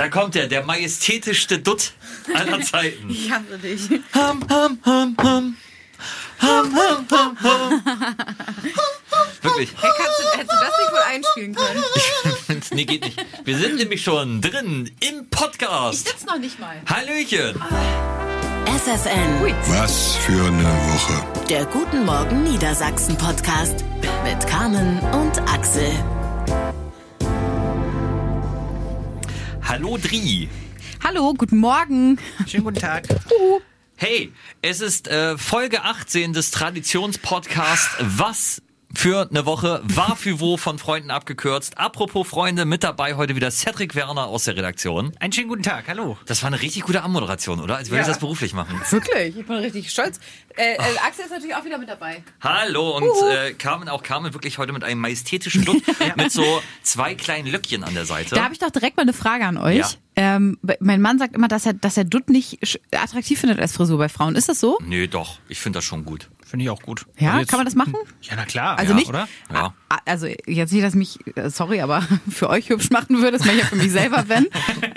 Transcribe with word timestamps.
Da 0.00 0.08
kommt 0.08 0.34
er, 0.34 0.46
der 0.46 0.64
majestätischste 0.64 1.58
Dutt 1.58 1.92
aller 2.32 2.58
Zeiten. 2.62 3.10
Ich 3.10 3.30
hasse 3.30 3.58
dich. 3.58 3.82
Hum, 4.14 4.40
hum, 4.50 4.78
hum, 4.82 5.16
hum. 5.22 5.56
Hum, 6.40 6.74
hum, 6.74 7.06
hum, 7.10 7.36
hum. 7.42 7.82
Wirklich. 9.42 9.68
Hey, 9.78 9.90
kannst 9.98 10.20
du, 10.20 10.38
hättest 10.38 10.52
du 10.52 10.64
das 10.64 10.72
nicht 10.78 10.92
wohl 10.92 11.02
einspielen 11.06 11.54
können? 11.54 12.62
nee, 12.70 12.84
geht 12.86 13.04
nicht. 13.04 13.22
Wir 13.44 13.58
sind 13.58 13.76
nämlich 13.76 14.02
schon 14.02 14.40
drin 14.40 14.90
im 15.00 15.24
Ich 15.24 15.30
Podcast. 15.30 16.08
sitze 16.08 16.24
noch 16.24 16.38
nicht 16.38 16.58
mal. 16.58 16.76
Hallöchen. 16.86 17.62
FFN, 18.64 19.54
Was 19.68 20.16
für 20.16 20.46
eine 20.46 20.64
Woche. 20.64 21.44
der 21.50 21.66
Guten 21.66 22.06
Morgen 22.06 22.44
Niedersachsen 22.44 23.18
Podcast 23.18 23.84
mit 24.24 24.46
Carmen 24.46 24.98
und 25.12 25.38
Axel. 25.52 25.92
Hallo 29.70 29.96
Dri. 29.98 30.48
Hallo, 31.00 31.32
guten 31.32 31.58
Morgen. 31.58 32.18
Schönen 32.44 32.64
guten 32.64 32.80
Tag. 32.80 33.06
Hey, 33.94 34.32
es 34.62 34.80
ist 34.80 35.06
äh, 35.06 35.38
Folge 35.38 35.84
18 35.84 36.32
des 36.32 36.50
Traditionspodcasts 36.50 37.94
Was 38.00 38.62
für 38.94 39.28
eine 39.30 39.46
Woche 39.46 39.80
war 39.84 40.16
für 40.16 40.40
wo 40.40 40.56
von 40.56 40.78
Freunden 40.78 41.10
abgekürzt. 41.10 41.78
Apropos 41.78 42.26
Freunde, 42.26 42.64
mit 42.64 42.82
dabei 42.82 43.14
heute 43.14 43.36
wieder 43.36 43.50
Cedric 43.50 43.94
Werner 43.94 44.26
aus 44.26 44.44
der 44.44 44.56
Redaktion. 44.56 45.12
Einen 45.20 45.32
schönen 45.32 45.48
guten 45.48 45.62
Tag. 45.62 45.84
Hallo. 45.88 46.18
Das 46.26 46.42
war 46.42 46.48
eine 46.48 46.60
richtig 46.60 46.82
gute 46.82 47.02
Anmoderation, 47.02 47.60
oder? 47.60 47.76
Als 47.76 47.88
würde 47.90 48.00
ich 48.02 48.06
Ja. 48.06 48.12
das 48.12 48.20
beruflich 48.20 48.52
machen. 48.52 48.80
Wirklich, 48.90 49.36
ich 49.36 49.46
bin 49.46 49.56
richtig 49.56 49.90
stolz. 49.90 50.18
Äh, 50.56 50.74
äh, 50.74 50.78
Axel 51.06 51.24
ist 51.24 51.30
natürlich 51.30 51.54
auch 51.54 51.64
wieder 51.64 51.78
mit 51.78 51.88
dabei. 51.88 52.22
Hallo 52.40 52.96
und 52.96 53.04
äh, 53.30 53.52
Carmen, 53.54 53.88
auch 53.88 54.02
Carmen 54.02 54.34
wirklich 54.34 54.58
heute 54.58 54.72
mit 54.72 54.82
einem 54.82 55.00
majestätischen 55.00 55.64
Look 55.64 55.82
mit 56.16 56.32
so 56.32 56.60
zwei 56.82 57.14
kleinen 57.14 57.46
Löckchen 57.46 57.84
an 57.84 57.94
der 57.94 58.04
Seite. 58.06 58.34
Da 58.34 58.42
habe 58.44 58.52
ich 58.54 58.58
doch 58.58 58.70
direkt 58.70 58.96
mal 58.96 59.02
eine 59.04 59.12
Frage 59.12 59.44
an 59.46 59.56
euch. 59.56 59.76
Ja. 59.78 59.88
Ähm, 60.16 60.58
mein 60.80 61.00
Mann 61.00 61.18
sagt 61.18 61.34
immer, 61.36 61.48
dass 61.48 61.64
er, 61.64 61.72
dass 61.74 61.96
er 61.96 62.04
Dutt 62.04 62.28
nicht 62.28 62.58
attraktiv 62.92 63.38
findet 63.40 63.60
als 63.60 63.72
Frisur 63.72 63.96
bei 63.96 64.08
Frauen. 64.08 64.34
Ist 64.34 64.48
das 64.48 64.58
so? 64.60 64.78
Nö, 64.84 65.06
doch. 65.06 65.38
Ich 65.48 65.60
finde 65.60 65.78
das 65.78 65.84
schon 65.84 66.04
gut. 66.04 66.28
Finde 66.50 66.64
ich 66.64 66.70
auch 66.70 66.82
gut. 66.82 67.06
Ja, 67.18 67.28
Also 67.30 67.40
jetzt- 67.40 67.48
kann 67.50 67.58
man 67.60 67.66
das 67.66 67.74
machen? 67.76 67.94
Ja, 68.22 68.34
na 68.36 68.44
klar. 68.44 68.78
Also 68.78 68.92
ja, 68.92 68.98
nicht, 68.98 69.08
oder? 69.08 69.28
Ja. 69.52 69.72
Also 70.04 70.26
jetzt 70.46 70.72
nicht, 70.72 70.84
dass 70.84 70.94
mich, 70.94 71.18
äh, 71.36 71.48
sorry, 71.50 71.80
aber 71.80 72.02
für 72.30 72.50
euch 72.50 72.68
hübsch 72.68 72.90
machen 72.90 73.18
würde, 73.18 73.38
das 73.38 73.46
mache 73.46 73.56
ich 73.56 73.62
ja 73.62 73.66
für 73.68 73.76
mich 73.76 73.90
selber, 73.92 74.24
wenn. 74.28 74.46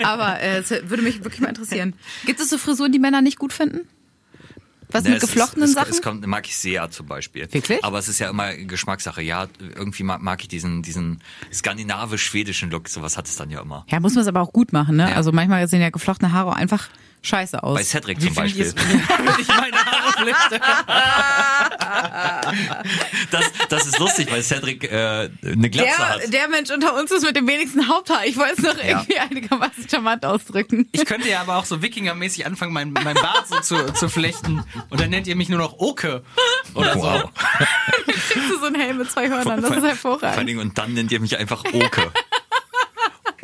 Aber 0.04 0.40
äh, 0.40 0.58
es 0.58 0.70
würde 0.70 1.02
mich 1.02 1.22
wirklich 1.24 1.40
mal 1.40 1.48
interessieren. 1.48 1.94
Gibt 2.26 2.40
es 2.40 2.50
so 2.50 2.58
Frisuren, 2.58 2.92
die 2.92 2.98
Männer 2.98 3.22
nicht 3.22 3.38
gut 3.38 3.52
finden? 3.52 3.80
Was 4.90 5.02
Ne, 5.04 5.10
mit 5.10 5.18
es 5.18 5.24
ist- 5.24 5.30
geflochtenen 5.30 5.64
es, 5.68 5.74
Sachen? 5.74 5.90
Es 5.90 6.02
kommt, 6.02 6.24
mag 6.26 6.46
ich 6.46 6.56
sehr 6.56 6.88
zum 6.90 7.06
Beispiel. 7.06 7.48
Wirklich? 7.52 7.82
Aber 7.84 7.98
es 7.98 8.06
ist 8.08 8.18
ja 8.20 8.30
immer 8.30 8.54
Geschmackssache. 8.54 9.22
Ja, 9.22 9.48
irgendwie 9.58 10.02
mag, 10.04 10.22
mag 10.22 10.40
ich 10.42 10.48
diesen, 10.48 10.82
diesen 10.82 11.20
skandinavisch-schwedischen 11.52 12.70
Look. 12.70 12.88
Sowas 12.88 13.16
hat 13.16 13.26
es 13.26 13.36
dann 13.36 13.50
ja 13.50 13.60
immer. 13.60 13.84
ja, 13.88 13.98
muss 14.00 14.14
man 14.14 14.22
es 14.22 14.28
aber 14.28 14.40
auch 14.40 14.52
gut 14.52 14.72
machen, 14.72 14.96
ne? 14.96 15.10
Ja. 15.10 15.16
Also 15.16 15.32
manchmal 15.32 15.66
sehen 15.68 15.80
ja 15.80 15.90
geflochtene 15.90 16.32
Haare 16.32 16.54
einfach 16.54 16.88
scheiße 17.24 17.62
aus. 17.62 17.76
Bei 17.78 17.82
Cedric 17.84 18.20
zum 18.20 18.34
Beispiel. 18.34 18.66
ich 19.40 19.48
meine 19.48 19.76
Haare 19.76 20.12
flechte? 20.12 20.60
Das, 23.30 23.44
das 23.68 23.86
ist 23.86 23.98
lustig, 23.98 24.30
weil 24.30 24.42
Cedric 24.42 24.84
äh, 24.84 25.30
eine 25.44 25.70
Glatze 25.70 25.96
der, 25.96 26.08
hat. 26.08 26.32
der 26.32 26.48
Mensch 26.48 26.70
unter 26.70 26.94
uns 26.98 27.10
ist 27.10 27.24
mit 27.24 27.36
dem 27.36 27.46
wenigsten 27.46 27.88
Haupthaar. 27.88 28.24
Ich 28.26 28.36
wollte 28.36 28.54
es 28.58 28.62
noch 28.62 28.76
Ja. 28.76 28.84
irgendwie 29.00 29.18
einigermaßen 29.18 29.88
charmant 29.88 30.24
ausdrücken. 30.24 30.88
Ich 30.92 31.04
könnte 31.04 31.28
ja 31.28 31.40
aber 31.40 31.56
auch 31.56 31.64
so 31.64 31.82
Wikingermäßig 31.82 32.46
anfangen, 32.46 32.72
mein, 32.72 32.92
mein 32.92 33.14
Bart 33.14 33.48
so 33.48 33.60
zu, 33.60 33.92
zu 33.94 34.08
flechten. 34.08 34.62
Und 34.90 35.00
dann 35.00 35.10
nennt 35.10 35.26
ihr 35.26 35.36
mich 35.36 35.48
nur 35.48 35.58
noch 35.58 35.78
Oke. 35.78 36.22
Oder 36.74 36.94
wow. 36.96 37.22
so. 37.58 37.64
Kriegst 38.12 38.50
du 38.50 38.58
so 38.58 38.66
einen 38.66 38.76
Helm 38.80 38.98
mit 38.98 39.10
zwei 39.10 39.28
Hörnern, 39.28 39.60
das 39.62 39.70
ist 39.70 39.76
Vor 39.76 39.76
allen 39.76 39.84
hervorragend. 39.86 40.48
Dingen, 40.48 40.60
und 40.60 40.78
dann 40.78 40.92
nennt 40.92 41.10
ihr 41.12 41.20
mich 41.20 41.36
einfach 41.38 41.64
Oke. 41.72 42.12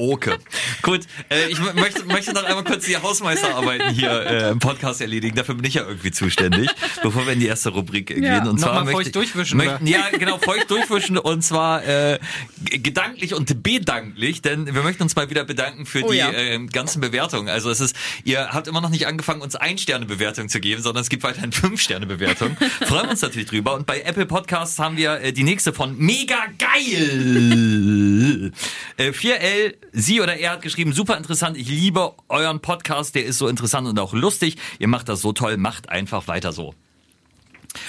Oke. 0.00 0.38
Gut, 0.80 1.02
äh, 1.28 1.48
ich 1.50 1.58
möchte, 1.74 2.04
möchte 2.06 2.32
noch 2.32 2.42
einmal 2.44 2.64
kurz 2.64 2.86
die 2.86 2.96
Hausmeisterarbeiten 2.96 3.90
hier 3.90 4.10
äh, 4.10 4.48
im 4.50 4.58
Podcast 4.58 5.02
erledigen. 5.02 5.36
Dafür 5.36 5.54
bin 5.56 5.64
ich 5.66 5.74
ja 5.74 5.82
irgendwie 5.86 6.10
zuständig, 6.10 6.70
bevor 7.02 7.26
wir 7.26 7.34
in 7.34 7.40
die 7.40 7.46
erste 7.46 7.68
Rubrik 7.68 8.10
äh, 8.10 8.18
Ja. 8.18 8.38
gehen. 8.38 8.48
Und 8.48 8.58
zwar 8.58 8.82
möchte, 8.84 8.92
feucht 9.02 9.14
durchwischen, 9.14 9.58
Möchten, 9.58 9.86
ja, 9.86 10.08
genau, 10.18 10.38
feucht 10.38 10.70
durchwischen 10.70 11.18
und 11.18 11.42
zwar 11.42 11.84
äh, 11.86 12.18
gedanklich 12.64 13.34
und 13.34 13.62
bedanklich, 13.62 14.40
denn 14.40 14.74
wir 14.74 14.82
möchten 14.82 15.02
uns 15.02 15.16
mal 15.16 15.28
wieder 15.28 15.44
bedanken 15.44 15.84
für 15.84 16.02
Oh 16.02 16.10
die 16.12 16.16
ja. 16.16 16.32
äh, 16.32 16.58
ganzen 16.72 17.02
Bewertungen. 17.02 17.50
Also 17.50 17.68
es 17.68 17.80
ist, 17.80 17.94
ihr 18.24 18.48
habt 18.54 18.68
immer 18.68 18.80
noch 18.80 18.88
nicht 18.88 19.06
angefangen, 19.06 19.42
uns 19.42 19.54
Ein-Sterne-Bewertung 19.54 20.48
zu 20.48 20.60
geben, 20.60 20.80
sondern 20.82 21.02
es 21.02 21.10
gibt 21.10 21.24
weiterhin 21.24 21.52
Fünf-Sterne-Bewertung. 21.52 22.56
Freuen 22.86 23.04
wir 23.04 23.10
uns 23.10 23.20
natürlich 23.20 23.48
drüber. 23.48 23.74
Und 23.74 23.84
bei 23.86 24.00
Apple 24.00 24.24
Podcasts 24.24 24.78
haben 24.78 24.96
wir 24.96 25.20
äh, 25.20 25.32
die 25.34 25.42
nächste 25.44 25.74
von 25.74 25.94
Mega 25.98 26.38
geil. 26.58 28.52
Äh, 28.96 29.10
4L, 29.10 29.74
sie 29.92 30.20
oder 30.20 30.36
er 30.36 30.52
hat 30.52 30.62
geschrieben, 30.62 30.92
super 30.92 31.16
interessant, 31.16 31.56
ich 31.56 31.68
liebe 31.68 32.14
euren 32.28 32.60
Podcast, 32.60 33.14
der 33.14 33.24
ist 33.24 33.38
so 33.38 33.48
interessant 33.48 33.86
und 33.88 33.98
auch 33.98 34.12
lustig. 34.12 34.56
Ihr 34.78 34.88
macht 34.88 35.08
das 35.08 35.20
so 35.20 35.32
toll, 35.32 35.56
macht 35.56 35.88
einfach 35.88 36.28
weiter 36.28 36.52
so. 36.52 36.74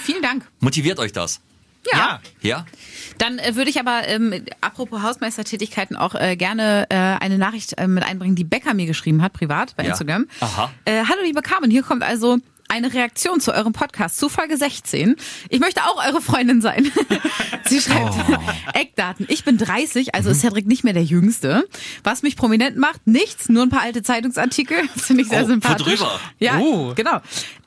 Vielen 0.04 0.22
Dank. 0.22 0.48
Motiviert 0.60 1.00
euch 1.00 1.12
das? 1.12 1.42
Ja. 1.92 2.20
Ja? 2.42 2.66
Dann 3.18 3.40
äh, 3.40 3.56
würde 3.56 3.72
ich 3.72 3.80
aber, 3.80 4.08
ähm, 4.08 4.46
apropos 4.62 5.02
Hausmeistertätigkeiten, 5.02 5.96
auch 5.98 6.14
äh, 6.14 6.36
gerne 6.36 6.86
äh, 6.90 6.96
eine 6.96 7.40
Nachricht 7.40 7.76
äh, 7.78 7.88
mit 7.88 8.04
einbringen, 8.04 8.36
die 8.36 8.44
Becker 8.44 8.74
mir 8.76 8.86
geschrieben 8.86 9.24
hat, 9.24 9.34
privat 9.34 9.76
bei 9.76 9.84
Ja. 9.84 9.90
Instagram. 9.90 10.28
Aha. 10.42 10.72
Äh, 10.86 11.04
Hallo 11.10 11.22
liebe 11.24 11.42
Carmen, 11.42 11.72
hier 11.72 11.82
kommt 11.82 12.04
also 12.04 12.38
eine 12.72 12.94
Reaktion 12.94 13.40
zu 13.42 13.54
eurem 13.54 13.74
Podcast, 13.74 14.18
zu 14.18 14.30
Folge 14.30 14.56
16. 14.56 15.16
Ich 15.50 15.60
möchte 15.60 15.82
auch 15.84 16.04
eure 16.08 16.22
Freundin 16.22 16.62
sein. 16.62 16.90
Sie 17.68 17.82
schreibt 17.82 18.14
Oh. 18.30 18.38
Eckdaten. 18.74 19.26
Ich 19.30 19.44
bin 19.44 19.58
30, 19.58 20.16
also 20.16 20.30
Mhm. 20.30 20.36
ist 20.36 20.42
Cedric 20.42 20.68
nicht 20.68 20.84
mehr 20.84 20.94
der 20.94 21.04
Jüngste. 21.04 21.68
Was 22.04 22.24
mich 22.24 22.36
prominent 22.38 22.78
macht, 22.78 23.06
nichts, 23.06 23.50
nur 23.50 23.64
ein 23.64 23.70
paar 23.70 23.82
alte 23.82 24.04
Zeitungsartikel. 24.04 24.78
Das 24.96 25.06
finde 25.06 25.24
ich 25.24 25.30
sehr 25.30 25.44
Oh, 25.44 25.48
sympathisch. 25.48 25.86
worüber? 26.00 26.20
Ja, 26.40 26.60
Oh. 26.60 26.94
genau. 26.96 27.20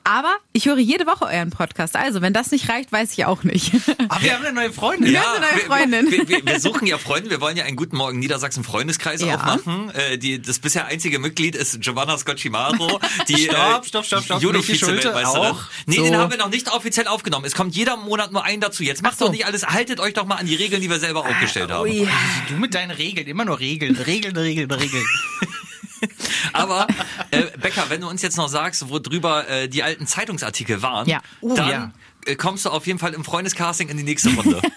Aber 0.07 0.35
ich 0.53 0.67
höre 0.67 0.77
jede 0.77 1.07
Woche 1.07 1.25
euren 1.25 1.49
Podcast. 1.49 1.95
Also, 1.95 2.21
wenn 2.21 2.31
das 2.31 2.51
nicht 2.51 2.69
reicht, 2.69 2.91
weiß 2.91 3.11
ich 3.13 3.25
auch 3.25 3.43
nicht. 3.43 3.71
Aber 4.07 4.21
wir 4.21 4.35
haben 4.35 4.45
eine 4.45 4.53
neue 4.53 4.71
Freundin. 4.71 5.11
Ja. 5.11 5.23
eine 5.33 5.39
neue 5.41 5.65
Freundin. 5.65 6.11
Wir, 6.11 6.27
wir, 6.29 6.45
wir 6.45 6.59
suchen 6.59 6.85
ja 6.85 6.99
Freunde. 6.99 7.31
Wir 7.31 7.41
wollen 7.41 7.57
ja 7.57 7.63
einen 7.65 7.75
guten 7.75 7.97
Morgen 7.97 8.19
Niedersachsen 8.19 8.63
Freundeskreis 8.63 9.21
Ja. 9.21 9.35
aufmachen. 9.35 9.89
Äh, 9.95 10.19
die, 10.19 10.39
das 10.39 10.59
bisher 10.59 10.85
einzige 10.85 11.17
Mitglied 11.17 11.55
ist 11.55 11.81
Giovanna 11.81 12.17
Scocchimaro, 12.19 12.99
die 13.27 13.37
Stopp, 13.45 13.83
äh, 13.83 13.87
stopp, 13.87 14.05
stopp, 14.05 14.23
stopp. 14.23 14.41
Judo 14.43 14.59
auch. 14.59 15.63
Nee, 15.87 15.95
So. 15.95 16.03
den 16.03 16.17
haben 16.17 16.29
wir 16.31 16.37
noch 16.37 16.49
nicht 16.49 16.71
offiziell 16.71 17.07
aufgenommen. 17.07 17.45
Es 17.45 17.55
kommt 17.55 17.75
jeder 17.75 17.97
Monat 17.97 18.31
nur 18.31 18.43
ein 18.43 18.61
dazu. 18.61 18.83
Jetzt 18.83 19.01
macht 19.01 19.17
so. 19.17 19.25
doch 19.25 19.31
nicht 19.31 19.47
alles. 19.47 19.65
Haltet 19.65 19.99
euch 19.99 20.13
doch 20.13 20.25
mal 20.25 20.35
an 20.35 20.45
die 20.45 20.55
Regeln, 20.55 20.81
die 20.83 20.89
wir 20.89 20.99
selber 20.99 21.21
aufgestellt 21.25 21.71
haben. 21.71 21.81
Ui. 21.89 22.07
Du 22.47 22.55
mit 22.57 22.75
deinen 22.75 22.91
Regeln, 22.91 23.25
immer 23.27 23.45
nur 23.45 23.59
Regeln, 23.59 23.95
Regeln, 23.95 24.37
Regeln, 24.37 24.69
Regeln. 24.69 25.05
Aber 26.53 26.87
äh, 27.31 27.43
Becker, 27.61 27.85
wenn 27.89 28.01
du 28.01 28.09
uns 28.09 28.21
jetzt 28.21 28.37
noch 28.37 28.47
sagst, 28.49 28.89
wo 28.89 28.99
drüber 28.99 29.47
äh, 29.47 29.67
die 29.67 29.83
alten 29.83 30.07
Zeitungsartikel 30.07 30.81
waren, 30.81 31.07
Ja. 31.07 31.21
Oh, 31.41 31.55
dann 31.55 31.69
ja. 31.69 31.91
äh, 32.25 32.35
kommst 32.35 32.65
du 32.65 32.69
auf 32.69 32.87
jeden 32.87 32.99
Fall 32.99 33.13
im 33.13 33.23
Freundescasting 33.23 33.89
in 33.89 33.97
die 33.97 34.03
nächste 34.03 34.29
Runde. 34.35 34.61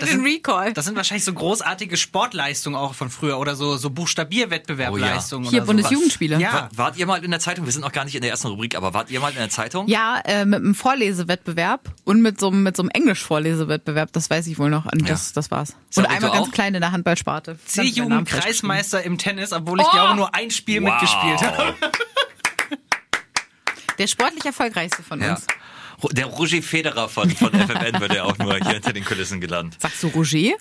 In 0.00 0.06
den 0.06 0.20
Recall. 0.22 0.72
Das 0.72 0.84
sind 0.84 0.96
wahrscheinlich 0.96 1.24
so 1.24 1.32
großartige 1.32 1.96
Sportleistungen 1.96 2.76
auch 2.76 2.94
von 2.94 3.10
früher 3.10 3.38
oder 3.38 3.56
so, 3.56 3.76
so 3.76 3.90
Buchstabierwettbewerbleistungen. 3.90 5.48
Hier 5.48 5.62
oder 5.62 5.66
sowas. 5.66 5.68
Bundesjugendspiele. 5.82 6.38
Ja. 6.40 6.52
Wa- 6.52 6.68
Wart 6.74 6.96
ihr 6.96 7.06
mal 7.06 7.22
in 7.24 7.30
der 7.30 7.40
Zeitung? 7.40 7.64
Wir 7.64 7.72
sind 7.72 7.82
noch 7.82 7.92
gar 7.92 8.04
nicht 8.04 8.14
in 8.14 8.22
der 8.22 8.30
ersten 8.30 8.48
Rubrik, 8.48 8.76
aber 8.76 8.94
wart 8.94 9.10
ihr 9.10 9.20
mal 9.20 9.30
in 9.30 9.36
der 9.38 9.50
Zeitung? 9.50 9.88
Ja, 9.88 10.20
äh, 10.24 10.44
mit 10.44 10.60
einem 10.60 10.74
Vorlesewettbewerb 10.74 11.88
und 12.04 12.22
mit 12.22 12.38
so, 12.40 12.48
einem- 12.48 12.62
mit 12.62 12.76
so 12.76 12.82
einem 12.82 12.90
Englisch-Vorlesewettbewerb, 12.90 14.12
das 14.12 14.30
weiß 14.30 14.46
ich 14.46 14.58
wohl 14.58 14.70
noch. 14.70 14.86
Und 14.86 15.08
das, 15.08 15.32
das 15.32 15.50
war's. 15.50 15.70
Und 15.70 15.94
Cedric, 16.04 16.10
einmal 16.12 16.30
ganz 16.32 16.48
auch? 16.48 16.52
klein 16.52 16.74
in 16.74 16.80
der 16.80 16.92
Handballsparte. 16.92 17.58
C-Jugend-Kreismeister 17.64 19.02
im 19.02 19.18
Tennis, 19.18 19.52
obwohl 19.52 19.80
ich 19.80 19.86
Oh! 19.86 19.90
glaube 19.92 20.14
nur 20.16 20.34
ein 20.34 20.50
Spiel 20.50 20.82
Wow. 20.82 20.90
mitgespielt 20.92 21.42
habe. 21.42 21.74
Der 23.98 24.06
sportlich 24.06 24.44
erfolgreichste 24.44 25.02
von 25.02 25.20
Ja. 25.20 25.32
uns. 25.34 25.46
Der 26.12 26.26
Roger 26.26 26.62
Federer 26.62 27.08
von, 27.08 27.30
von 27.30 27.50
FFN 27.54 28.00
wird 28.00 28.14
ja 28.14 28.24
auch 28.24 28.38
nur 28.38 28.54
hier 28.56 28.72
hinter 28.74 28.92
den 28.92 29.04
Kulissen 29.04 29.40
gelandet. 29.40 29.80
Sagst 29.80 30.02
du 30.02 30.08
Roger? 30.08 30.38
He 30.38 30.54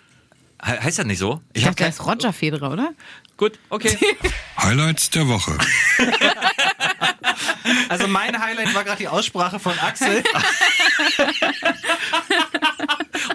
heißt 0.63 0.97
er 0.99 1.05
nicht 1.05 1.19
so? 1.19 1.41
Ich 1.53 1.63
hab 1.65 1.75
dachte, 1.75 1.83
der 1.83 1.85
kein- 1.85 1.93
ist 1.93 2.05
Roger 2.05 2.33
Federer, 2.33 2.71
oder? 2.71 2.93
Gut, 3.37 3.59
okay. 3.69 3.95
Highlights 4.61 5.09
der 5.11 5.27
Woche. 5.27 5.57
Also 7.89 8.07
mein 8.07 8.39
Highlight 8.41 8.73
war 8.73 8.83
gerade 8.83 8.97
die 8.97 9.07
Aussprache 9.07 9.59
von 9.59 9.77
Axel. 9.79 10.23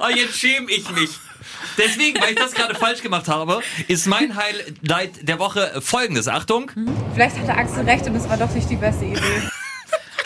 oh, 0.01 0.09
jetzt 0.15 0.39
schäme 0.39 0.71
ich 0.71 0.89
mich. 0.91 1.11
Deswegen, 1.79 2.21
weil 2.21 2.31
ich 2.31 2.37
das 2.39 2.53
gerade 2.53 2.75
falsch 2.75 3.03
gemacht 3.03 3.29
habe, 3.29 3.61
ist 3.89 4.07
mein 4.07 4.35
Highlight 4.37 5.27
der 5.29 5.39
Woche 5.39 5.81
folgendes. 5.83 6.29
Achtung. 6.29 6.71
Vielleicht 7.15 7.39
hatte 7.39 7.55
Axel 7.55 7.85
recht 7.85 8.07
und 8.07 8.17
es 8.17 8.29
war 8.29 8.37
doch 8.37 8.51
nicht 8.53 8.69
die 8.71 8.77
beste 8.77 9.05
Idee. 9.05 9.21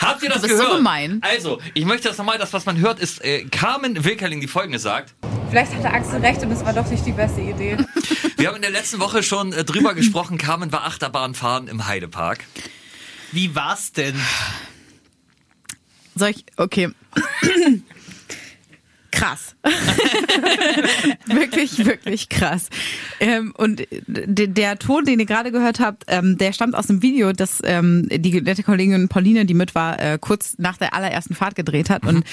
Habt 0.07 0.23
ihr 0.23 0.29
das 0.29 0.41
Du 0.41 0.47
bist 0.47 0.57
so 0.57 0.63
gehört? 0.63 0.77
gemein. 0.79 1.19
Also, 1.21 1.59
ich 1.73 1.85
möchte 1.85 2.07
das 2.07 2.17
nochmal, 2.17 2.37
das, 2.37 2.53
was 2.53 2.65
man 2.65 2.77
hört, 2.77 2.99
ist 2.99 3.23
äh, 3.23 3.43
Carmen 3.45 4.03
Wilkerling, 4.03 4.41
die 4.41 4.47
folgendes 4.47 4.81
sagt. 4.83 5.13
Vielleicht 5.49 5.73
hatte 5.75 5.89
Axel 5.89 6.19
recht 6.19 6.41
und 6.43 6.51
es 6.51 6.63
war 6.65 6.73
doch 6.73 6.87
nicht 6.89 7.05
die 7.05 7.11
beste 7.13 7.41
Idee. 7.41 7.77
Wir 8.37 8.47
haben 8.49 8.55
in 8.57 8.61
der 8.61 8.71
letzten 8.71 8.99
Woche 8.99 9.23
schon 9.23 9.53
äh, 9.53 9.63
drüber 9.63 9.93
gesprochen, 9.93 10.37
Carmen 10.37 10.71
war 10.71 10.85
Achterbahn 10.85 11.35
fahren 11.35 11.67
im 11.67 11.87
Heidepark. 11.87 12.43
Wie 13.31 13.55
war's 13.55 13.91
denn? 13.91 14.15
Soll 16.15 16.29
ich, 16.29 16.45
okay. 16.57 16.89
krass. 19.11 19.55
wirklich, 21.25 21.85
wirklich 21.85 22.29
krass. 22.29 22.69
Ähm, 23.19 23.53
und 23.57 23.83
der 24.07 24.79
Ton, 24.79 25.05
den 25.05 25.19
ihr 25.19 25.25
gerade 25.25 25.51
gehört 25.51 25.79
habt, 25.79 26.05
ähm, 26.07 26.37
der 26.37 26.53
stammt 26.53 26.75
aus 26.75 26.89
einem 26.89 27.01
Video, 27.01 27.33
das 27.33 27.59
ähm, 27.63 28.07
die 28.11 28.41
nette 28.41 28.63
Kollegin 28.63 29.07
Pauline, 29.09 29.45
die 29.45 29.53
mit 29.53 29.75
war, 29.75 29.99
äh, 29.99 30.17
kurz 30.19 30.55
nach 30.57 30.77
der 30.77 30.93
allerersten 30.93 31.35
Fahrt 31.35 31.55
gedreht 31.55 31.89
hat. 31.89 32.05
Und 32.05 32.23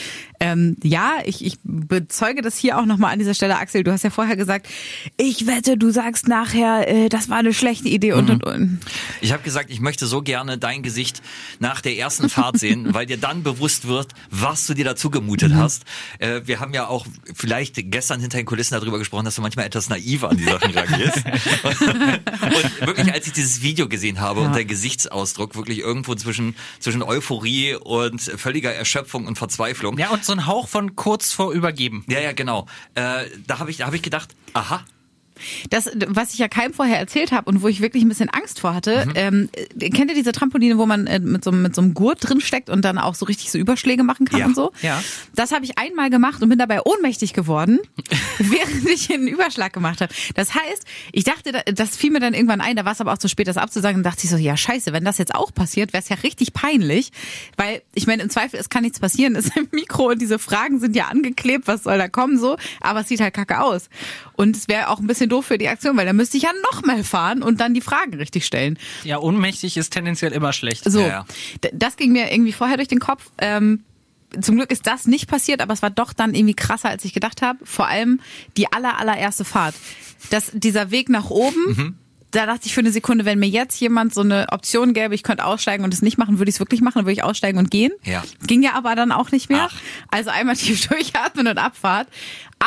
ähm, 0.41 0.77
ja, 0.83 1.15
ich, 1.25 1.45
ich 1.45 1.59
bezeuge 1.63 2.43
das 2.43 2.57
hier 2.57 2.79
auch 2.79 2.87
nochmal 2.87 3.13
an 3.13 3.19
dieser 3.19 3.35
Stelle, 3.35 3.59
Axel. 3.59 3.85
Du 3.85 3.93
hast 3.93 4.05
ja 4.05 4.11
vorher 4.11 4.37
gesagt, 4.37 4.67
ich 5.17 5.47
wette, 5.47 5.77
du 5.77 5.91
sagst 5.91 6.29
nachher, 6.29 6.89
äh, 6.89 7.09
das 7.09 7.29
war 7.29 7.39
eine 7.39 7.55
schlechte 7.55 7.89
Idee 7.89 8.13
und 8.13 8.31
und 8.31 8.45
und. 8.45 8.81
Ich 9.21 9.33
habe 9.33 9.43
gesagt, 9.43 9.71
ich 9.71 9.81
möchte 9.81 10.07
so 10.07 10.23
gerne 10.23 10.59
dein 10.59 10.83
Gesicht 10.83 11.23
nach 11.59 11.81
der 11.81 11.97
ersten 11.97 12.29
Fahrt 12.29 12.59
sehen, 12.59 12.89
weil 12.95 13.07
dir 13.07 13.19
dann 13.19 13.43
bewusst 13.43 13.87
wird, 13.89 14.09
was 14.31 14.67
du 14.67 14.75
dir 14.75 14.85
dazu 14.85 15.11
gemutet 15.11 15.53
Mhm. 15.53 15.57
hast. 15.57 15.85
Äh, 16.19 16.43
wir 16.45 16.61
haben 16.61 16.73
ja 16.75 16.87
auch 16.87 17.07
vielleicht 17.35 17.91
gestern 17.91 18.21
hinter 18.21 18.37
den 18.37 18.47
Kulissen 18.47 18.75
darüber 18.75 18.99
gesprochen, 18.99 19.25
dass 19.25 19.37
du 19.37 19.43
manchmal 19.43 19.67
etwas 19.67 19.89
naiv 19.89 20.25
an 20.25 20.37
die 20.37 20.45
Sachen 20.45 20.71
reagierst. 20.71 21.25
und 21.25 22.87
wirklich, 22.87 23.13
als 23.13 23.27
ich 23.27 23.33
dieses 23.33 23.63
Video 23.63 23.89
gesehen 23.89 24.21
habe 24.21 24.41
und 24.41 24.55
der 24.55 24.65
Gesichtsausdruck 24.65 25.55
wirklich 25.57 25.79
irgendwo 25.79 26.15
zwischen, 26.15 26.57
zwischen 26.81 27.03
Euphorie 27.03 27.75
und 27.75 28.21
völliger 28.21 28.73
Erschöpfung 28.73 29.27
und 29.27 29.37
Verzweiflung. 29.37 29.99
Ja, 29.99 30.11
und 30.11 30.25
so 30.25 30.33
ein 30.33 30.47
Hauch 30.47 30.69
von 30.69 30.97
kurz 30.97 31.33
vor 31.33 31.53
Übergeben. 31.53 32.05
Ja, 32.09 32.21
ja, 32.21 32.33
genau. 32.33 32.67
Äh, 32.95 33.27
da 33.47 33.59
habe 33.59 33.71
ich, 33.71 33.79
da 33.79 33.87
hab 33.87 33.95
ich 33.95 34.03
gedacht, 34.03 34.35
aha, 34.53 34.85
Das, 35.71 35.91
was 36.09 36.33
ich 36.33 36.39
ja 36.39 36.49
keinem 36.49 36.73
vorher 36.73 36.99
erzählt 36.99 37.33
habe 37.33 37.51
und 37.51 37.63
wo 37.63 37.69
ich 37.69 37.81
wirklich 37.81 38.05
ein 38.05 38.09
bisschen 38.09 38.29
Angst 38.31 38.61
vor 38.61 38.75
hatte, 38.75 39.07
ähm, 39.15 39.49
äh, 39.81 39.91
kennt 39.91 40.11
ihr 40.11 40.15
diese 40.17 40.33
Trampoline, 40.33 40.79
wo 40.79 40.87
man 40.87 41.07
äh, 41.07 41.19
mit, 41.19 41.43
so, 41.45 41.51
mit 41.53 41.75
so 41.75 41.83
einem 41.83 41.95
Gurt 41.95 42.19
drin 42.29 42.41
steckt 42.41 42.71
und 42.71 42.85
dann 42.85 42.99
auch 42.99 43.15
so 43.15 43.25
richtig 43.27 43.51
so 43.51 43.59
Überschläge 43.59 44.05
machen 44.05 44.27
kann 44.27 44.41
Ja. 44.41 44.47
und 44.47 44.55
so? 44.57 44.73
Ja. 44.83 45.03
Das 45.35 45.53
habe 45.53 45.65
ich 45.65 45.79
einmal 45.79 46.11
gemacht 46.11 46.43
und 46.43 46.49
bin 46.49 46.59
dabei 46.59 46.83
ohnmächtig 46.83 47.33
geworden, 47.33 47.81
während 48.39 48.89
ich 48.89 49.13
einen 49.13 49.29
Überschlag 49.29 49.73
gemacht 49.73 50.01
habe. 50.01 50.13
Das 50.35 50.55
heißt, 50.55 50.85
ich 51.13 51.25
dachte, 51.25 51.53
da- 51.53 51.63
das 51.73 51.97
fiel 51.97 52.11
mir 52.11 52.21
dann 52.21 52.35
irgendwann 52.35 52.61
ein, 52.61 52.77
da 52.77 52.85
war 52.85 52.93
es 52.93 53.01
aber 53.01 53.13
auch 53.13 53.19
zu 53.19 53.29
spät, 53.29 53.49
das 53.49 53.57
abzusagen. 53.57 53.99
Und 53.99 54.03
dachte 54.05 54.21
ich 54.25 54.31
so, 54.31 54.37
ja 54.37 54.57
scheiße, 54.57 54.93
wenn 54.93 55.05
das 55.05 55.19
jetzt 55.19 55.35
auch 55.35 55.53
passiert, 55.53 55.93
wäre 55.93 56.03
es 56.03 56.09
ja 56.09 56.17
richtig 56.23 56.53
peinlich. 56.53 57.11
Weil, 57.57 57.83
ich 57.95 58.07
meine, 58.07 58.23
im 58.23 58.31
Zweifel, 58.31 58.59
es 58.61 58.69
kann 58.69 58.83
nichts 58.83 59.01
passieren, 59.01 59.35
es 59.37 59.47
ist 59.47 59.57
im 59.57 59.69
Mikro 59.73 60.11
und 60.11 60.21
diese 60.23 60.39
Fragen 60.39 60.81
sind 60.81 60.95
ja 60.97 61.07
angeklebt, 61.09 61.67
was 61.67 61.83
soll 61.85 61.99
da 61.99 62.09
kommen 62.09 62.39
so, 62.39 62.57
aber 62.81 63.01
es 63.01 63.09
sieht 63.09 63.21
halt 63.21 63.35
kacke 63.35 63.61
aus. 63.61 63.89
Und 64.37 64.57
es 64.57 64.69
wäre 64.69 64.89
auch 64.89 64.99
ein 64.99 65.07
bisschen 65.07 65.29
doof 65.31 65.47
für 65.47 65.59
die 65.59 65.69
Aktion, 65.69 65.97
weil 65.97 66.07
da 66.07 66.13
müsste 66.13 66.37
ich 66.37 66.43
ja 66.43 66.51
noch 66.71 66.83
mal 66.83 67.05
fahren 67.05 67.43
und 67.43 67.61
dann 67.61 67.73
die 67.75 67.81
Fragen 67.81 68.15
richtig 68.15 68.45
stellen. 68.47 68.79
Ja, 69.05 69.19
ohnmächtig 69.19 69.77
ist 69.77 69.91
tendenziell 69.91 70.33
immer 70.33 70.53
schlecht. 70.53 70.85
So, 70.91 71.01
Ja, 71.01 71.07
ja. 71.07 71.71
das 71.73 71.97
ging 71.97 72.13
mir 72.13 72.33
irgendwie 72.33 72.53
vorher 72.53 72.77
durch 72.77 72.89
den 72.89 72.99
Kopf. 73.01 73.31
Ähm, 73.39 73.85
zum 74.41 74.57
Glück 74.57 74.73
ist 74.73 74.87
das 74.89 75.07
nicht 75.07 75.29
passiert, 75.29 75.61
aber 75.61 75.73
es 75.73 75.83
war 75.83 75.91
doch 75.91 76.13
dann 76.13 76.35
irgendwie 76.35 76.55
krasser, 76.55 76.89
als 76.89 77.05
ich 77.05 77.13
gedacht 77.13 77.41
habe. 77.43 77.61
Vor 77.65 77.87
allem 77.87 78.21
die 78.57 78.73
aller, 78.73 78.99
allererste 78.99 79.45
Fahrt. 79.45 79.77
Das, 80.31 80.51
dieser 80.53 80.91
Weg 80.91 81.09
nach 81.09 81.31
oben, 81.31 81.55
Mhm. 81.69 81.95
da 82.33 82.47
dachte 82.47 82.67
ich 82.67 82.75
für 82.75 82.81
eine 82.81 82.91
Sekunde, 82.91 83.25
wenn 83.27 83.39
mir 83.39 83.49
jetzt 83.49 83.79
jemand 83.79 84.13
so 84.13 84.23
eine 84.23 84.47
Option 84.51 84.93
gäbe, 84.93 85.15
ich 85.15 85.23
könnte 85.23 85.45
aussteigen 85.45 85.85
und 85.85 85.95
es 85.95 86.03
nicht 86.03 86.19
machen, 86.19 86.39
würde 86.39 86.49
ich 86.49 86.57
es 86.57 86.61
wirklich 86.61 86.81
machen, 86.81 86.95
dann 86.97 87.05
würde 87.05 87.13
ich 87.13 87.23
aussteigen 87.23 87.59
und 87.59 87.71
gehen. 87.71 87.93
Ja. 88.03 88.25
Ging 88.45 88.65
ja 88.65 88.73
aber 88.73 88.97
dann 88.97 89.13
auch 89.13 89.31
nicht 89.31 89.51
mehr. 89.51 89.69
Ach. 89.71 89.81
Also 90.09 90.31
einmal 90.31 90.57
tief 90.57 90.89
durchatmen 90.89 91.47
und 91.47 91.59
Abfahrt. 91.59 92.09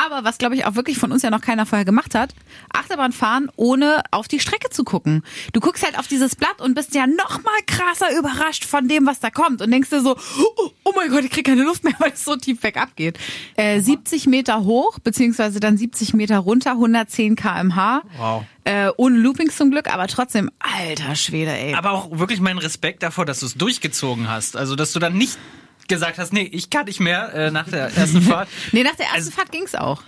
Aber 0.06 0.24
was, 0.24 0.38
glaube 0.38 0.54
ich, 0.54 0.66
auch 0.66 0.76
wirklich 0.76 1.00
von 1.00 1.12
uns 1.12 1.24
ja 1.24 1.32
noch 1.32 1.42
keiner 1.42 1.66
vorher 1.66 1.86
gemacht 1.86 2.14
hat, 2.14 2.36
Achterbahn 2.72 3.12
fahren, 3.12 3.50
ohne 3.56 4.04
auf 4.12 4.28
die 4.28 4.40
Strecke 4.40 4.70
zu 4.70 4.84
gucken. 4.84 5.24
Du 5.54 5.60
guckst 5.60 5.84
halt 5.84 5.98
auf 5.98 6.08
dieses 6.08 6.36
Blatt 6.36 6.62
und 6.62 6.76
bist 6.76 6.94
ja 6.94 7.08
noch 7.08 7.44
mal 7.44 7.60
krasser 7.66 8.16
überrascht 8.18 8.64
von 8.64 8.88
dem, 8.88 9.08
was 9.08 9.20
da 9.20 9.32
kommt. 9.32 9.62
Und 9.62 9.72
denkst 9.72 9.90
dir 9.90 10.02
so, 10.02 10.16
oh, 10.16 10.70
oh 10.84 10.94
mein 10.96 11.10
Gott, 11.10 11.24
ich 11.24 11.32
krieg 11.32 11.48
keine 11.48 11.64
Luft 11.64 11.84
mehr, 11.84 11.96
weil 11.98 12.12
es 12.12 12.24
so 12.24 12.36
tief 12.36 12.62
bergab 12.62 12.96
geht. 12.96 13.18
Äh, 13.56 13.80
70 13.80 14.28
Meter 14.28 14.64
hoch, 14.66 15.00
beziehungsweise 15.00 15.60
dann 15.60 15.78
70 15.78 16.14
Meter 16.14 16.38
runter, 16.38 16.72
110 16.72 17.36
kmh. 17.36 18.04
Wow. 18.18 18.44
Äh, 18.66 18.92
ohne 18.98 19.18
Loopings 19.18 19.56
zum 19.56 19.72
Glück, 19.72 19.92
aber 19.92 20.08
trotzdem, 20.08 20.52
alter 20.60 21.16
Schwede, 21.16 21.52
ey. 21.52 21.74
Aber 21.74 21.92
auch 21.92 22.20
wirklich 22.20 22.42
mein 22.42 22.60
Respekt 22.60 23.02
davor, 23.02 23.26
dass 23.26 23.40
du 23.40 23.48
es 23.48 23.56
durchgezogen 23.56 24.30
hast. 24.30 24.58
Also, 24.58 24.76
dass 24.76 24.94
du 24.94 25.00
dann 25.00 25.18
nicht 25.18 25.38
gesagt 25.88 26.18
hast, 26.18 26.34
nee, 26.34 26.50
ich 26.52 26.70
kann 26.70 26.86
nicht 26.86 27.00
mehr 27.00 27.34
äh, 27.34 27.52
nach 27.52 27.68
der 27.70 27.96
ersten 27.96 28.22
Fahrt. 28.24 28.48
nee, 28.72 28.84
nach 28.84 28.96
der 28.96 29.06
ersten 29.08 29.18
Also- 29.20 29.32
Fahrt 29.32 29.52
ging's 29.52 29.76
auch. 29.76 30.04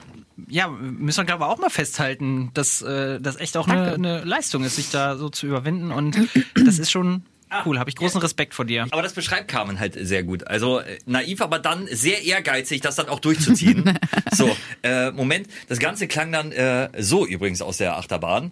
Ja, 0.48 0.70
müssen 0.70 1.18
wir 1.18 1.26
glaube 1.26 1.44
ich 1.44 1.50
auch 1.50 1.58
mal 1.60 1.70
festhalten, 1.70 2.52
dass 2.54 2.81
äh, 2.81 3.20
das 3.20 3.36
echt 3.36 3.58
auch 3.58 3.68
eine, 3.68 3.94
eine 3.94 4.24
Leistung 4.24 4.64
ist, 4.64 4.78
sich 4.78 4.90
da 4.90 5.18
so 5.18 5.30
zu 5.30 5.46
überwinden. 5.48 5.92
Und 5.92 6.18
das 6.66 6.80
ist 6.80 6.90
schon 6.92 7.24
cool. 7.66 7.78
Habe 7.78 7.90
ich 7.90 7.98
großen 7.98 8.22
Respekt 8.22 8.54
vor 8.54 8.64
dir. 8.64 8.86
Aber 8.92 9.02
das 9.02 9.12
beschreibt 9.14 9.50
Carmen 9.50 9.80
halt 9.81 9.98
sehr 10.00 10.24
gut. 10.24 10.48
Also 10.48 10.80
äh, 10.80 10.98
naiv, 11.06 11.42
aber 11.42 11.60
dann 11.60 11.88
sehr 11.92 12.24
ehrgeizig, 12.24 12.80
das 12.80 12.96
dann 12.96 13.10
auch 13.10 13.20
durchzuziehen. 13.20 14.00
so, 14.31 14.50
äh, 14.81 15.12
Moment, 15.12 15.48
das 15.68 15.80
Ganze 15.80 16.08
klang 16.08 16.31
dann 16.31 16.54
äh, 16.54 16.88
so 17.00 17.26
übrigens 17.26 17.62
aus 17.62 17.76
der 17.78 17.98
Achterbahn. 17.98 18.52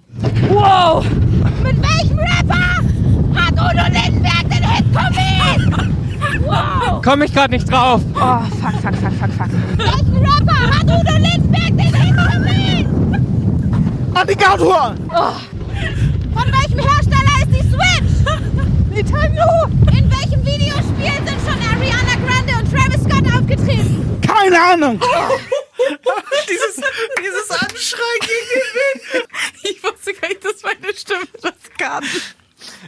Wow! 0.50 1.06
Mit 1.64 1.78
welchem 1.82 2.20
Rapper 2.20 2.78
hat 3.40 3.54
Udo 3.54 3.94
Lindenberg 3.94 4.50
den 4.50 4.70
Hit 4.70 4.86
Komet? 4.94 5.97
Wow! 7.08 7.14
Komm 7.14 7.22
ich 7.22 7.34
gerade 7.34 7.54
nicht 7.54 7.72
drauf. 7.72 8.02
Oh, 8.16 8.40
fuck, 8.60 8.74
fuck, 8.82 8.96
fuck, 8.96 9.14
fuck, 9.14 9.32
fuck. 9.32 9.50
Welchen 9.78 10.18
Rapper 10.18 10.60
hat 10.76 10.84
Udo 10.84 11.14
Lindenberg 11.14 11.78
den 11.78 11.94
Hit 11.96 12.18
Komet? 12.18 12.86
Alligator! 14.14 14.96
Von 16.34 16.52
welchem 16.52 16.80
Hersteller 16.80 17.36
ist 17.40 17.52
die 17.56 17.64
Switch? 17.70 18.14
Nintendo! 18.94 19.46
In 19.98 20.12
welchem 20.12 20.46
Videospiel 20.46 21.16
sind 21.26 21.40
schon 21.46 21.60
Ariana 21.72 22.16
Grande 22.26 22.54
und 22.60 22.68
Travis 22.70 23.02
Scott 23.04 23.26
aufgetreten? 23.34 24.20
Keine 24.22 24.60
Ahnung. 24.60 25.00
dieses, 26.50 26.76
dieses 27.22 27.52
Anschrei 27.52 28.18
gegen 28.20 28.50
den 28.52 28.68
Wind. 28.76 29.28
Ich 29.64 29.82
wusste 29.82 30.14
gar 30.14 30.28
nicht, 30.28 30.44
dass 30.44 30.62
meine 30.62 30.94
Stimme 30.94 31.28
das 31.42 31.54
kann. 31.78 32.04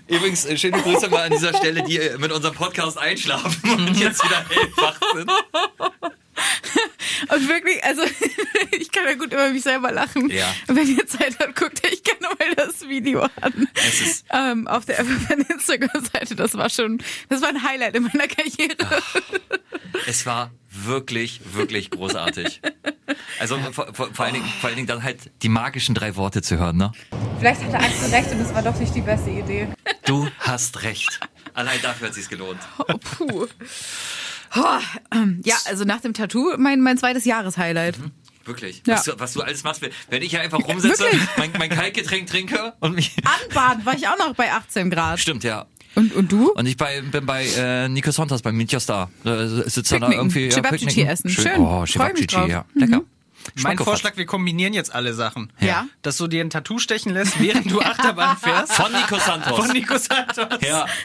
Übrigens, 0.10 0.46
äh, 0.46 0.58
schöne 0.58 0.82
Grüße 0.82 1.08
mal 1.10 1.26
an 1.26 1.32
dieser 1.32 1.54
Stelle, 1.56 1.84
die 1.84 1.98
äh, 1.98 2.18
mit 2.18 2.32
unserem 2.32 2.56
Podcast 2.56 2.98
einschlafen 2.98 3.72
und 3.72 4.00
jetzt 4.00 4.24
wieder 4.24 4.44
hellwach 4.50 5.00
sind. 5.14 5.32
Und 7.30 7.48
wirklich, 7.48 7.84
also 7.84 8.02
ich 8.72 8.92
kann 8.92 9.06
ja 9.06 9.14
gut 9.14 9.32
über 9.34 9.50
mich 9.50 9.62
selber 9.64 9.92
lachen. 9.92 10.30
Ja. 10.30 10.54
Wenn 10.68 10.88
ihr 10.98 11.06
Zeit 11.08 11.38
habt, 11.40 11.56
guckt 11.56 11.86
euch 11.86 12.04
gerne 12.04 12.22
mal 12.40 12.56
das 12.56 12.88
Video 12.88 13.22
an. 13.42 13.68
Es 13.76 14.02
ist- 14.02 14.26
ähm, 14.32 14.68
auf 14.68 14.86
der 14.86 15.04
FFN 15.04 15.42
Instagram-Seite. 15.42 16.36
Das 16.36 16.56
war 16.58 16.70
schon, 16.70 17.02
das 17.30 17.42
war 17.42 17.50
ein 17.50 17.64
Highlight 17.64 17.96
in 17.96 18.04
meiner 18.04 18.28
Karriere. 18.28 19.02
Es 20.08 20.26
war 20.26 20.52
wirklich, 20.72 21.42
wirklich 21.54 21.90
großartig. 21.92 22.62
Also 23.40 23.58
vor, 23.72 23.94
vor, 23.94 24.14
vor, 24.14 24.26
allen 24.26 24.36
Dingen, 24.36 24.46
vor 24.62 24.68
allen 24.68 24.76
Dingen 24.76 24.88
dann 24.88 25.04
halt 25.04 25.32
die 25.42 25.50
magischen 25.50 25.96
drei 25.96 26.16
Worte 26.16 26.42
zu 26.42 26.58
hören, 26.58 26.78
ne? 26.78 26.92
Vielleicht 27.40 27.62
hatte 27.64 27.78
Axel 27.80 28.10
recht 28.12 28.32
und 28.32 28.40
es 28.42 28.54
war 28.54 28.62
doch 28.62 28.76
nicht 28.80 28.94
die 28.94 29.02
beste 29.02 29.30
Idee. 29.30 29.68
Du 30.06 30.28
hast 30.40 30.84
recht. 30.84 31.20
Allein 31.54 31.82
dafür 31.82 32.08
hat 32.08 32.14
sich's 32.14 32.30
gelohnt. 32.30 32.60
Oh, 32.78 32.98
puh. 32.98 33.48
Oh, 34.56 34.64
ähm, 35.14 35.42
ja, 35.46 35.56
also 35.66 35.86
nach 35.86 36.02
dem 36.02 36.14
Tattoo 36.14 36.54
mein, 36.58 36.82
mein 36.82 36.98
zweites 36.98 37.26
Jahreshighlight. 37.26 37.96
Wirklich. 38.46 38.82
Ja. 38.88 38.96
Was, 38.96 39.04
du, 39.04 39.20
was 39.20 39.34
du 39.34 39.42
alles 39.42 39.64
machst, 39.64 39.82
wenn 40.10 40.22
ich 40.24 40.32
hier 40.32 40.42
einfach 40.42 40.60
rumsitze, 40.68 41.06
mein, 41.38 41.52
mein 41.60 41.70
Kaltgetränk 41.70 42.28
trinke 42.28 42.74
und 42.80 42.96
mich. 42.96 43.16
Anbaden 43.50 43.86
war 43.86 43.94
ich 43.96 44.08
auch 44.08 44.18
noch 44.18 44.34
bei 44.34 44.52
18 44.52 44.90
Grad. 44.90 45.20
Stimmt, 45.20 45.44
ja. 45.44 45.66
Und, 45.96 46.14
und 46.16 46.32
du? 46.32 46.52
Und 46.54 46.66
ich 46.66 46.78
bei, 46.78 47.02
bin 47.02 47.26
bei 47.26 47.46
äh, 47.46 47.90
Nico 47.90 48.12
Sontas, 48.12 48.42
bei 48.42 48.52
Mitya 48.52 48.80
Star. 48.80 49.12
Da 49.24 49.48
sitzt 49.48 49.92
er 49.92 50.00
da 50.00 50.08
Picknicken. 50.08 50.14
irgendwie. 50.14 50.50
Cevapcici 50.50 50.86
picknicken. 50.86 51.12
essen. 51.12 51.30
Schön. 51.30 51.44
Schön. 51.44 51.62
Oh, 51.62 51.68
Freu 51.68 51.82
mich 51.84 51.92
Cevapcici, 51.92 52.28
drauf. 52.36 52.50
ja. 52.50 52.66
Lecker. 52.74 53.02
Mein 53.02 53.58
Schmackofatz. 53.62 53.86
Vorschlag, 53.86 54.18
wir 54.18 54.26
kombinieren 54.26 54.74
jetzt 54.74 54.94
alle 54.94 55.14
Sachen. 55.14 55.52
Ja. 55.60 55.88
Dass 56.02 56.18
du 56.18 56.28
dir 56.28 56.44
ein 56.44 56.50
Tattoo 56.50 56.78
stechen 56.80 57.14
lässt, 57.14 57.40
während 57.40 57.70
du 57.72 57.80
Achterbahn 57.82 58.38
fährst. 58.38 58.74
Von 58.74 58.92
Nico 58.92 59.18
Santos. 59.18 59.58
Von 59.58 59.70
Nico 59.72 59.98
Santos. 59.98 60.60
ja, 60.62 60.86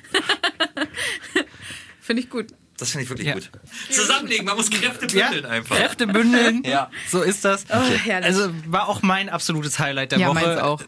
Finde 2.00 2.22
ich 2.22 2.30
gut. 2.30 2.46
Das 2.78 2.90
finde 2.90 3.04
ich 3.04 3.10
wirklich 3.10 3.28
Ja. 3.28 3.34
gut. 3.34 3.50
Zusammenlegen, 3.90 4.44
man 4.46 4.56
muss 4.56 4.70
Kräfte 4.70 5.06
Ja, 5.16 5.28
bündeln 5.28 5.46
einfach. 5.46 5.76
Kräfte 5.76 6.06
bündeln. 6.06 6.62
Ja. 6.64 6.90
So 7.08 7.22
ist 7.22 7.44
das. 7.44 7.64
herrlich. 7.68 8.24
Also 8.26 8.50
war 8.66 8.88
auch 8.88 9.02
mein 9.02 9.28
absolutes 9.28 9.78
Highlight 9.78 10.12
der 10.12 10.18
Ja, 10.18 10.28
Woche. 10.28 10.34
meins 10.46 10.60
auch. 10.60 10.82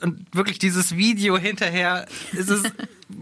Und 0.00 0.26
wirklich 0.34 0.58
dieses 0.58 0.96
Video 0.96 1.38
hinterher 1.38 2.06
ist 2.32 2.50
es 2.50 2.62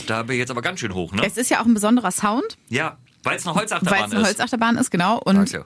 da 0.07 0.23
bin 0.23 0.35
ich 0.35 0.39
jetzt 0.39 0.51
aber 0.51 0.61
ganz 0.61 0.79
schön 0.79 0.93
hoch, 0.93 1.13
ne? 1.13 1.23
Es 1.25 1.37
ist 1.37 1.49
ja 1.49 1.61
auch 1.61 1.65
ein 1.65 1.73
besonderer 1.73 2.11
Sound. 2.11 2.57
Ja, 2.69 2.97
Weil 3.23 3.37
es 3.37 3.45
eine 3.45 3.55
Weil 3.55 3.61
Holzachterbahn 3.61 4.05
es 4.05 4.11
eine 4.11 4.21
ist. 4.21 4.27
Holzachterbahn 4.27 4.77
ist, 4.77 4.91
genau. 4.91 5.19
Und, 5.19 5.59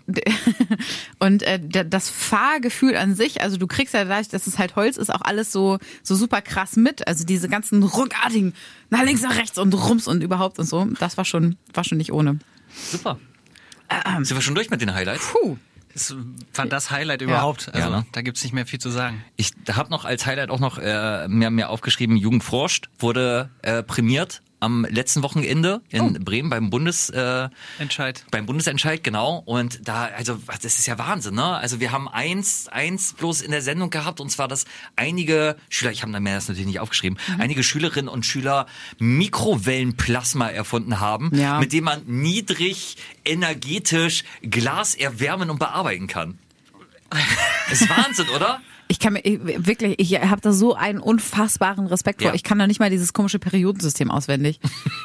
und 1.19 1.43
äh, 1.43 1.59
das 1.87 2.09
Fahrgefühl 2.09 2.95
an 2.97 3.15
sich, 3.15 3.41
also 3.41 3.57
du 3.57 3.67
kriegst 3.67 3.93
ja 3.93 4.03
dadurch, 4.05 4.27
dass 4.29 4.47
es 4.47 4.59
halt 4.59 4.75
Holz 4.75 4.97
ist, 4.97 5.13
auch 5.13 5.21
alles 5.21 5.51
so, 5.51 5.79
so 6.03 6.15
super 6.15 6.41
krass 6.41 6.75
mit. 6.75 7.07
Also 7.07 7.23
diese 7.25 7.47
ganzen 7.47 7.81
ruckartigen, 7.83 8.53
nach 8.89 9.03
links, 9.03 9.21
nach 9.21 9.37
rechts 9.37 9.57
und 9.57 9.73
Rums 9.73 10.07
und 10.07 10.21
überhaupt 10.21 10.59
und 10.59 10.65
so. 10.65 10.85
Das 10.99 11.17
war 11.17 11.25
schon, 11.25 11.57
war 11.73 11.83
schon 11.83 11.97
nicht 11.97 12.11
ohne. 12.11 12.39
Super. 12.91 13.17
Sind 14.21 14.35
wir 14.35 14.41
schon 14.41 14.55
durch 14.55 14.69
mit 14.69 14.81
den 14.81 14.93
Highlights? 14.93 15.27
Puh. 15.31 15.57
Das 15.95 16.13
war 16.53 16.65
das 16.65 16.91
Highlight 16.91 17.21
überhaupt. 17.21 17.69
Also, 17.73 17.89
Ja, 17.89 17.99
ne? 18.01 18.05
da 18.11 18.21
gibt's 18.21 18.43
nicht 18.43 18.51
mehr 18.51 18.65
viel 18.65 18.79
zu 18.79 18.89
sagen. 18.89 19.23
Ich 19.37 19.53
habe 19.71 19.89
noch 19.89 20.03
als 20.03 20.25
Highlight 20.25 20.49
auch 20.49 20.59
noch 20.59 20.77
äh, 20.77 21.27
mir, 21.29 21.49
mir 21.49 21.69
aufgeschrieben, 21.69 22.17
Jugend 22.17 22.43
forscht, 22.43 22.89
wurde 22.99 23.49
äh, 23.61 23.81
prämiert 23.81 24.41
am 24.65 24.85
letzten 24.89 25.21
Wochenende 25.23 25.81
in 25.89 26.23
Bremen 26.25 26.49
beim 26.49 26.69
Bundes 26.69 27.09
äh, 27.11 27.49
Entscheid. 27.79 28.25
beim 28.31 28.45
Bundesentscheid, 28.45 29.03
genau. 29.03 29.43
Und 29.45 29.87
da, 29.87 30.05
also, 30.05 30.37
das 30.61 30.79
ist 30.79 30.85
ja 30.87 30.97
Wahnsinn, 30.97 31.35
ne? 31.35 31.43
Also 31.57 31.79
wir 31.79 31.91
haben 31.91 32.07
eins, 32.09 32.67
eins 32.67 33.13
bloß 33.13 33.41
in 33.41 33.51
der 33.51 33.61
Sendung 33.61 33.89
gehabt, 33.89 34.19
und 34.19 34.29
zwar, 34.29 34.47
dass 34.47 34.65
einige 34.95 35.55
Schüler, 35.69 35.91
ich 35.91 36.01
habe 36.01 36.19
mir 36.19 36.33
das 36.35 36.47
natürlich 36.47 36.67
nicht 36.67 36.79
aufgeschrieben, 36.79 37.17
einige 37.39 37.63
Schülerinnen 37.63 38.09
und 38.09 38.25
Schüler 38.25 38.65
Mikrowellenplasma 38.99 40.49
erfunden 40.49 40.99
haben, 40.99 41.31
Ja. 41.35 41.59
mit 41.59 41.71
dem 41.73 41.83
man 41.85 42.01
niedrig 42.05 42.97
energetisch 43.23 44.23
Glas 44.41 44.95
erwärmen 44.95 45.49
und 45.49 45.59
bearbeiten 45.59 46.07
kann. 46.07 46.39
Das 47.69 47.81
ist 47.81 47.89
Wahnsinn, 47.89 48.29
oder? 48.29 48.61
Ich 48.87 48.99
kann 48.99 49.13
mir 49.13 49.19
ich, 49.25 49.39
wirklich, 49.65 49.95
ich 49.99 50.19
habe 50.21 50.41
da 50.41 50.53
so 50.53 50.75
einen 50.75 50.99
unfassbaren 50.99 51.87
Respekt 51.87 52.21
vor. 52.21 52.29
Ja. 52.31 52.35
Ich 52.35 52.43
kann 52.43 52.59
da 52.59 52.67
nicht 52.67 52.79
mal 52.79 52.89
dieses 52.89 53.13
komische 53.13 53.39
Periodensystem 53.39 54.11
auswendig. 54.11 54.59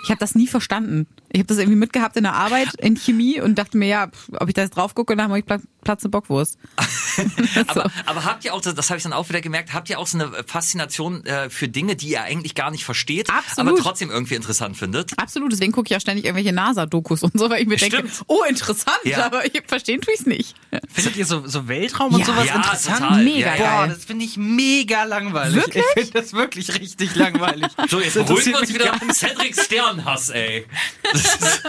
Ich 0.05 0.11
habe 0.11 0.19
das 0.21 0.35
nie 0.35 0.47
verstanden. 0.47 1.07
Ich 1.33 1.39
habe 1.39 1.47
das 1.47 1.59
irgendwie 1.59 1.79
mitgehabt 1.79 2.17
in 2.17 2.25
der 2.25 2.35
Arbeit 2.35 2.69
in 2.79 2.97
Chemie 2.97 3.41
und 3.41 3.57
dachte 3.57 3.79
mir, 3.79 3.89
ja, 3.89 4.09
ob 4.39 4.49
ich 4.49 4.55
da 4.55 4.63
jetzt 4.63 4.77
drauf 4.77 4.95
gucke, 4.95 5.17
dann 5.17 5.29
habe 5.29 5.39
ich 5.39 5.47
Pla- 5.47 5.61
Platz 5.83 6.03
eine 6.05 6.11
Bockwurst. 6.11 6.59
Aber, 7.67 7.91
aber 8.07 8.25
habt 8.25 8.45
ihr 8.45 8.55
auch, 8.55 8.61
das, 8.61 8.75
das 8.75 8.89
habe 8.91 8.99
ich 8.99 9.03
dann 9.03 9.13
auch 9.13 9.29
wieder 9.29 9.41
gemerkt, 9.41 9.75
habt 9.75 9.91
ihr 9.91 9.99
auch 9.99 10.07
so 10.07 10.19
eine 10.19 10.31
Faszination 10.47 11.25
äh, 11.27 11.51
für 11.51 11.69
Dinge, 11.69 11.97
die 11.97 12.09
ihr 12.11 12.23
eigentlich 12.23 12.55
gar 12.55 12.71
nicht 12.71 12.85
versteht, 12.85 13.29
Absolut. 13.31 13.73
aber 13.73 13.81
trotzdem 13.83 14.11
irgendwie 14.11 14.35
interessant 14.37 14.77
findet? 14.77 15.19
Absolut, 15.19 15.53
deswegen 15.53 15.73
gucke 15.73 15.87
ich 15.87 15.91
ja 15.91 16.01
ständig 16.01 16.25
irgendwelche 16.25 16.53
NASA-Dokus 16.53 17.23
und 17.25 17.39
so, 17.39 17.51
weil 17.51 17.63
ich 17.63 17.69
mir 17.69 17.77
denke, 17.77 17.97
Stimmt. 17.97 18.23
oh, 18.29 18.43
interessant, 18.49 18.99
Ja. 19.05 19.27
aber 19.27 19.45
ich 19.45 19.61
verstehen 19.67 20.01
tue 20.01 20.15
ich 20.15 20.21
es 20.21 20.27
nicht. 20.27 20.55
Findet 20.89 21.17
ihr 21.17 21.27
so, 21.27 21.47
so 21.47 21.67
Weltraum 21.69 22.15
und 22.15 22.21
Ja, 22.21 22.27
sowas 22.27 22.47
ja, 22.47 22.55
interessant? 22.57 22.99
total. 23.01 23.25
Mega 23.25 23.57
Ja, 23.57 23.70
geil. 23.71 23.89
das 23.89 24.05
finde 24.05 24.25
ich 24.25 24.37
mega 24.37 25.05
langweilig. 25.05 25.57
Wirklich? 25.57 25.85
Ich 25.97 26.03
finde 26.05 26.21
das 26.21 26.33
wirklich 26.33 26.75
richtig 26.81 27.15
langweilig. 27.15 27.67
So, 27.89 28.01
jetzt 28.01 28.17
Das 28.17 28.27
beruhigen 28.27 28.53
wir 28.53 28.61
uns 28.61 28.75
wieder 28.75 28.85
gar 28.87 29.03
um 29.03 29.11
Cedrics 29.13 29.65
Sternhass, 29.65 30.31
ey. 30.31 30.67
Ist, 31.13 31.63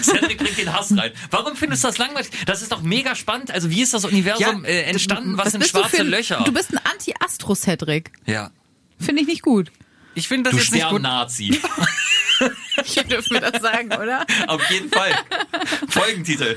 Cedric 0.02 0.38
bringt 0.38 0.58
den 0.58 0.72
Hass 0.72 0.96
rein. 0.96 1.12
Warum 1.30 1.56
findest 1.56 1.84
du 1.84 1.88
das 1.88 1.98
langweilig? 1.98 2.28
Das 2.46 2.62
ist 2.62 2.72
doch 2.72 2.82
mega 2.82 3.14
spannend. 3.14 3.50
Also 3.50 3.70
wie 3.70 3.82
ist 3.82 3.94
das 3.94 4.04
Universum 4.04 4.64
Ja, 4.64 4.70
äh, 4.70 4.82
entstanden? 4.82 5.36
Was, 5.38 5.52
sind 5.52 5.60
bist 5.60 5.74
du 5.74 5.78
schwarze 5.80 5.98
ein- 6.00 6.08
Löcher? 6.08 6.42
Du 6.44 6.52
bist 6.52 6.72
ein 6.72 6.80
Anti-Astro-Cedric. 6.92 8.10
ja. 8.26 8.50
Finde 8.98 9.22
ich 9.22 9.26
nicht 9.28 9.42
gut. 9.42 9.72
Ich 10.14 10.28
finde 10.28 10.50
das 10.50 10.52
Du 10.52 10.58
jetzt 10.62 10.72
nicht 10.72 10.82
gut. 10.88 11.00
Stern-Nazi. 11.00 11.60
Hier 12.84 13.02
dürfen 13.04 13.30
wir 13.34 13.40
das 13.50 13.60
sagen, 13.62 13.92
oder? 13.92 14.24
Auf 14.46 14.62
jeden 14.70 14.90
Fall. 14.90 15.12
Folgentitel. 15.88 16.56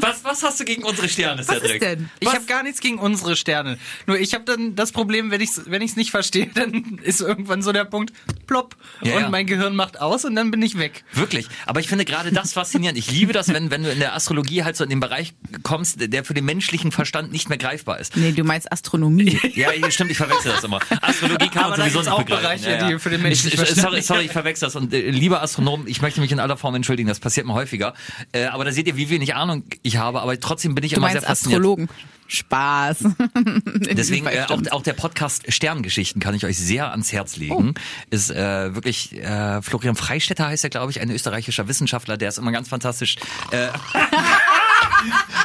Was, 0.00 0.24
was 0.24 0.42
hast 0.42 0.60
du 0.60 0.64
gegen 0.64 0.82
unsere 0.84 1.08
Sterne, 1.08 1.40
Was 1.46 1.56
Cedric? 1.56 1.74
ist 1.74 1.82
denn? 1.82 2.10
Ich 2.20 2.28
habe 2.28 2.44
gar 2.46 2.62
nichts 2.62 2.80
gegen 2.80 2.98
unsere 2.98 3.36
Sterne. 3.36 3.78
Nur 4.06 4.18
ich 4.18 4.34
habe 4.34 4.44
dann 4.44 4.74
das 4.76 4.92
Problem, 4.92 5.30
wenn 5.30 5.40
ich 5.40 5.50
es 5.50 5.62
wenn 5.70 5.82
ich's 5.82 5.96
nicht 5.96 6.10
verstehe, 6.10 6.46
dann 6.54 6.98
ist 7.02 7.20
irgendwann 7.20 7.62
so 7.62 7.72
der 7.72 7.84
Punkt, 7.84 8.12
plopp, 8.46 8.76
Ja, 9.02 9.14
und 9.16 9.20
ja. 9.22 9.28
mein 9.30 9.46
Gehirn 9.46 9.76
macht 9.76 10.00
aus 10.00 10.24
und 10.24 10.34
dann 10.34 10.50
bin 10.50 10.62
ich 10.62 10.78
weg. 10.78 11.04
Wirklich. 11.12 11.46
Aber 11.66 11.80
ich 11.80 11.88
finde 11.88 12.04
gerade 12.04 12.32
das 12.32 12.52
faszinierend. 12.52 12.98
Ich 12.98 13.10
liebe 13.10 13.32
das, 13.32 13.48
wenn, 13.48 13.70
wenn 13.70 13.82
du 13.82 13.90
in 13.90 13.98
der 13.98 14.14
Astrologie 14.14 14.64
halt 14.64 14.76
so 14.76 14.84
in 14.84 14.90
den 14.90 15.00
Bereich 15.00 15.34
kommst, 15.62 15.96
der 16.12 16.24
für 16.24 16.34
den 16.34 16.44
menschlichen 16.44 16.92
Verstand 16.92 17.32
nicht 17.32 17.48
mehr 17.48 17.58
greifbar 17.58 17.98
ist. 18.00 18.16
Nee, 18.16 18.32
du 18.32 18.44
meinst 18.44 18.70
Astronomie. 18.72 19.38
Ja, 19.54 19.70
stimmt, 19.90 20.10
ich 20.10 20.16
verwechsel 20.16 20.52
das 20.52 20.64
immer. 20.64 20.80
Astrologie 21.02 21.48
kann 21.48 21.70
man 21.70 21.78
sowieso 21.78 21.98
nicht 22.00 22.08
auch 22.10 22.22
begreifen. 22.22 22.64
Bereiche, 22.64 22.86
die 22.94 22.98
für 22.98 23.10
den 23.10 23.22
Menschen 23.22 23.48
ich, 23.48 23.58
sorry, 23.74 24.00
sorry, 24.02 24.24
ich 24.24 24.32
verwechsel 24.32 24.66
das. 24.66 24.76
Und 24.76 24.92
äh, 24.94 25.10
lieber 25.10 25.42
Astronom, 25.42 25.86
ich 25.86 26.00
möchte 26.00 26.20
mich 26.20 26.32
in 26.32 26.40
aller 26.40 26.56
Form 26.56 26.74
entschuldigen, 26.74 27.08
das 27.08 27.20
passiert 27.20 27.46
mir 27.46 27.54
häufiger. 27.54 27.94
Äh, 28.32 28.46
aber 28.46 28.64
da 28.64 28.72
seht 28.72 28.86
ihr, 28.86 28.96
wie 28.96 29.10
wenig 29.10 29.34
Ahnung 29.34 29.64
ich 29.82 29.96
habe, 29.96 30.22
aber 30.22 30.38
trotzdem 30.38 30.74
bin 30.74 30.84
ich 30.84 30.92
Du 30.92 30.96
immer 30.98 31.10
sehr 31.10 31.22
fasziniert. 31.22 31.60
Astrologen. 31.60 31.88
Spaß. 32.28 33.04
Deswegen 33.66 34.26
äh, 34.26 34.46
auch, 34.48 34.60
auch 34.70 34.82
der 34.82 34.94
Podcast 34.94 35.52
Sterngeschichten 35.52 36.20
kann 36.20 36.34
ich 36.34 36.46
euch 36.46 36.58
sehr 36.58 36.90
ans 36.90 37.12
Herz 37.12 37.36
legen. 37.36 37.74
Ist 38.10 38.30
äh, 38.30 38.74
wirklich 38.74 39.12
äh, 39.18 39.60
Florian 39.60 39.96
Freistetter 39.96 40.46
heißt 40.46 40.64
er, 40.64 40.70
glaube 40.70 40.90
ich, 40.90 41.00
ein 41.00 41.10
österreichischer 41.10 41.68
Wissenschaftler, 41.68 42.16
der 42.16 42.30
ist 42.30 42.38
immer 42.38 42.52
ganz 42.52 42.68
fantastisch. 42.68 43.16
Äh, 43.50 43.68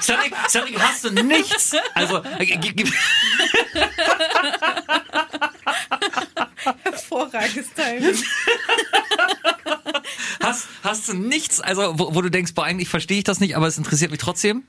Cedric, 0.01 0.33
Cedric, 0.47 0.79
hast 0.79 1.03
du 1.03 1.11
nichts? 1.11 1.75
Also 1.93 2.23
äh, 2.23 2.57
Hervorragendes 6.83 7.73
Timing. 7.73 8.23
hast, 10.41 10.67
hast 10.83 11.09
du 11.09 11.13
nichts? 11.13 11.59
Also 11.59 11.97
wo, 11.97 12.13
wo 12.15 12.21
du 12.21 12.29
denkst, 12.29 12.53
boah, 12.53 12.65
eigentlich 12.65 12.89
verstehe 12.89 13.19
ich 13.19 13.23
das 13.23 13.39
nicht, 13.39 13.55
aber 13.55 13.67
es 13.67 13.77
interessiert 13.77 14.11
mich 14.11 14.19
trotzdem. 14.19 14.63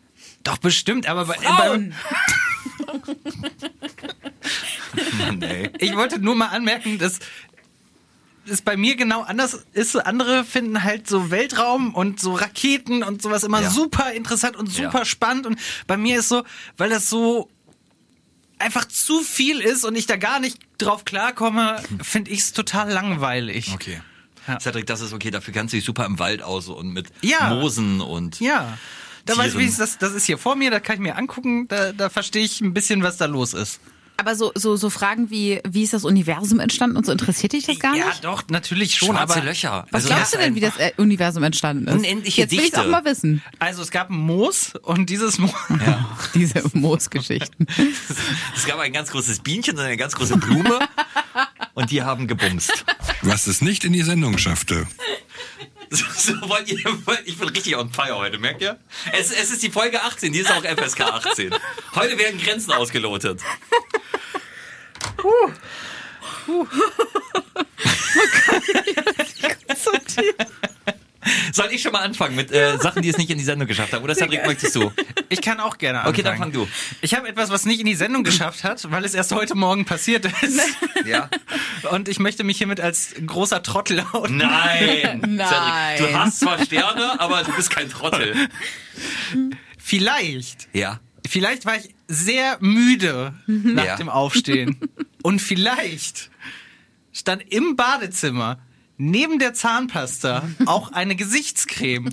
Doch 0.45 0.59
bestimmt, 0.59 1.07
aber 1.07 1.25
bei, 1.27 1.35
Frauen. 1.35 1.95
Mann, 5.19 5.43
ey. 5.43 5.71
Ich 5.79 5.97
wollte 5.97 6.19
nur 6.19 6.35
mal 6.37 6.49
anmerken, 6.49 6.99
dass 6.99 7.19
es 8.50 8.62
bei 8.62 8.76
mir 8.76 8.97
genau 8.97 9.23
anders 9.23 9.64
ist. 9.73 9.95
Andere 9.97 10.45
finden 10.45 10.83
halt 10.85 11.09
so 11.09 11.31
Weltraum 11.31 11.95
und 11.95 12.21
so 12.21 12.35
Raketen 12.35 13.02
und 13.02 13.23
sowas 13.23 13.45
immer 13.45 13.62
Ja. 13.62 13.71
super 13.71 14.12
interessant 14.12 14.57
und 14.57 14.67
super 14.73 14.99
Ja. 15.00 15.05
spannend. 15.05 15.47
Und 15.47 15.59
bei 15.87 15.97
mir 15.97 16.19
ist 16.21 16.28
so, 16.28 16.45
weil 16.76 16.90
das 16.90 17.09
so 17.09 17.49
einfach 18.59 18.87
zu 18.87 19.21
viel 19.21 19.61
ist 19.61 19.85
und 19.85 19.95
ich 19.97 20.07
da 20.07 20.17
gar 20.17 20.40
nicht 20.40 20.59
drauf 20.78 21.05
klarkomme, 21.05 21.81
finde 22.02 22.31
ich 22.31 22.40
es 22.40 22.52
total 22.52 22.90
langweilig. 22.90 23.71
Okay. 23.73 24.00
Ja. 24.49 24.59
Cedric, 24.59 24.87
das 24.87 25.00
ist 25.00 25.12
okay, 25.12 25.31
dafür 25.31 25.52
kannst 25.55 25.73
du 25.73 25.76
dich 25.76 25.85
super 25.85 26.07
im 26.07 26.19
Wald 26.19 26.43
aus 26.43 26.69
und 26.69 26.93
mit 26.93 27.09
Ja. 27.23 27.50
Moosen 27.55 28.00
und 28.00 28.40
Ja. 28.40 28.78
Da 29.26 29.37
weiß 29.37 29.55
ich, 29.57 29.76
das, 29.76 29.99
das 29.99 30.14
ist 30.14 30.25
hier 30.25 30.38
vor 30.38 30.57
mir, 30.57 30.71
da 30.71 30.81
kann 30.81 30.95
ich 30.97 31.00
mir 31.02 31.17
angucken, 31.17 31.69
da, 31.69 31.93
da 31.93 32.09
verstehe 32.09 32.43
ich 32.45 32.62
ein 32.62 32.73
bisschen, 32.73 33.02
was 33.02 33.19
da 33.19 33.26
los 33.26 33.52
ist. 33.52 33.78
Aber 34.21 34.35
so, 34.35 34.51
so, 34.57 34.75
so 34.75 34.91
Fragen 34.91 35.31
wie, 35.31 35.61
wie 35.69 35.85
ist 35.85 35.93
das 35.93 36.05
Universum 36.05 36.59
entstanden 36.59 36.97
und 36.97 37.07
so, 37.07 37.13
interessiert 37.13 37.53
dich 37.53 37.67
das 37.67 37.79
gar 37.79 37.95
ja, 37.95 38.07
nicht? 38.07 38.25
doch, 38.25 38.43
natürlich 38.51 38.97
schon, 38.97 39.15
schwarze 39.15 39.35
aber 39.35 39.45
Löcher. 39.45 39.87
Was 39.93 40.07
Also 40.07 40.15
glaubst 40.15 40.35
du 40.35 40.39
denn, 40.39 40.57
wie 40.57 40.61
das 40.61 40.77
äh, 40.77 40.91
Universum 40.97 41.45
entstanden 41.45 41.87
ist? 41.87 41.95
Unendliche 41.95 42.41
Jetzt 42.41 42.51
will 42.51 42.65
ich 42.65 42.77
auch 42.77 42.89
mal 42.89 43.05
wissen. 43.05 43.45
Also 43.61 43.81
es 43.81 43.93
gab 43.93 44.11
ein 44.11 44.17
Moos 44.17 44.73
und 44.83 45.09
dieses 45.09 45.39
Moos. 45.39 45.53
Diese 46.35 46.65
Moosgeschichten. 46.73 47.69
Es 48.57 48.67
gab 48.67 48.81
ein 48.81 48.93
ganz 48.93 49.13
großes 49.13 49.39
Bienchen 49.39 49.77
und 49.77 49.85
eine 49.85 49.97
ganz 49.97 50.17
große 50.17 50.37
Blume 50.37 50.81
und 51.75 51.93
die 51.93 52.03
haben 52.03 52.27
gebumst. 52.27 52.85
Was 53.23 53.47
es 53.47 53.61
nicht 53.63 53.85
in 53.85 53.93
die 53.93 54.03
Sendung 54.03 54.37
schaffte. 54.37 54.89
So, 56.18 56.33
wollt 56.49 56.68
ihr, 56.68 56.78
ich 57.25 57.38
bin 57.38 57.49
richtig 57.49 57.76
on 57.76 57.90
fire 57.90 58.16
heute, 58.16 58.38
merkt 58.38 58.61
ihr? 58.61 58.78
Es, 59.12 59.30
es 59.30 59.50
ist 59.50 59.62
die 59.62 59.71
Folge 59.71 60.02
18, 60.02 60.33
die 60.33 60.40
ist 60.40 60.50
auch 60.50 60.64
FSK 60.64 61.02
18. 61.02 61.54
Heute 61.95 62.18
werden 62.18 62.40
Grenzen 62.40 62.73
ausgelotet. 62.73 63.40
Soll 71.52 71.68
ich 71.71 71.83
schon 71.83 71.92
mal 71.92 72.02
anfangen 72.02 72.35
mit 72.37 72.52
äh, 72.52 72.78
Sachen, 72.78 73.02
die 73.02 73.09
es 73.09 73.18
nicht 73.18 73.30
in 73.30 73.38
die 73.38 73.45
Sendung 73.45 73.68
geschafft 73.68 73.92
haben? 73.92 74.02
Oder 74.02 74.14
Cedric, 74.14 74.47
möchtest 74.47 74.75
du? 74.76 74.90
Ich 75.30 75.40
kann 75.42 75.61
auch 75.61 75.78
gerne 75.78 75.99
anfangen. 76.00 76.14
Okay, 76.14 76.23
dann 76.23 76.38
fang 76.38 76.52
du. 76.52 76.66
Ich 77.00 77.14
habe 77.14 77.28
etwas, 77.28 77.50
was 77.50 77.66
nicht 77.66 77.80
in 77.80 77.87
die 77.87 77.94
Sendung 77.94 78.25
geschafft 78.25 78.64
hat, 78.64 78.90
weil 78.90 79.04
es 79.04 79.14
erst 79.14 79.32
heute 79.32 79.54
Morgen 79.54 79.85
passiert 79.85 80.25
ist. 80.42 80.61
Ja? 81.06 81.30
Und 81.92 82.08
ich 82.08 82.18
möchte 82.18 82.42
mich 82.44 82.58
hiermit 82.58 82.80
als 82.80 83.14
großer 83.25 83.62
Trottel 83.62 84.04
outen. 84.12 84.37
Nein. 84.38 85.23
Nein. 85.28 85.99
Du 85.99 86.12
hast 86.18 86.40
zwar 86.40 86.62
Sterne, 86.62 87.18
aber 87.20 87.44
du 87.44 87.52
bist 87.52 87.70
kein 87.70 87.88
Trottel. 87.88 88.35
Vielleicht, 89.78 90.68
Ja. 90.73 91.00
vielleicht 91.26 91.64
war 91.66 91.76
ich 91.76 91.94
sehr 92.08 92.56
müde 92.61 93.35
nach 93.47 93.85
Ja. 93.85 93.97
dem 93.97 94.08
Aufstehen. 94.08 94.78
Und 95.23 95.40
vielleicht 95.40 96.30
stand 97.12 97.42
im 97.52 97.76
Badezimmer 97.76 98.58
neben 98.99 99.38
der 99.38 99.55
Zahnpasta 99.55 100.49
auch 100.67 100.93
eine 100.93 101.17
Gesichtscreme. 101.17 102.11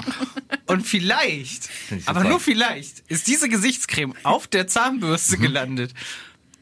Und 0.68 0.88
vielleicht, 0.88 1.70
ich 1.90 2.08
aber 2.08 2.24
nur 2.24 2.40
vielleicht, 2.40 3.00
ist 3.10 3.28
diese 3.28 3.50
Gesichtscreme 3.50 4.14
auf 4.24 4.48
der 4.48 4.68
Zahnbürste 4.68 5.38
gelandet. 5.38 5.94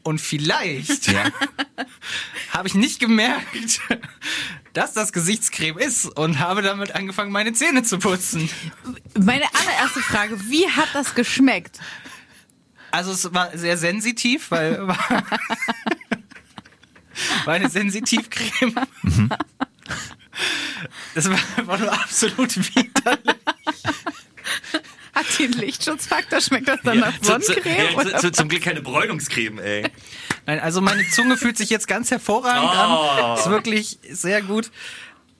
Und 0.02 0.20
vielleicht 0.20 1.10
Ja. 1.10 1.30
habe 2.50 2.68
ich 2.68 2.74
nicht 2.74 3.00
gemerkt, 3.00 3.80
dass 4.74 4.92
das 4.92 5.12
Gesichtscreme 5.12 5.78
ist 5.78 6.06
und 6.06 6.40
habe 6.40 6.60
damit 6.62 6.94
angefangen, 6.94 7.32
meine 7.32 7.52
Zähne 7.52 7.82
zu 7.84 7.98
putzen. 7.98 8.50
Meine 9.18 9.44
allererste 9.54 10.00
Frage, 10.00 10.38
wie 10.50 10.68
hat 10.68 10.88
das 10.92 11.14
geschmeckt? 11.14 11.80
Also 12.90 13.12
es 13.12 13.32
war 13.32 13.56
sehr 13.56 13.78
sensitiv, 13.78 14.50
weil 14.50 14.86
war, 14.86 14.98
war 17.44 17.54
eine 17.54 17.70
Sensitivcreme. 17.70 18.74
Das 21.14 21.30
war 21.30 21.38
einfach 21.56 21.78
nur 21.78 21.92
absolut 21.92 22.56
widerlich. 22.56 23.36
Hat 25.14 25.26
die 25.38 25.44
einen 25.44 25.52
Lichtschutzfaktor? 25.54 26.40
Schmeckt 26.40 26.66
das 26.68 26.80
dann 26.82 26.98
nach 26.98 27.12
zu, 27.20 27.38
zu, 27.38 27.52
Sonnencreme? 27.52 27.76
ja, 27.76 27.90
zu, 27.90 27.96
oder 28.08 28.18
zu, 28.18 28.32
zum 28.32 28.48
Glück 28.48 28.62
keine 28.62 28.82
Bräunungscreme, 28.82 29.58
ey. 29.60 29.86
Nein, 30.46 30.58
also 30.60 30.80
meine 30.80 31.08
Zunge 31.10 31.36
fühlt 31.36 31.56
sich 31.56 31.70
jetzt 31.70 31.86
ganz 31.86 32.10
hervorragend 32.10 32.70
Oh. 32.74 33.22
an. 33.32 33.38
Ist 33.38 33.48
wirklich 33.48 33.98
sehr 34.10 34.42
gut. 34.42 34.70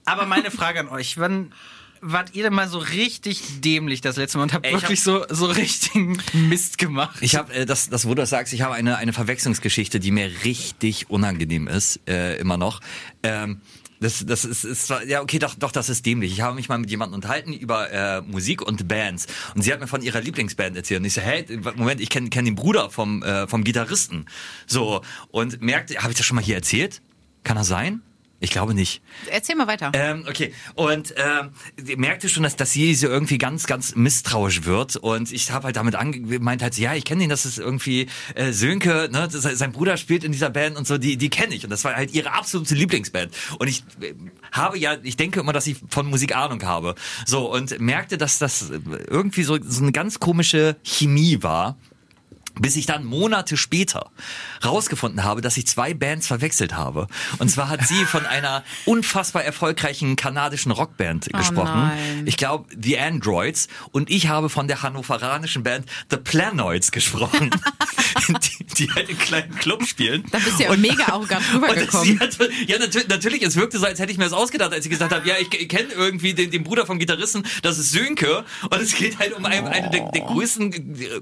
Aber 0.05 0.25
meine 0.25 0.49
Frage 0.49 0.79
an 0.79 0.87
euch, 0.87 1.17
wann 1.17 1.53
wart 1.99 2.33
ihr 2.35 2.43
denn 2.43 2.53
mal 2.53 2.69
so 2.69 2.77
richtig 2.77 3.41
dämlich 3.61 3.99
das 4.01 4.15
letzte 4.15 4.37
Mal 4.37 4.43
und 4.45 4.53
habt 4.53 4.65
Ey, 4.65 4.73
wirklich 4.73 5.03
so, 5.03 5.25
so 5.29 5.45
richtigen 5.47 6.21
Mist 6.33 6.77
gemacht? 6.77 7.17
Ich 7.19 7.35
habe, 7.35 7.51
äh, 7.53 7.65
das, 7.65 7.89
das, 7.89 8.05
wo 8.05 8.09
du 8.09 8.15
das 8.21 8.29
sagst, 8.29 8.53
ich 8.53 8.61
habe 8.61 8.75
eine, 8.75 8.97
eine 8.97 9.11
Verwechslungsgeschichte, 9.11 9.99
die 9.99 10.11
mir 10.11 10.31
richtig 10.45 11.09
unangenehm 11.09 11.67
ist, 11.67 11.99
äh, 12.07 12.37
immer 12.37 12.57
noch. 12.57 12.79
Ähm, 13.23 13.59
das, 13.99 14.25
das 14.25 14.45
ist, 14.45 14.63
ist 14.63 14.87
zwar- 14.87 15.03
ja 15.03 15.21
okay, 15.21 15.39
doch, 15.39 15.55
doch, 15.55 15.71
das 15.71 15.89
ist 15.89 16.05
dämlich. 16.05 16.31
Ich 16.33 16.41
habe 16.41 16.55
mich 16.55 16.69
mal 16.69 16.77
mit 16.77 16.89
jemandem 16.89 17.15
unterhalten 17.15 17.53
über 17.53 17.91
äh, 17.91 18.21
Musik 18.21 18.61
und 18.61 18.87
Bands 18.87 19.27
und 19.55 19.61
sie 19.61 19.71
hat 19.73 19.79
mir 19.79 19.87
von 19.87 20.01
ihrer 20.01 20.21
Lieblingsband 20.21 20.75
erzählt 20.75 20.99
und 20.99 21.05
ich 21.05 21.13
so, 21.13 21.21
hey, 21.21 21.45
Moment, 21.75 22.01
ich 22.01 22.09
kenne 22.09 22.29
kenn 22.29 22.45
den 22.45 22.55
Bruder 22.55 22.89
vom 22.89 23.23
äh, 23.23 23.47
vom 23.47 23.63
Gitarristen, 23.63 24.25
so 24.67 25.01
und 25.29 25.61
merkte, 25.61 25.95
habe 25.97 26.11
ich 26.11 26.17
das 26.17 26.25
schon 26.25 26.35
mal 26.35 26.43
hier 26.43 26.55
erzählt? 26.55 27.01
Kann 27.43 27.57
das 27.57 27.67
sein? 27.67 28.01
Ich 28.41 28.51
glaube 28.51 28.73
nicht. 28.73 29.01
Erzähl 29.31 29.55
mal 29.55 29.67
weiter. 29.67 29.91
Ähm, 29.93 30.25
okay, 30.29 30.53
und 30.75 31.13
ähm, 31.17 31.51
die 31.79 31.95
merkte 31.95 32.27
schon, 32.27 32.43
dass, 32.43 32.57
dass 32.57 32.71
sie 32.71 32.93
so 32.93 33.07
irgendwie 33.07 33.37
ganz, 33.37 33.65
ganz 33.65 33.95
misstrauisch 33.95 34.65
wird. 34.65 34.97
Und 34.97 35.31
ich 35.31 35.51
habe 35.51 35.65
halt 35.65 35.77
damit 35.77 35.95
angemeint, 35.95 36.61
halt, 36.61 36.73
so, 36.73 36.81
ja, 36.81 36.93
ich 36.93 37.05
kenne 37.05 37.23
ihn, 37.23 37.29
das 37.29 37.45
ist 37.45 37.57
irgendwie 37.57 38.07
äh, 38.35 38.51
Sönke, 38.51 39.09
ne? 39.11 39.29
Das, 39.31 39.43
sein 39.43 39.71
Bruder 39.71 39.95
spielt 39.95 40.25
in 40.25 40.33
dieser 40.33 40.49
Band 40.49 40.75
und 40.75 40.85
so, 40.85 40.97
die, 40.97 41.15
die 41.15 41.29
kenne 41.29 41.55
ich. 41.55 41.63
Und 41.63 41.69
das 41.69 41.85
war 41.85 41.95
halt 41.95 42.13
ihre 42.13 42.33
absolute 42.33 42.75
Lieblingsband. 42.75 43.31
Und 43.57 43.67
ich 43.67 43.83
äh, 44.01 44.13
habe 44.51 44.77
ja, 44.77 44.97
ich 45.01 45.15
denke 45.15 45.39
immer, 45.39 45.53
dass 45.53 45.65
ich 45.65 45.77
von 45.89 46.05
Musik 46.07 46.35
Ahnung 46.35 46.61
habe. 46.63 46.95
So, 47.25 47.51
und 47.51 47.79
merkte, 47.79 48.17
dass 48.17 48.37
das 48.37 48.69
irgendwie 48.69 49.43
so, 49.43 49.57
so 49.61 49.81
eine 49.81 49.93
ganz 49.93 50.19
komische 50.19 50.75
Chemie 50.83 51.41
war. 51.41 51.77
Bis 52.59 52.75
ich 52.75 52.85
dann 52.85 53.03
Monate 53.03 53.57
später 53.57 54.11
rausgefunden 54.63 55.23
habe, 55.23 55.41
dass 55.41 55.57
ich 55.57 55.67
zwei 55.67 55.93
Bands 55.93 56.27
verwechselt 56.27 56.75
habe. 56.75 57.07
Und 57.39 57.49
zwar 57.49 57.69
hat 57.69 57.85
sie 57.85 58.05
von 58.05 58.25
einer 58.25 58.63
unfassbar 58.85 59.43
erfolgreichen 59.43 60.15
kanadischen 60.15 60.71
Rockband 60.71 61.29
gesprochen. 61.33 61.79
nein. 61.79 62.23
Ich 62.25 62.37
glaube, 62.37 62.65
The 62.81 62.99
Androids. 62.99 63.67
Und 63.91 64.09
ich 64.09 64.27
habe 64.27 64.49
von 64.49 64.67
der 64.67 64.81
hannoveranischen 64.81 65.63
Band 65.63 65.85
The 66.09 66.17
Planoids 66.17 66.91
gesprochen. 66.91 67.49
die, 68.27 68.63
die 68.63 68.91
halt 68.91 69.09
in 69.09 69.17
kleinen 69.17 69.55
Clubs 69.55 69.89
spielen. 69.89 70.23
Da 70.31 70.39
bist 70.39 70.59
du 70.59 70.63
ja 70.63 70.75
mega 70.75 71.05
arrogant 71.05 71.43
Und 71.53 71.63
rübergekommen. 71.63 72.19
hat, 72.19 72.37
ja, 72.67 72.79
natürlich, 72.79 73.07
natürlich, 73.07 73.41
es 73.43 73.55
wirkte 73.55 73.77
so, 73.77 73.85
als 73.85 73.99
hätte 73.99 74.11
ich 74.11 74.17
mir 74.17 74.23
das 74.25 74.33
ausgedacht, 74.33 74.73
als 74.73 74.83
sie 74.83 74.89
gesagt 74.89 75.13
hat, 75.13 75.25
ja, 75.25 75.35
ich, 75.39 75.53
ich 75.53 75.69
kenne 75.69 75.89
irgendwie 75.93 76.33
den, 76.33 76.51
den 76.51 76.63
Bruder 76.63 76.85
vom 76.85 76.99
Gitarristen, 76.99 77.45
das 77.61 77.77
ist 77.77 77.91
Sönke. 77.91 78.45
Und 78.63 78.81
es 78.81 78.95
geht 78.95 79.19
halt 79.19 79.33
um 79.33 79.45
einen, 79.45 79.67
eine 79.67 79.89
der, 79.89 80.11
der 80.11 80.21
größten 80.21 81.01
äh, 81.01 81.21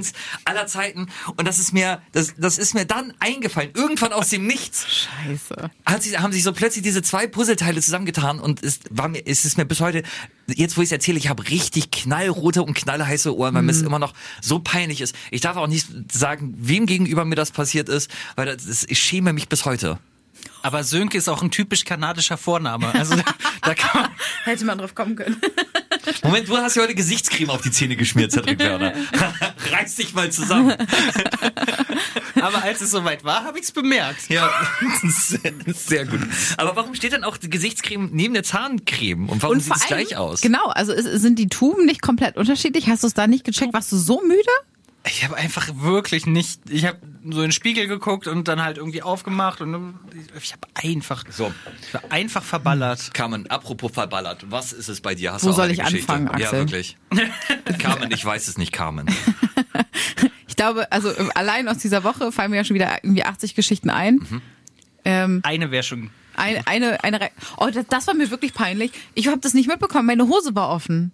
Indie-Rock-Bands 0.00 0.12
aller 0.44 0.66
Zeiten. 0.66 1.08
Und 1.36 1.46
das 1.46 1.58
ist 1.58 1.72
mir, 1.72 2.00
das, 2.12 2.34
das 2.36 2.58
ist 2.58 2.74
mir 2.74 2.84
dann 2.84 3.12
eingefallen, 3.20 3.70
irgendwann 3.74 4.12
aus 4.12 4.28
dem 4.28 4.46
Nichts. 4.46 4.86
Scheiße. 4.88 5.70
Hat 5.84 6.02
sie, 6.02 6.18
haben 6.18 6.32
sich 6.32 6.42
so 6.42 6.52
plötzlich 6.52 6.82
diese 6.82 7.02
zwei 7.02 7.26
Puzzleteile 7.26 7.80
zusammengetan 7.80 8.40
und 8.40 8.62
es 8.62 8.80
war 8.90 9.08
mir, 9.08 9.26
es 9.26 9.44
ist 9.44 9.58
mir 9.58 9.64
bis 9.64 9.80
heute, 9.80 10.02
jetzt 10.48 10.76
wo 10.76 10.82
ich 10.82 10.88
es 10.88 10.92
erzähle, 10.92 11.18
ich 11.18 11.28
habe 11.28 11.48
richtig 11.48 11.90
knallrote 11.90 12.62
und 12.62 12.74
knallheiße 12.74 13.36
Ohren, 13.36 13.54
weil 13.54 13.62
mir 13.62 13.72
es 13.72 13.82
immer 13.82 13.98
noch 13.98 14.14
so 14.40 14.58
peinlich 14.58 15.00
ist. 15.00 15.14
Ich 15.30 15.40
darf 15.40 15.56
auch 15.56 15.68
nicht 15.68 15.86
sagen, 16.12 16.54
wem 16.58 16.86
gegenüber 16.86 17.24
mir 17.24 17.36
das 17.36 17.50
passiert 17.50 17.88
ist, 17.88 18.10
weil 18.36 18.46
das 18.46 18.64
ist, 18.64 18.90
ich 18.90 19.00
schäme 19.00 19.32
mich 19.32 19.48
bis 19.48 19.64
heute. 19.64 19.98
Aber 20.62 20.84
Sönke 20.84 21.18
ist 21.18 21.28
auch 21.28 21.42
ein 21.42 21.50
typisch 21.50 21.84
kanadischer 21.84 22.36
Vorname. 22.36 22.94
Also 22.94 23.16
da, 23.16 23.24
da 23.62 23.74
kann 23.74 24.02
man, 24.02 24.10
Hätte 24.44 24.64
man 24.64 24.78
drauf 24.78 24.94
kommen 24.94 25.16
können. 25.16 25.40
Moment, 26.22 26.48
du 26.48 26.56
hast 26.56 26.76
ja 26.76 26.82
heute 26.82 26.94
Gesichtscreme 26.94 27.50
auf 27.50 27.62
die 27.62 27.70
Zähne 27.70 27.96
geschmiert, 27.96 28.32
Cedric 28.32 28.58
Werner. 28.58 28.92
Reiß 29.70 29.96
dich 29.96 30.14
mal 30.14 30.30
zusammen. 30.30 30.74
aber 32.40 32.62
als 32.62 32.80
es 32.80 32.90
soweit 32.90 33.24
war, 33.24 33.44
habe 33.44 33.58
ich 33.58 33.64
es 33.64 33.72
bemerkt. 33.72 34.28
Ja, 34.28 34.50
sehr, 35.02 35.52
sehr 35.66 36.06
gut. 36.06 36.20
Aber 36.56 36.76
warum 36.76 36.94
steht 36.94 37.12
denn 37.12 37.24
auch 37.24 37.36
die 37.36 37.50
Gesichtscreme 37.50 38.10
neben 38.12 38.34
der 38.34 38.42
Zahncreme? 38.42 39.28
Und 39.28 39.42
warum 39.42 39.60
sieht 39.60 39.76
es 39.76 39.86
gleich 39.86 40.16
aus? 40.16 40.40
Genau, 40.40 40.66
also 40.66 40.92
ist, 40.92 41.06
sind 41.20 41.38
die 41.38 41.48
Tuben 41.48 41.86
nicht 41.86 42.02
komplett 42.02 42.36
unterschiedlich? 42.36 42.88
Hast 42.88 43.02
du 43.02 43.06
es 43.06 43.14
da 43.14 43.26
nicht 43.26 43.44
gecheckt? 43.44 43.72
Warst 43.72 43.92
du 43.92 43.96
so 43.96 44.22
müde? 44.22 44.50
Ich 45.06 45.24
habe 45.24 45.34
einfach 45.36 45.68
wirklich 45.76 46.26
nicht. 46.26 46.60
Ich 46.68 46.84
habe 46.86 46.98
so 47.24 47.38
in 47.38 47.46
den 47.46 47.52
Spiegel 47.52 47.86
geguckt 47.88 48.26
und 48.26 48.48
dann 48.48 48.62
halt 48.62 48.76
irgendwie 48.76 49.02
aufgemacht 49.02 49.60
und 49.62 49.98
ich 50.38 50.52
habe 50.52 50.68
einfach. 50.74 51.24
So. 51.30 51.52
Ich 51.86 51.94
war 51.94 52.02
einfach 52.10 52.42
verballert. 52.42 53.14
Carmen, 53.14 53.46
apropos 53.50 53.92
verballert, 53.92 54.44
was 54.50 54.72
ist 54.74 54.88
es 54.88 55.00
bei 55.00 55.14
dir? 55.14 55.32
Hast 55.32 55.44
Wo 55.44 55.52
soll 55.52 55.70
ich 55.70 55.78
Geschichte? 55.78 56.12
anfangen, 56.12 56.38
Ja, 56.38 56.46
Axel? 56.48 56.58
wirklich. 56.60 56.96
Carmen, 57.78 58.10
ich 58.12 58.24
weiß 58.24 58.46
es 58.48 58.58
nicht, 58.58 58.72
Carmen. 58.72 59.06
Ich 60.48 60.56
glaube, 60.56 60.90
also 60.92 61.08
äh, 61.10 61.28
allein 61.34 61.68
aus 61.68 61.78
dieser 61.78 62.04
Woche 62.04 62.32
fallen 62.32 62.50
mir 62.50 62.58
ja 62.58 62.64
schon 62.64 62.74
wieder 62.74 63.02
irgendwie 63.02 63.24
80 63.24 63.54
Geschichten 63.54 63.88
ein. 63.88 64.16
Mhm. 64.16 64.42
Ähm, 65.06 65.40
Eine 65.42 65.70
wäre 65.70 65.82
schon. 65.82 66.10
eine, 66.34 66.66
eine, 66.66 67.02
eine 67.02 67.20
Rei- 67.20 67.30
Oh, 67.56 67.68
das, 67.72 67.86
das 67.88 68.06
war 68.08 68.14
mir 68.14 68.30
wirklich 68.30 68.52
peinlich. 68.52 68.92
Ich 69.14 69.28
habe 69.28 69.38
das 69.38 69.54
nicht 69.54 69.68
mitbekommen. 69.68 70.04
Meine 70.06 70.26
Hose 70.28 70.54
war 70.54 70.68
offen. 70.68 71.12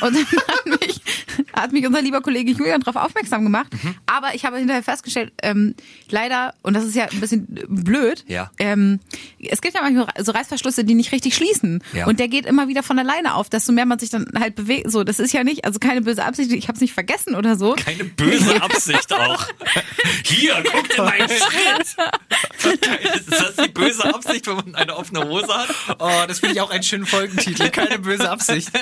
Und 0.00 0.16
dann 0.16 0.26
hat 0.48 0.66
mich, 0.80 1.00
hat 1.52 1.72
mich 1.72 1.86
unser 1.86 2.02
lieber 2.02 2.20
Kollege 2.20 2.52
Julian 2.52 2.80
darauf 2.80 2.96
aufmerksam 3.02 3.44
gemacht. 3.44 3.68
Mhm. 3.82 3.94
Aber 4.06 4.34
ich 4.34 4.44
habe 4.44 4.58
hinterher 4.58 4.82
festgestellt, 4.82 5.32
ähm, 5.42 5.74
leider, 6.10 6.54
und 6.62 6.74
das 6.74 6.84
ist 6.84 6.94
ja 6.94 7.04
ein 7.10 7.20
bisschen 7.20 7.46
blöd, 7.68 8.24
Ja. 8.28 8.50
ähm, 8.58 9.00
es 9.40 9.60
gibt 9.60 9.74
ja 9.74 9.82
manchmal 9.82 10.06
so 10.24 10.32
Reißverschlüsse, 10.32 10.84
die 10.84 10.94
nicht 10.94 11.12
richtig 11.12 11.34
schließen. 11.34 11.82
Ja. 11.92 12.06
Und 12.06 12.20
der 12.20 12.28
geht 12.28 12.46
immer 12.46 12.68
wieder 12.68 12.82
von 12.82 12.98
alleine 12.98 13.34
auf, 13.34 13.48
desto 13.48 13.72
mehr 13.72 13.86
man 13.86 13.98
sich 13.98 14.10
dann 14.10 14.26
halt 14.38 14.54
bewegt. 14.54 14.90
So, 14.90 15.04
das 15.04 15.18
ist 15.18 15.32
ja 15.32 15.44
nicht, 15.44 15.64
also 15.64 15.78
keine 15.78 16.02
böse 16.02 16.24
Absicht, 16.24 16.52
ich 16.52 16.68
habe 16.68 16.74
es 16.76 16.80
nicht 16.80 16.92
vergessen 16.94 17.34
oder 17.34 17.56
so. 17.56 17.74
Keine 17.74 18.04
böse 18.04 18.60
Absicht 18.62 19.12
auch. 19.12 19.46
Hier, 20.24 20.62
guck 20.72 20.88
dir 20.88 21.02
meinen 21.02 21.28
Schritt. 21.28 21.96
Ist 23.14 23.30
das 23.32 23.56
die 23.64 23.68
böse 23.70 24.04
Absicht, 24.14 24.46
wenn 24.46 24.56
man 24.56 24.74
eine 24.74 24.96
offene 24.96 25.24
Hose 25.28 25.48
hat? 25.48 25.68
Oh, 25.98 26.10
das 26.26 26.40
finde 26.40 26.54
ich 26.54 26.60
auch 26.60 26.70
einen 26.70 26.82
schönen 26.82 27.06
Folgentitel. 27.06 27.70
Keine 27.70 27.98
böse 27.98 28.28
Absicht. 28.30 28.70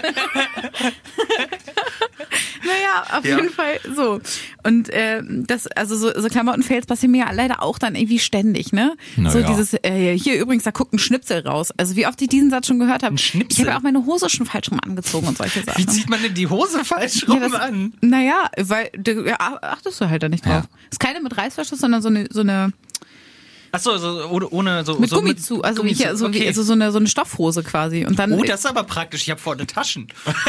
Naja, 2.66 3.18
auf 3.18 3.24
Ja. 3.24 3.37
jeden 3.37 3.50
Fall 3.50 3.79
so. 3.94 4.20
Und 4.64 4.88
äh, 4.90 5.22
das, 5.24 5.66
also 5.68 5.96
so, 5.96 6.20
so 6.20 6.29
Klamottenfails 6.29 6.87
passieren 6.87 7.12
mir 7.12 7.26
ja 7.26 7.33
leider 7.33 7.62
auch 7.62 7.79
dann 7.79 7.94
irgendwie 7.94 8.18
ständig, 8.18 8.72
ne? 8.72 8.96
Na 9.16 9.31
so 9.31 9.38
ja. 9.38 9.46
dieses, 9.48 9.74
äh, 9.83 10.16
hier 10.18 10.38
übrigens, 10.40 10.64
da 10.64 10.70
guckt 10.72 10.92
ein 10.92 10.98
Schnipsel 10.98 11.46
raus. 11.46 11.70
Also 11.76 11.96
wie 11.96 12.07
oft 12.07 12.20
ich 12.20 12.29
diesen 12.29 12.50
Satz 12.50 12.66
schon 12.66 12.79
gehört 12.79 13.02
habe. 13.02 13.14
Ein 13.14 13.18
Schnipsel? 13.18 13.52
Ich 13.52 13.61
habe 13.61 13.70
ja 13.70 13.79
auch 13.79 13.83
meine 13.83 14.05
Hose 14.07 14.29
schon 14.29 14.46
falsch 14.46 14.70
rum 14.70 14.81
angezogen 14.85 15.29
und 15.29 15.38
solche 15.38 15.62
Sachen. 15.62 15.79
Wie 15.79 15.87
zieht 15.87 16.09
man 16.11 16.20
denn 16.22 16.35
die 16.35 16.48
Hose 16.48 16.85
falsch 16.85 17.24
Ja, 17.26 17.35
rum 17.35 17.40
das, 17.40 17.55
an? 17.55 17.94
Naja, 18.00 18.48
weil 18.59 18.90
ja, 19.26 19.37
achtest 19.62 20.00
du 20.00 20.09
halt 20.09 20.22
da 20.22 20.29
nicht 20.29 20.44
drauf. 20.44 20.64
Ja. 20.64 20.68
Ist 20.90 21.00
keine 21.00 21.20
mit 21.20 21.37
Reißverschluss, 21.37 21.81
sondern 21.81 22.02
so 22.02 22.09
eine, 22.09 22.26
so 22.31 22.40
eine 22.40 22.72
Achso, 23.72 23.98
so, 23.98 24.26
ohne, 24.31 24.48
ohne 24.48 24.85
so. 24.87 24.98
mit 24.98 25.11
so 25.11 25.16
Gummizu, 25.16 25.62
also 25.62 25.85
wie 25.85 25.92
hier, 25.92 26.16
so, 26.16 26.33
wie, 26.33 26.38
okay. 26.38 26.46
also 26.48 26.62
so 26.62 26.72
eine 26.72 26.92
so 26.92 26.98
eine 26.98 27.09
Stoffhose 27.09 27.62
quasi. 27.62 28.07
Und 28.07 28.18
dann 28.18 28.33
Oh, 28.33 28.42
das 28.42 28.61
ist 28.61 28.66
aber 28.66 28.85
praktisch. 28.85 29.22
Ich 29.22 29.31
habe 29.31 29.40
vorne 29.40 29.66
Taschen. 29.66 30.09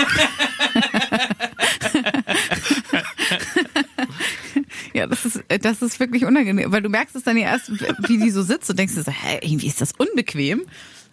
Ja, 4.94 5.08
das 5.08 5.26
ist, 5.26 5.44
äh, 5.48 5.60
das 5.60 5.82
ist 5.82 6.00
wirklich 6.00 6.26
unangenehm, 6.26 6.72
weil 6.72 6.82
du 6.82 6.90
merkst 6.90 7.16
es 7.16 7.24
dann 7.24 7.38
ja 7.38 7.52
erst, 7.52 7.72
wie 8.08 8.18
die 8.18 8.32
so 8.32 8.42
sitzt 8.42 8.70
und 8.70 8.80
denkst 8.80 8.96
dir 8.96 9.04
so, 9.04 9.12
hä, 9.12 9.40
irgendwie 9.42 9.68
ist 9.68 9.82
das 9.82 9.94
unbequem. 9.98 10.66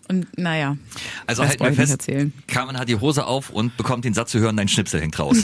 Und 0.09 0.27
naja, 0.39 0.77
Also 1.27 1.45
halt 1.47 1.61
mir 1.61 1.73
fest, 1.73 1.93
erzählen. 1.93 2.33
Carmen 2.47 2.79
hat 2.79 2.89
die 2.89 2.97
Hose 2.97 3.27
auf 3.27 3.51
und 3.51 3.77
bekommt 3.77 4.05
den 4.05 4.15
Satz 4.15 4.31
zu 4.33 4.39
hören, 4.39 4.57
dein 4.57 4.69
Schnipsel 4.69 5.01
hängt 5.01 5.19
raus. 5.19 5.39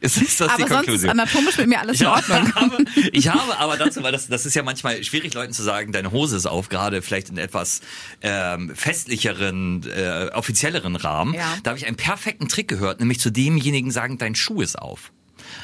ist, 0.00 0.16
ist 0.22 0.40
das 0.40 0.48
aber 0.48 0.56
die 0.56 0.68
sonst 0.68 0.70
ist 0.70 0.76
Konklusion? 0.76 1.10
anatomisch 1.10 1.58
mit 1.58 1.68
mir 1.68 1.80
alles 1.80 2.00
in 2.00 2.06
Ich 2.06 2.12
Ordnung. 2.12 2.54
habe, 2.54 2.84
ich 3.12 3.28
habe 3.28 3.58
aber 3.58 3.76
dazu, 3.76 4.02
weil 4.02 4.12
das, 4.12 4.28
das 4.28 4.46
ist 4.46 4.54
ja 4.54 4.62
manchmal 4.62 5.02
schwierig, 5.04 5.34
Leuten 5.34 5.52
zu 5.52 5.62
sagen, 5.62 5.92
deine 5.92 6.10
Hose 6.12 6.36
ist 6.36 6.46
auf, 6.46 6.68
gerade 6.68 7.02
vielleicht 7.02 7.28
in 7.30 7.38
etwas 7.38 7.80
ähm, 8.22 8.72
festlicheren, 8.74 9.84
äh, 9.88 10.30
offizielleren 10.34 10.96
Rahmen. 10.96 11.34
Ja. 11.34 11.54
Da 11.62 11.70
habe 11.70 11.78
ich 11.78 11.86
einen 11.86 11.96
perfekten 11.96 12.48
Trick 12.48 12.68
gehört, 12.68 13.00
nämlich 13.00 13.20
zu 13.20 13.30
demjenigen 13.30 13.90
sagen, 13.90 14.18
dein 14.18 14.34
Schuh 14.34 14.60
ist 14.60 14.78
auf. 14.78 15.12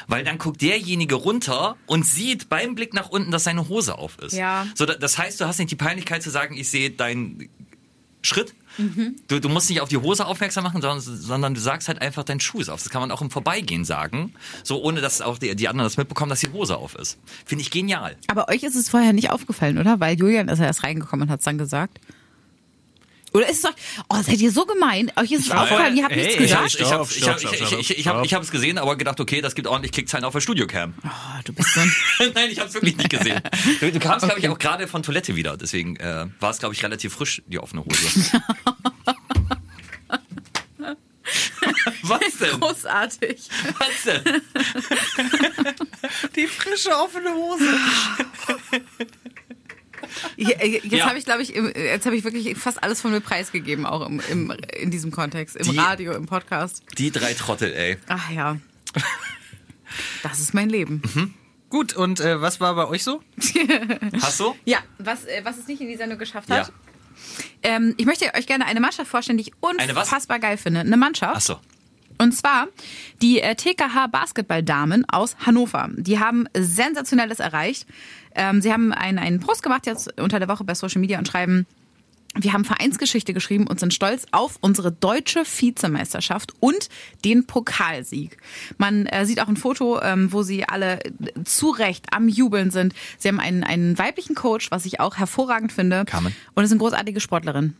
Weil 0.07 0.23
dann 0.23 0.37
guckt 0.37 0.61
derjenige 0.61 1.15
runter 1.15 1.75
und 1.85 2.05
sieht 2.05 2.49
beim 2.49 2.75
Blick 2.75 2.93
nach 2.93 3.09
unten, 3.09 3.31
dass 3.31 3.43
seine 3.43 3.69
Hose 3.69 3.97
auf 3.97 4.17
ist. 4.19 4.33
Ja. 4.33 4.67
So, 4.75 4.85
da- 4.85 4.95
das 4.95 5.17
heißt, 5.17 5.39
du 5.41 5.45
hast 5.45 5.59
nicht 5.59 5.71
die 5.71 5.75
Peinlichkeit 5.75 6.23
zu 6.23 6.29
sagen, 6.29 6.55
ich 6.57 6.69
sehe 6.69 6.89
deinen 6.91 7.49
Schritt. 8.21 8.53
Mhm. 8.77 9.17
Du, 9.27 9.39
du 9.39 9.49
musst 9.49 9.69
nicht 9.69 9.81
auf 9.81 9.89
die 9.89 9.97
Hose 9.97 10.25
aufmerksam 10.25 10.63
machen, 10.63 10.81
sondern, 10.81 11.01
sondern 11.01 11.53
du 11.53 11.59
sagst 11.59 11.89
halt 11.89 12.01
einfach, 12.01 12.23
dein 12.23 12.39
Schuh 12.39 12.59
ist 12.59 12.69
auf. 12.69 12.81
Das 12.81 12.89
kann 12.89 13.01
man 13.01 13.11
auch 13.11 13.21
im 13.21 13.29
Vorbeigehen 13.29 13.85
sagen, 13.85 14.33
so 14.63 14.81
ohne 14.81 15.01
dass 15.01 15.21
auch 15.21 15.37
die, 15.37 15.55
die 15.55 15.67
anderen 15.67 15.85
das 15.85 15.97
mitbekommen, 15.97 16.29
dass 16.29 16.39
die 16.39 16.51
Hose 16.51 16.77
auf 16.77 16.95
ist. 16.95 17.19
Finde 17.45 17.61
ich 17.63 17.69
genial. 17.69 18.15
Aber 18.27 18.47
euch 18.49 18.63
ist 18.63 18.75
es 18.75 18.89
vorher 18.89 19.13
nicht 19.13 19.29
aufgefallen, 19.29 19.77
oder? 19.77 19.99
Weil 19.99 20.17
Julian 20.17 20.47
ist 20.47 20.59
ja 20.59 20.65
erst 20.65 20.83
reingekommen 20.83 21.27
und 21.27 21.31
hat 21.31 21.39
es 21.39 21.45
dann 21.45 21.57
gesagt. 21.57 21.99
Oder 23.33 23.49
ist 23.49 23.59
es 23.59 23.65
euch, 23.65 23.75
oh, 24.09 24.21
seid 24.21 24.39
ihr 24.39 24.51
so 24.51 24.65
gemein? 24.65 25.11
Euch 25.15 25.31
ist 25.31 25.45
es 25.47 25.51
aufgefallen, 25.51 25.97
ihr 25.97 26.03
habt 26.03 26.13
Hey, 26.13 26.23
nichts 26.23 26.35
ich 26.35 26.45
Ich 26.45 26.53
habe 26.53 26.67
gesagt? 26.67 27.15
ich 27.15 27.27
hab, 27.27 27.41
ich 27.41 27.45
hab, 27.47 27.79
ich, 27.79 27.97
ich, 27.97 28.07
hab, 28.07 28.23
ich 28.25 28.33
hab's 28.33 28.51
gesehen, 28.51 28.77
aber 28.77 28.95
gedacht, 28.95 29.19
okay, 29.19 29.41
das 29.41 29.55
gibt 29.55 29.67
ordentlich 29.67 29.91
Klickzahlen 29.91 30.23
auf 30.23 30.33
der 30.33 30.41
Studiocam. 30.41 30.93
Oh, 31.03 31.09
du 31.43 31.51
bist 31.53 31.75
ein, 31.77 31.91
Nein, 32.35 32.51
ich 32.51 32.59
habe 32.59 32.69
es 32.69 32.75
wirklich 32.75 32.95
nicht 32.95 33.09
gesehen. 33.09 33.41
Du, 33.79 33.91
du 33.91 33.99
kamst, 33.99 34.25
glaube 34.25 34.39
ich, 34.39 34.47
auch 34.49 34.59
gerade 34.59 34.87
von 34.87 35.01
Toilette 35.03 35.35
wieder. 35.35 35.57
Deswegen 35.57 35.95
äh, 35.97 36.27
war 36.39 36.51
es, 36.51 36.59
glaube 36.59 36.75
ich, 36.75 36.83
relativ 36.83 37.13
frisch, 37.13 37.41
die 37.47 37.57
offene 37.59 37.83
Hose. 37.83 38.41
Was 42.03 42.19
denn? 42.39 42.59
großartig. 42.59 43.49
Was 43.79 44.03
denn? 44.05 44.41
Die 46.35 46.47
frische 46.47 46.91
offene 46.95 47.33
Hose. 47.33 47.65
Äh, 50.37 50.67
Jetzt 50.67 50.91
Ja. 50.91 51.05
habe 51.07 51.17
ich, 51.17 51.25
glaube 51.25 51.41
ich, 51.41 51.49
jetzt 51.49 52.05
habe 52.05 52.15
ich 52.15 52.23
wirklich 52.23 52.57
fast 52.57 52.83
alles 52.83 53.01
von 53.01 53.11
mir 53.11 53.21
preisgegeben, 53.21 53.85
auch 53.85 54.05
im, 54.07 54.21
im, 54.31 54.51
in 54.79 54.91
diesem 54.91 55.11
Kontext, 55.11 55.55
im 55.55 55.71
Die- 55.71 55.77
Radio, 55.77 56.13
im 56.13 56.25
Podcast. 56.25 56.83
Die 56.97 57.11
drei 57.11 57.33
Trottel, 57.33 57.73
ey. 57.73 57.97
Ach 58.07 58.29
ja. 58.31 58.57
Das 60.23 60.39
ist 60.39 60.53
mein 60.53 60.69
Leben. 60.69 61.01
Gut, 61.69 61.93
und 61.93 62.19
äh, 62.19 62.41
was 62.41 62.59
war 62.59 62.73
bei 62.75 62.87
euch 62.87 63.03
so? 63.03 63.21
Hast 64.21 64.39
du? 64.39 64.55
Ja, 64.65 64.79
was, 64.97 65.25
äh, 65.25 65.41
was 65.43 65.57
es 65.57 65.67
nicht 65.67 65.81
in 65.81 65.87
die 65.87 65.97
Sendung 65.97 66.17
geschafft 66.17 66.49
Ja. 66.49 66.57
hat. 66.57 66.71
Ähm, 67.61 67.93
ich 67.97 68.05
möchte 68.05 68.33
euch 68.33 68.47
gerne 68.47 68.65
eine 68.65 68.79
Mannschaft 68.79 69.09
vorstellen, 69.09 69.37
die 69.37 69.43
ich 69.43 69.53
unfassbar 69.59 70.39
geil 70.39 70.57
finde. 70.57 70.79
Eine 70.79 70.97
Mannschaft. 70.97 71.35
Ach 71.35 71.41
so. 71.41 71.59
Und 72.23 72.31
zwar 72.31 72.69
die 73.21 73.41
äh, 73.41 73.53
TKH 73.53 74.07
Basketballdamen 74.07 75.03
aus 75.09 75.35
Hannover. 75.45 75.89
Die 75.97 76.19
haben 76.19 76.47
sensationelles 76.57 77.39
erreicht. 77.39 77.85
Ähm, 78.33 78.61
sie 78.61 78.71
haben 78.71 78.93
einen, 78.93 79.19
einen 79.19 79.41
Post 79.41 79.61
gemacht 79.61 79.85
jetzt 79.85 80.17
unter 80.21 80.39
der 80.39 80.47
Woche 80.47 80.63
bei 80.63 80.73
Social 80.73 81.01
Media 81.01 81.19
und 81.19 81.27
schreiben, 81.27 81.67
wir 82.33 82.53
haben 82.53 82.63
Vereinsgeschichte 82.63 83.33
geschrieben 83.33 83.67
und 83.67 83.81
sind 83.81 83.93
stolz 83.93 84.25
auf 84.31 84.57
unsere 84.61 84.93
deutsche 84.93 85.43
Vizemeisterschaft 85.43 86.53
und 86.61 86.87
den 87.25 87.45
Pokalsieg. 87.45 88.37
Man 88.77 89.05
äh, 89.05 89.25
sieht 89.25 89.41
auch 89.41 89.49
ein 89.49 89.57
Foto, 89.57 90.01
ähm, 90.01 90.31
wo 90.31 90.43
sie 90.43 90.63
alle 90.63 91.03
äh, 91.03 91.43
zu 91.43 91.71
Recht 91.71 92.13
am 92.13 92.29
Jubeln 92.29 92.71
sind. 92.71 92.93
Sie 93.17 93.27
haben 93.27 93.41
einen, 93.41 93.65
einen 93.65 93.97
weiblichen 93.97 94.33
Coach, 94.33 94.71
was 94.71 94.85
ich 94.85 95.01
auch 95.01 95.17
hervorragend 95.17 95.73
finde. 95.73 96.05
Carmen. 96.05 96.33
Und 96.55 96.63
es 96.63 96.69
sind 96.69 96.79
großartige 96.79 97.19
Sportlerinnen. 97.19 97.75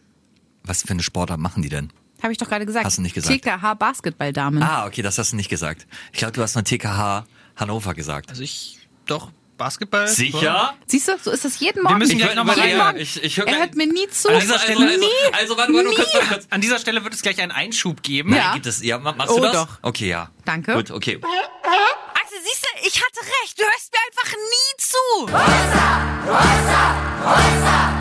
Was 0.65 0.81
für 0.81 0.91
eine 0.91 1.01
Sportart 1.01 1.39
machen 1.39 1.63
die 1.63 1.69
denn? 1.69 1.93
Habe 2.23 2.31
ich 2.31 2.37
doch 2.39 2.47
gerade 2.49 2.65
gesagt. 2.65 2.85
Hast 2.85 2.97
du 2.97 3.01
nicht 3.03 3.13
gesagt. 3.13 3.35
TKH 3.43 3.73
Basketballdamen. 3.75 4.63
Ah, 4.63 4.85
okay, 4.87 5.01
das 5.01 5.17
hast 5.17 5.33
du 5.33 5.35
nicht 5.35 5.49
gesagt. 5.49 5.85
Ich 6.11 6.17
glaube, 6.19 6.31
du 6.33 6.41
hast 6.41 6.55
nur 6.55 6.63
TKH 6.63 7.25
Hannover 7.57 7.93
gesagt. 7.93 8.29
Also 8.31 8.41
ich, 8.41 8.79
doch, 9.05 9.29
Basketball. 9.57 10.07
Sicher? 10.07 10.73
Siehst 10.87 11.07
du, 11.09 11.17
so 11.21 11.29
ist 11.31 11.45
das 11.45 11.59
jeden 11.59 11.83
Morgen. 11.83 11.97
müssen 11.99 12.13
Ich 12.13 12.17
gleich 12.17 12.29
höre 12.29 12.35
noch 12.37 12.45
mal 12.45 12.53
immer 12.53 12.65
jeden 12.65 12.77
ja, 12.79 12.83
Morgen. 12.85 12.97
ich, 12.97 13.21
ich 13.23 13.37
höre 13.37 13.47
er 13.47 13.59
hört 13.59 13.75
mir 13.75 13.85
nie 13.87 14.07
zu. 14.09 14.29
Also, 14.29 14.53
also, 14.53 14.65
also, 14.67 14.83
nie. 14.83 15.05
also, 15.33 15.57
warte, 15.57 15.73
warte, 15.73 15.89
kurz, 15.89 16.13
warte, 16.13 16.27
kurz. 16.27 16.47
An 16.49 16.61
dieser 16.61 16.79
Stelle 16.79 17.03
wird 17.03 17.13
es 17.13 17.21
gleich 17.21 17.39
einen 17.41 17.51
Einschub 17.51 18.01
geben. 18.01 18.33
Ja. 18.33 18.53
Gibt 18.53 18.65
es, 18.65 18.81
ja, 18.81 18.97
ma- 18.97 19.11
machst 19.13 19.31
Oh, 19.31 19.35
du 19.37 19.41
das? 19.43 19.51
doch. 19.53 19.67
Okay, 19.83 20.07
ja. 20.09 20.31
Danke. 20.45 20.73
Gut, 20.73 20.89
okay. 20.91 21.19
Axel, 22.33 22.41
siehst 22.43 22.63
du, 22.63 22.69
ich 22.87 22.95
hatte 23.01 23.19
recht. 23.41 23.59
Du 23.59 23.63
hörst 23.63 23.91
mir 23.91 23.99
einfach 24.07 24.31
nie 24.33 24.73
zu. 24.77 24.97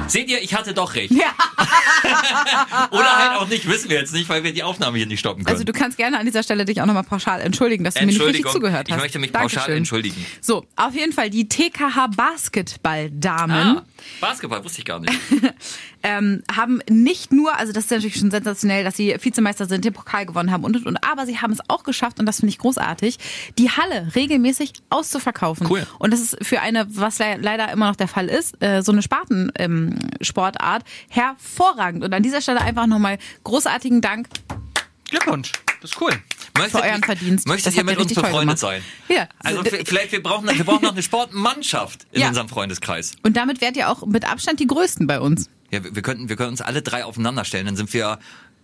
Seht 0.09 0.29
ihr, 0.29 0.43
ich 0.43 0.55
hatte 0.55 0.75
doch 0.75 0.95
recht. 0.95 1.13
Ja. 1.13 1.33
Oder 2.91 3.17
halt 3.17 3.41
auch 3.41 3.49
nicht, 3.49 3.67
wissen 3.67 3.89
wir 3.89 3.99
jetzt 3.99 4.13
nicht, 4.13 4.29
weil 4.29 4.45
wir 4.45 4.53
die 4.53 4.63
Aufnahme 4.63 4.99
hier 4.99 5.07
nicht 5.07 5.21
stoppen 5.21 5.45
können. 5.45 5.55
Also 5.55 5.65
du 5.65 5.73
kannst 5.73 5.97
gerne 5.97 6.19
an 6.19 6.27
dieser 6.27 6.43
Stelle 6.43 6.65
dich 6.65 6.83
auch 6.83 6.87
nochmal 6.87 7.05
pauschal 7.05 7.41
entschuldigen, 7.41 7.85
dass 7.85 7.95
du 7.95 8.01
mir 8.01 8.07
nicht 8.07 8.21
richtig 8.21 8.47
zugehört 8.49 8.89
hast. 8.91 8.97
ich 8.97 9.03
möchte 9.03 9.19
mich 9.19 9.33
pauschal 9.33 9.49
Dankeschön. 9.49 9.77
entschuldigen. 9.79 10.27
So, 10.41 10.67
auf 10.77 10.95
jeden 10.95 11.13
Fall 11.13 11.31
die 11.31 11.49
TKH 11.49 12.09
Basketballdamen. 12.09 13.79
ah, 13.79 13.85
Basketball 14.21 14.63
wusste 14.65 14.81
ich 14.81 14.85
gar 14.85 15.01
nicht. 15.01 15.13
ähm, 16.03 16.43
haben 16.55 16.81
nicht 16.91 17.33
nur, 17.33 17.57
also 17.57 17.73
das 17.73 17.85
ist 17.85 17.91
natürlich 17.91 18.17
schon 18.17 18.31
sensationell, 18.31 18.85
dass 18.85 18.97
sie 18.97 19.17
Vizemeister 19.21 19.67
sind, 19.67 19.85
den 19.85 19.93
Pokal 19.93 20.27
gewonnen 20.27 20.51
haben 20.51 20.65
und 20.65 20.77
und 20.77 20.87
und, 20.87 20.99
aber 21.05 21.27
sie 21.27 21.39
haben 21.39 21.53
es 21.53 21.61
auch 21.69 21.85
geschafft 21.85 22.19
und 22.19 22.27
das 22.27 22.41
finde 22.41 22.51
ich 22.51 22.59
großartig, 22.59 23.19
die 23.59 23.71
Halle 23.71 24.15
regelmäßig 24.23 24.73
auszuverkaufen. 24.91 25.67
Cool. 25.69 25.87
Und 25.99 26.13
das 26.13 26.21
ist 26.21 26.37
für 26.43 26.61
eine, 26.61 26.87
was 26.97 27.19
le 27.19 27.37
leider 27.41 27.71
immer 27.73 27.89
noch 27.89 27.97
der 27.97 28.09
Fall 28.09 28.29
ist, 28.29 28.63
äh, 28.63 28.83
so 28.83 28.93
eine 28.93 29.03
Spartensportart 29.03 30.83
ähm, 30.85 30.89
hervorragend. 31.09 32.05
Und 32.05 32.15
an 32.15 32.23
dieser 32.23 32.41
Stelle 32.41 32.61
einfach 32.61 32.87
nochmal 32.87 33.19
großartigen 33.45 34.01
Dank 34.01 34.29
Glückwunsch. 35.11 35.53
Das 35.83 35.91
ist 35.93 36.01
cool. 36.01 36.13
Möchtet 36.57 36.81
für 36.81 36.87
euren 36.87 37.03
Verdienst. 37.03 37.47
Möchtet 37.47 37.67
Das 37.67 37.77
ihr 37.77 37.85
mit 37.85 37.99
uns 37.99 38.15
befreundet 38.15 38.59
sein? 38.59 38.83
Ja. 39.09 39.29
Also 39.41 39.63
vielleicht, 39.63 40.13
wir 40.13 40.23
brauchen, 40.23 40.49
wir 40.49 40.65
brauchen 40.65 40.85
noch 40.85 40.93
eine 40.93 41.03
Sportmannschaft 41.03 42.07
in 42.13 42.23
Ja. 42.23 42.29
unserem 42.29 42.49
Freundeskreis. 42.49 43.13
Und 43.23 43.37
damit 43.37 43.61
werdet 43.61 43.77
ihr 43.77 43.91
auch 43.91 44.07
mit 44.07 44.27
Abstand 44.31 44.61
die 44.61 44.67
Größten 44.67 45.07
bei 45.07 45.21
uns. 45.21 45.51
Ja, 45.71 45.85
wir, 45.85 45.95
wir 45.95 46.03
könnten, 46.03 46.29
wir 46.31 46.37
können 46.37 46.51
uns 46.51 46.61
alle 46.63 46.81
drei 46.83 47.05
aufeinander 47.05 47.45
stellen, 47.45 47.67
dann 47.67 47.77
sind 47.77 47.93
wir 47.93 48.19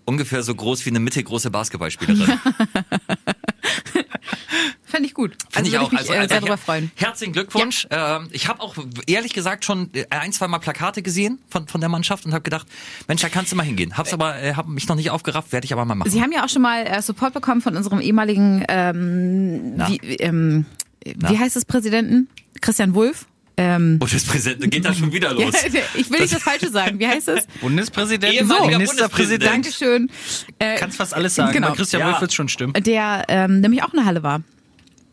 ungefähr 0.06 0.42
so 0.42 0.54
groß 0.54 0.86
wie 0.86 0.90
eine 0.90 1.00
mittelgroße 1.00 1.50
Basketballspielerin. 1.50 2.38
Fände 4.84 5.06
ich 5.06 5.14
gut. 5.14 5.36
Finde 5.50 5.70
Also 5.70 5.72
würde 5.72 5.84
ich 5.84 5.92
mich 5.92 6.00
Also, 6.00 6.12
äh, 6.12 6.16
also 6.16 6.28
sehr 6.28 6.40
darüber 6.40 6.56
freuen. 6.56 6.90
Herzlichen 6.94 7.32
Glückwunsch. 7.32 7.86
Ähm, 7.90 8.28
ich 8.32 8.48
habe 8.48 8.60
auch 8.60 8.76
ehrlich 9.06 9.34
gesagt 9.34 9.64
schon 9.64 9.90
äh, 9.94 10.06
ein, 10.10 10.32
zwei 10.32 10.48
Mal 10.48 10.58
Plakate 10.58 11.02
gesehen 11.02 11.38
von, 11.48 11.68
von 11.68 11.80
der 11.80 11.90
Mannschaft 11.90 12.24
und 12.24 12.32
habe 12.32 12.42
gedacht, 12.42 12.66
Mensch, 13.06 13.20
da 13.22 13.28
kannst 13.28 13.52
du 13.52 13.56
mal 13.56 13.64
hingehen. 13.64 13.96
Hab's 13.96 14.12
aber, 14.12 14.40
äh, 14.40 14.54
hab 14.54 14.66
mich 14.68 14.88
noch 14.88 14.96
nicht 14.96 15.10
aufgerafft, 15.10 15.52
werde 15.52 15.64
ich 15.64 15.72
aber 15.72 15.84
mal 15.84 15.94
machen. 15.94 16.10
Sie 16.10 16.22
haben 16.22 16.32
ja 16.32 16.44
auch 16.44 16.48
schon 16.48 16.62
mal 16.62 16.86
äh, 16.86 17.02
Support 17.02 17.34
bekommen 17.34 17.60
von 17.60 17.76
unserem 17.76 18.00
ehemaligen, 18.00 18.64
ähm, 18.68 19.74
wie, 19.88 19.96
ähm, 20.16 20.66
wie 21.04 21.38
heißt 21.38 21.56
es, 21.56 21.64
Präsidenten? 21.64 22.28
Christian 22.60 22.94
Wulff. 22.94 23.26
Ähm, 23.60 23.98
Bundespräsident, 23.98 24.70
geht 24.70 24.84
da 24.84 24.94
schon 24.94 25.12
wieder 25.12 25.32
los. 25.34 25.52
ja, 25.72 25.80
ich 25.94 26.10
will 26.10 26.20
nicht 26.20 26.32
das 26.34 26.42
Falsche 26.42 26.70
sagen. 26.70 26.98
Wie 27.00 27.08
heißt 27.08 27.26
es? 27.28 27.46
Bundespräsident, 27.60 28.32
Ehemaliger 28.32 28.78
Ministerpräsident. 28.78 29.52
Dankeschön. 29.52 30.10
Äh, 30.60 30.76
Kannst 30.76 30.96
fast 30.96 31.12
alles 31.12 31.34
sagen. 31.34 31.52
Genau. 31.52 31.70
Bei 31.70 31.74
Christian 31.74 32.00
Ja. 32.00 32.06
Wolf 32.08 32.20
wird 32.20 32.32
schon 32.32 32.48
stimmen. 32.48 32.72
der 32.74 33.24
ähm, 33.28 33.60
nämlich 33.60 33.82
auch 33.82 33.92
in 33.92 33.96
der 33.96 34.04
Halle 34.06 34.22
war 34.22 34.42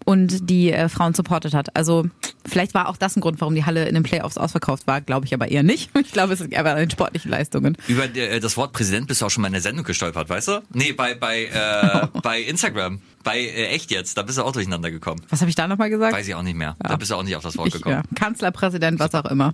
und 0.05 0.49
die 0.51 0.71
äh, 0.71 0.87
Frauen 0.89 1.15
supportet 1.15 1.55
hat. 1.55 1.75
Also 1.75 2.05
vielleicht 2.45 2.75
war 2.75 2.87
auch 2.89 2.97
das 2.97 3.15
ein 3.17 3.21
Grund, 3.21 3.41
warum 3.41 3.55
die 3.55 3.65
Halle 3.65 3.87
in 3.87 3.95
den 3.95 4.03
Playoffs 4.03 4.37
ausverkauft 4.37 4.85
war. 4.85 5.01
Glaube 5.01 5.25
ich 5.25 5.33
aber 5.33 5.47
eher 5.49 5.63
nicht. 5.63 5.89
Ich 5.99 6.11
glaube, 6.11 6.33
es 6.33 6.41
ist 6.41 6.55
aber 6.55 6.71
an 6.71 6.77
den 6.77 6.91
sportlichen 6.91 7.31
Leistungen. 7.31 7.75
Über 7.87 8.05
äh, 8.15 8.39
das 8.39 8.55
Wort 8.57 8.71
Präsident 8.73 9.07
bist 9.07 9.21
du 9.21 9.25
auch 9.25 9.31
schon 9.31 9.41
mal 9.41 9.47
in 9.47 9.53
der 9.53 9.61
Sendung 9.63 9.83
gestolpert, 9.83 10.29
weißt 10.29 10.47
du? 10.49 10.61
Nee, 10.71 10.91
bei, 10.93 11.15
bei, 11.15 11.45
äh, 11.45 12.07
bei 12.21 12.41
Instagram. 12.41 13.01
Bei 13.25 13.39
äh, 13.39 13.67
echt 13.67 13.91
jetzt, 13.91 14.17
da 14.17 14.21
bist 14.21 14.37
du 14.37 14.43
auch 14.43 14.53
durcheinander 14.53 14.89
gekommen. 14.91 15.21
Was 15.29 15.41
habe 15.41 15.49
ich 15.49 15.55
da 15.55 15.67
nochmal 15.67 15.89
gesagt? 15.89 16.13
Weiß 16.15 16.25
ich 16.27 16.35
auch 16.35 16.43
nicht 16.43 16.55
mehr. 16.55 16.77
Da 16.79 16.95
bist 16.95 17.11
du 17.11 17.15
auch 17.15 17.23
nicht 17.23 17.35
auf 17.35 17.43
das 17.43 17.57
Wort 17.57 17.67
ich, 17.67 17.73
gekommen. 17.73 17.95
ja, 17.95 18.03
Kanzlerpräsident, 18.17 18.99
was 18.99 19.13
auch 19.13 19.25
immer. 19.25 19.53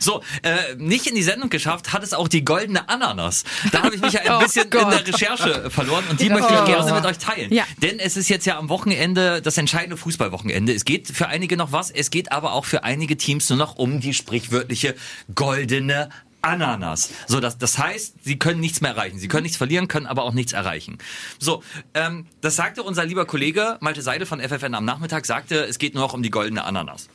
So, 0.00 0.20
äh, 0.42 0.74
nicht 0.78 1.06
in 1.06 1.14
die 1.14 1.22
Sendung 1.22 1.48
geschafft 1.50 1.92
hat 1.92 2.02
es 2.02 2.14
auch 2.14 2.26
die 2.26 2.44
goldene 2.44 2.88
Ananas. 2.88 3.44
Da 3.70 3.82
habe 3.84 3.94
ich 3.94 4.00
mich 4.00 4.14
ja 4.14 4.22
ein 4.22 4.30
Oh 4.32 4.38
bisschen 4.40 4.64
in 4.64 4.70
Gott. 4.70 4.92
der 4.92 5.06
Recherche 5.06 5.70
verloren 5.70 6.04
und 6.10 6.18
die 6.20 6.30
Oh. 6.30 6.32
möchte 6.32 6.52
ich 6.54 6.64
gerne 6.64 6.92
mit 6.92 7.04
euch 7.04 7.18
teilen. 7.18 7.52
Ja. 7.52 7.64
Denn 7.82 7.98
es 8.00 8.16
ist 8.16 8.28
jetzt 8.30 8.46
ja 8.46 8.58
am 8.58 8.68
Wochenende 8.70 9.42
das 9.42 9.58
entscheidende 9.58 9.96
Fußballwochenende. 9.98 10.72
Es 10.72 10.84
geht 10.86 11.06
für 11.08 11.28
einige 11.28 11.56
noch 11.58 11.70
was, 11.70 11.90
es 11.90 12.10
geht 12.10 12.32
aber 12.32 12.52
auch 12.54 12.64
für 12.64 12.82
einige 12.82 13.16
Teams 13.18 13.48
nur 13.50 13.58
noch 13.58 13.76
um 13.76 14.00
die 14.00 14.14
sprichwörtliche 14.14 14.94
goldene 15.34 16.08
Ananas. 16.42 17.10
So, 17.26 17.40
das, 17.40 17.56
das 17.56 17.78
heißt, 17.78 18.16
sie 18.22 18.38
können 18.38 18.60
nichts 18.60 18.80
mehr 18.80 18.92
erreichen. 18.92 19.18
Sie 19.18 19.28
können 19.28 19.44
nichts 19.44 19.56
verlieren, 19.56 19.88
können 19.88 20.06
aber 20.06 20.24
auch 20.24 20.34
nichts 20.34 20.52
erreichen. 20.52 20.98
So, 21.38 21.62
ähm, 21.94 22.26
das 22.40 22.56
sagte 22.56 22.82
unser 22.82 23.04
lieber 23.04 23.24
Kollege 23.24 23.78
Malte 23.80 24.02
Seide 24.02 24.26
von 24.26 24.40
FFN 24.40 24.74
am 24.74 24.84
Nachmittag, 24.84 25.24
sagte, 25.24 25.64
es 25.64 25.78
geht 25.78 25.94
nur 25.94 26.02
noch 26.02 26.14
um 26.14 26.22
die 26.22 26.30
goldene 26.30 26.64
Ananas. 26.64 27.08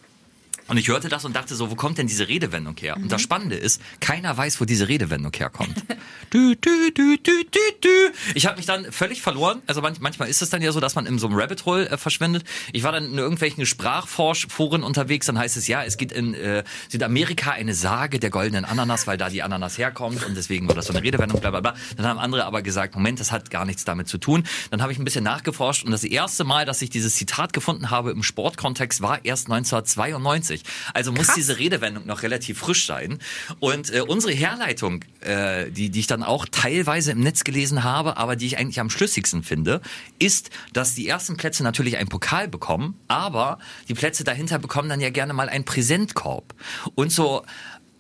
Und 0.68 0.78
ich 0.78 0.88
hörte 0.88 1.10
das 1.10 1.26
und 1.26 1.36
dachte 1.36 1.56
so, 1.56 1.72
wo 1.72 1.76
kommt 1.76 1.98
denn 1.98 2.08
diese 2.08 2.28
Redewendung 2.28 2.76
her? 2.78 2.98
Und 2.98 3.12
das 3.12 3.22
Spannende 3.22 3.56
ist, 3.56 3.82
keiner 4.00 4.36
weiß, 4.36 4.60
wo 4.60 4.66
diese 4.66 4.88
Redewendung 4.88 5.32
herkommt. 5.34 5.76
dü, 6.34 6.56
dü, 6.56 6.92
dü, 6.92 7.18
dü, 7.18 7.44
dü, 7.46 7.60
dü. 7.84 8.12
Ich 8.36 8.46
habe 8.46 8.58
mich 8.58 8.66
dann 8.66 8.92
völlig 8.92 9.22
verloren. 9.22 9.62
Also 9.68 9.82
manch, 9.82 10.00
manchmal 10.00 10.30
ist 10.30 10.42
es 10.42 10.50
dann 10.50 10.62
ja 10.62 10.72
so, 10.72 10.80
dass 10.80 10.96
man 10.96 11.06
in 11.06 11.20
so 11.20 11.28
einem 11.28 11.38
Rabbit 11.38 11.66
Hole 11.66 11.90
äh, 11.90 11.98
verschwindet. 11.98 12.44
Ich 12.74 12.84
war 12.84 12.92
dann 12.92 13.06
in 13.06 13.18
irgendwelchen 13.18 13.66
Sprachforschforen 13.66 14.84
unterwegs. 14.84 15.28
Dann 15.28 15.38
heißt 15.38 15.58
es 15.58 15.68
ja, 15.68 15.84
es 15.84 15.98
gibt 15.98 16.12
in 16.12 16.34
äh, 16.34 16.64
Südamerika 16.90 17.52
eine 17.52 17.74
Sage 17.74 18.20
der 18.20 18.30
goldenen 18.30 18.66
Ananas, 18.66 19.08
weil 19.08 19.18
da 19.18 19.30
die 19.30 19.44
Ananas 19.44 19.78
herkommt 19.78 20.26
und 20.26 20.36
deswegen 20.36 20.68
war 20.68 20.76
das 20.76 20.88
so 20.88 20.94
eine 20.94 21.02
Redewendung, 21.02 21.40
bla 21.40 21.52
bla 21.52 21.62
bla. 21.62 21.76
Dann 21.96 22.06
haben 22.06 22.20
andere 22.20 22.46
aber 22.46 22.62
gesagt, 22.62 22.96
Moment, 22.96 23.20
das 23.20 23.32
hat 23.32 23.50
gar 23.50 23.66
nichts 23.66 23.86
damit 23.86 24.08
zu 24.08 24.18
tun. 24.18 24.44
Dann 24.72 24.82
habe 24.82 24.92
ich 24.92 25.00
ein 25.00 25.06
bisschen 25.06 25.24
nachgeforscht 25.24 25.86
und 25.86 25.92
das 25.92 26.04
erste 26.04 26.44
Mal, 26.44 26.66
dass 26.66 26.82
ich 26.82 26.90
dieses 26.90 27.16
Zitat 27.16 27.54
gefunden 27.54 27.90
habe 27.90 28.12
im 28.12 28.24
Sportkontext, 28.24 29.02
war 29.02 29.24
erst 29.24 29.50
1992. 29.50 30.57
Also 30.94 31.12
muss 31.12 31.34
diese 31.36 31.58
Redewendung 31.58 32.06
noch 32.06 32.24
relativ 32.24 32.60
frisch 32.60 32.86
sein. 32.86 33.20
Und 33.60 33.94
äh, 33.94 34.02
unsere 34.02 34.34
Herleitung, 34.34 35.04
äh, 35.22 35.70
die, 35.72 35.90
die 35.90 36.00
ich 36.00 36.08
dann 36.08 36.24
auch 36.24 36.46
teilweise 36.50 37.12
im 37.12 37.20
Netz 37.20 37.44
gelesen 37.44 37.84
habe, 37.84 38.18
aber 38.18 38.36
die 38.36 38.46
ich 38.46 38.58
eigentlich 38.58 38.80
am 38.80 38.90
schlüssigsten 38.90 39.44
finde, 39.44 39.82
ist, 40.20 40.50
dass 40.74 40.96
die 40.96 41.08
ersten 41.08 41.38
Plätze 41.38 41.64
natürlich 41.64 41.98
einen 41.98 42.10
Pokal 42.10 42.48
bekommen, 42.48 43.00
aber 43.08 43.60
die 43.88 43.94
Plätze 43.94 44.24
dahinter 44.24 44.60
bekommen 44.60 44.90
dann 44.90 45.02
ja 45.02 45.10
gerne 45.10 45.34
mal 45.34 45.50
einen 45.50 45.66
Präsentkorb. 45.66 46.54
Und 46.96 47.12
so 47.12 47.44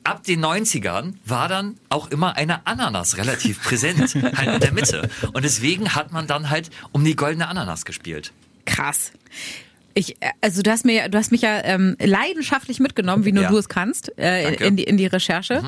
ab 0.08 0.24
den 0.24 0.44
90ern 0.44 1.16
war 1.26 1.50
dann 1.50 1.78
auch 1.90 2.08
immer 2.08 2.38
eine 2.38 2.66
Ananas 2.66 3.18
relativ 3.18 3.62
präsent, 3.62 4.16
halt 4.38 4.54
in 4.54 4.60
der 4.62 4.72
Mitte. 4.72 5.10
Und 5.34 5.44
deswegen 5.44 5.96
hat 5.96 6.14
man 6.14 6.28
dann 6.28 6.50
halt 6.50 6.70
um 6.94 7.04
die 7.04 7.16
goldene 7.16 7.48
Ananas 7.48 7.84
gespielt. 7.84 8.32
Krass. 8.66 9.12
Ich, 9.98 10.22
äh, 10.22 10.30
also 10.42 10.62
du 10.62 10.70
hast 10.70 10.86
mir, 10.86 11.10
du 11.10 11.18
hast 11.18 11.32
mich 11.32 11.42
ja 11.42 11.64
ähm, 11.64 11.96
leidenschaftlich 12.00 12.80
mitgenommen, 12.80 13.26
wie 13.26 13.32
nur 13.32 13.44
Ja. 13.44 13.50
du 13.50 13.58
es 13.58 13.68
kannst, 13.68 14.18
äh, 14.20 14.54
in 14.68 14.76
die 14.76 14.84
in 14.84 14.98
die 14.98 15.08
Recherche 15.08 15.64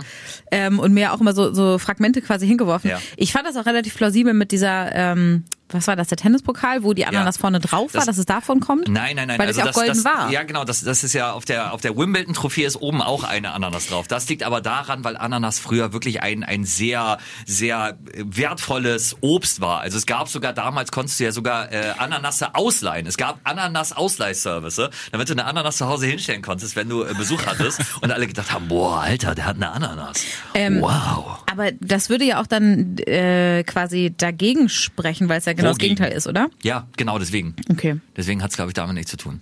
ähm, 0.52 0.80
und 0.80 0.94
mir 0.94 1.14
auch 1.14 1.20
immer 1.22 1.34
so 1.34 1.52
so 1.54 1.80
Fragmente 1.80 2.22
quasi 2.22 2.46
hingeworfen. 2.48 2.92
Ja. 2.92 3.02
Ich 3.18 3.32
fand 3.32 3.48
das 3.48 3.56
auch 3.58 3.66
relativ 3.66 3.96
plausibel 3.96 4.34
mit 4.34 4.52
dieser, 4.52 4.94
ähm, 4.94 5.46
was 5.72 5.88
war 5.88 5.96
das, 5.96 6.08
der 6.08 6.18
Tennispokal, 6.18 6.84
wo 6.84 6.94
die 6.94 7.06
Ananas 7.06 7.38
vorne 7.38 7.60
drauf 7.60 7.94
war, 7.94 8.00
Das- 8.00 8.06
dass 8.06 8.18
es 8.18 8.26
davon 8.26 8.60
kommt. 8.60 8.88
Nein, 8.88 9.16
nein, 9.16 9.28
nein. 9.28 9.40
Weil 9.40 9.48
also 9.48 9.60
es 9.60 9.66
ja 9.66 9.72
auch 9.72 9.76
golden 9.76 9.90
das, 9.90 10.06
war. 10.06 10.32
Ja, 10.32 10.44
genau. 10.44 10.64
Das, 10.64 10.84
das 10.84 11.04
ist 11.04 11.14
ja 11.14 11.32
auf 11.32 11.46
der, 11.46 11.74
auf 11.74 11.82
der 11.82 11.96
Wimbledon-Trophäe 11.98 12.66
ist 12.66 12.76
oben 12.78 13.02
auch 13.02 13.24
eine 13.24 13.52
Ananas 13.54 13.88
drauf. 13.88 14.08
Das 14.08 14.28
liegt 14.30 14.44
aber 14.44 14.62
daran, 14.62 15.04
weil 15.04 15.18
Ananas 15.18 15.60
früher 15.60 15.94
wirklich 15.94 16.24
ein, 16.24 16.44
ein 16.44 16.66
sehr, 16.66 17.18
sehr 17.46 17.98
wertvolles 18.16 19.18
Obst 19.22 19.62
war. 19.62 19.82
Also 19.82 19.98
es 19.98 20.06
gab 20.06 20.30
sogar 20.30 20.54
damals, 20.54 20.92
konntest 20.92 21.20
du 21.20 21.26
ja 21.26 21.32
sogar 21.32 21.72
äh, 21.72 21.94
Ananasse 21.98 22.56
ausleihen. 22.56 23.06
Es 23.08 23.18
gab 23.18 23.40
Ananas-Ausleihservice, 23.44 24.90
damit 25.12 25.30
du 25.30 25.34
eine 25.34 25.46
Ananas 25.46 25.78
zu 25.78 25.88
Hause 25.88 26.08
hinstellen 26.08 26.42
konntest, 26.42 26.76
wenn 26.76 26.90
du 26.90 27.04
äh, 27.04 27.14
Besuch 27.14 27.46
hattest. 27.46 27.82
Und 28.02 28.12
alle 28.12 28.28
gedacht 28.28 28.52
haben, 28.52 28.68
boah, 28.68 29.02
Alter, 29.02 29.36
der 29.36 29.46
hat 29.46 29.56
eine 29.58 29.72
Ananas. 29.72 30.24
Ähm, 30.54 30.82
wow. 30.82 31.44
Aber 31.52 31.72
das 31.80 32.10
würde 32.10 32.26
ja 32.26 32.42
auch 32.42 32.48
dann 32.48 32.98
äh, 33.00 33.64
quasi 33.64 34.14
dagegen 34.16 34.70
sprechen, 34.70 35.30
weil 35.30 35.40
es 35.40 35.46
ja 35.46 35.54
genau 35.60 35.72
das? 35.72 35.78
Gegenteil 35.78 36.12
ist, 36.12 36.28
oder? 36.28 36.50
Ja, 36.64 36.88
genau 36.98 37.20
deswegen. 37.20 37.56
Okay. 37.70 38.00
Deswegen 38.16 38.42
hat 38.44 38.52
es, 38.52 38.56
glaube 38.56 38.72
ich, 38.72 38.74
damit 38.74 38.96
nichts 38.96 39.12
zu 39.12 39.18
tun. 39.18 39.42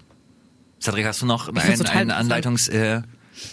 Cedric, 0.81 1.05
hast 1.05 1.21
du 1.21 1.25
noch 1.25 1.49
einen, 1.49 1.87
einen 1.87 2.11
Anleitungs... 2.11 2.67
Äh, 2.67 3.01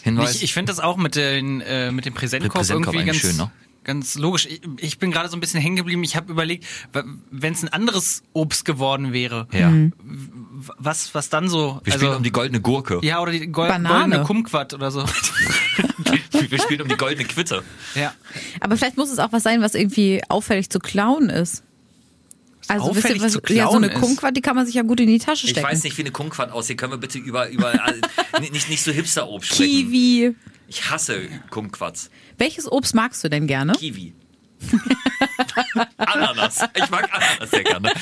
Hinweis? 0.03 0.37
Ich, 0.37 0.44
ich 0.44 0.55
finde 0.55 0.72
das 0.72 0.81
auch 0.81 0.96
mit, 0.96 1.16
den, 1.16 1.61
äh, 1.61 1.92
mit 1.92 2.07
dem 2.07 2.14
Präsentkorb, 2.14 2.55
Präsentkorb 2.55 2.94
irgendwie 2.94 3.11
eigentlich 3.11 3.22
ganz, 3.22 3.37
schön, 3.37 3.44
ne? 3.44 3.50
ganz 3.85 4.14
logisch. 4.16 4.46
Ich, 4.46 4.62
ich 4.79 4.98
bin 4.98 5.11
gerade 5.11 5.29
so 5.29 5.37
ein 5.37 5.40
bisschen 5.40 5.61
hängen 5.61 5.77
geblieben. 5.77 6.03
Ich 6.05 6.16
habe 6.16 6.33
überlegt, 6.33 6.64
wenn 7.31 7.53
es 7.53 7.62
ein 7.62 7.68
anderes 7.68 8.22
Obst 8.33 8.64
geworden 8.64 9.12
wäre, 9.12 9.46
ja. 9.53 9.68
Mhm. 9.68 9.92
was, 10.79 11.14
was 11.14 11.29
dann 11.29 11.48
so. 11.48 11.81
Wir 11.85 11.92
spielen 11.92 12.14
um 12.14 12.22
die 12.22 12.33
goldene 12.33 12.61
Gurke. 12.61 13.00
ja, 13.03 13.20
oder 13.20 13.33
die 13.33 13.46
Gol 13.46 13.68
Banane. 13.68 13.98
goldene 13.98 14.24
Kumquat 14.24 14.74
oder 14.74 14.90
so. 14.90 15.05
Wir 16.50 16.59
spielen 16.61 16.83
um 16.83 16.88
die 16.88 16.96
goldene 16.96 17.27
Quitte. 17.27 17.62
ja. 17.94 18.12
Aber 18.61 18.77
vielleicht 18.77 18.96
muss 18.96 19.11
es 19.11 19.18
auch 19.18 19.33
was 19.33 19.42
sein, 19.42 19.62
was 19.62 19.74
irgendwie 19.74 20.22
auffällig 20.29 20.68
zu 20.68 20.79
klauen 20.79 21.31
ist. 21.31 21.62
Also 22.68 22.94
wisst 22.94 23.11
ihr, 23.11 23.20
was, 23.20 23.38
ja, 23.48 23.68
so 23.70 23.77
eine? 23.77 23.90
Kumquat, 23.90 24.37
die 24.37 24.40
kann 24.40 24.57
man 24.57 24.66
sich 24.66 24.74
ja 24.74 24.83
gut 24.83 25.00
in 25.00 25.07
die 25.09 25.18
Tasche 25.18 25.44
Ich 25.44 25.50
stecken. 25.50 25.66
weiß 25.66 25.83
nicht, 25.85 25.96
wie 25.98 26.03
eine 26.03 26.11
Kumquat 26.12 26.50
aussieht. 26.50 26.79
Können 26.79 26.92
wir 26.92 26.98
bitte 26.98 27.18
über, 27.18 27.48
über 27.48 27.74
äh, 27.74 28.40
nicht, 28.50 28.68
nicht 28.68 28.83
so 28.83 28.90
Hipster-Obst 28.92 29.55
sprechen? 29.55 29.70
Kiwi. 29.70 30.35
Ich 30.68 30.90
hasse 30.90 31.29
Kumquats. 31.50 32.11
Welches 32.38 32.70
Obst 32.70 32.94
magst 32.94 33.22
du 33.22 33.29
denn 33.29 33.46
gerne? 33.46 33.72
Kiwi. 33.74 34.14
Ananas. 35.98 36.61
Ich 36.74 36.88
mag 36.90 37.09
Ananas 37.12 37.50
sehr 37.50 37.64
gerne. 37.64 37.92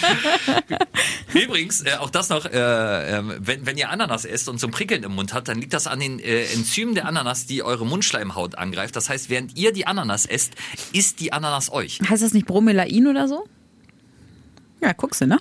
Übrigens, 1.35 1.81
äh, 1.83 1.95
auch 1.99 2.11
das 2.11 2.29
noch, 2.29 2.45
äh, 2.47 3.17
ähm, 3.17 3.35
wenn, 3.41 3.67
wenn 3.67 3.77
ihr 3.77 3.91
Ananas 3.91 4.25
esst 4.25 4.49
und 4.49 4.61
so 4.61 4.69
ein 4.69 4.71
Prickeln 4.71 5.03
im 5.03 5.15
Mund 5.15 5.35
habt, 5.35 5.49
dann 5.49 5.59
liegt 5.61 5.73
das 5.73 5.87
an 5.87 6.01
den 6.01 6.19
äh, 6.21 6.45
Enzymen 6.53 6.95
der 6.95 7.07
Ananas, 7.07 7.47
die 7.47 7.63
eure 7.63 7.87
Mundschleimhaut 7.87 8.57
angreift. 8.57 8.95
Das 8.97 9.09
heißt, 9.09 9.29
während 9.31 9.57
ihr 9.57 9.73
die 9.73 9.87
Ananas 9.87 10.27
esst, 10.27 10.55
isst 10.93 11.21
die 11.21 11.33
Ananas 11.33 11.73
euch. 11.73 12.01
Heißt 12.09 12.23
das 12.23 12.33
nicht 12.33 12.47
Bromelain 12.47 13.07
oder 13.07 13.29
so? 13.29 13.45
Ja, 14.83 14.93
guckst 14.93 15.21
du, 15.21 15.27
ne? 15.27 15.39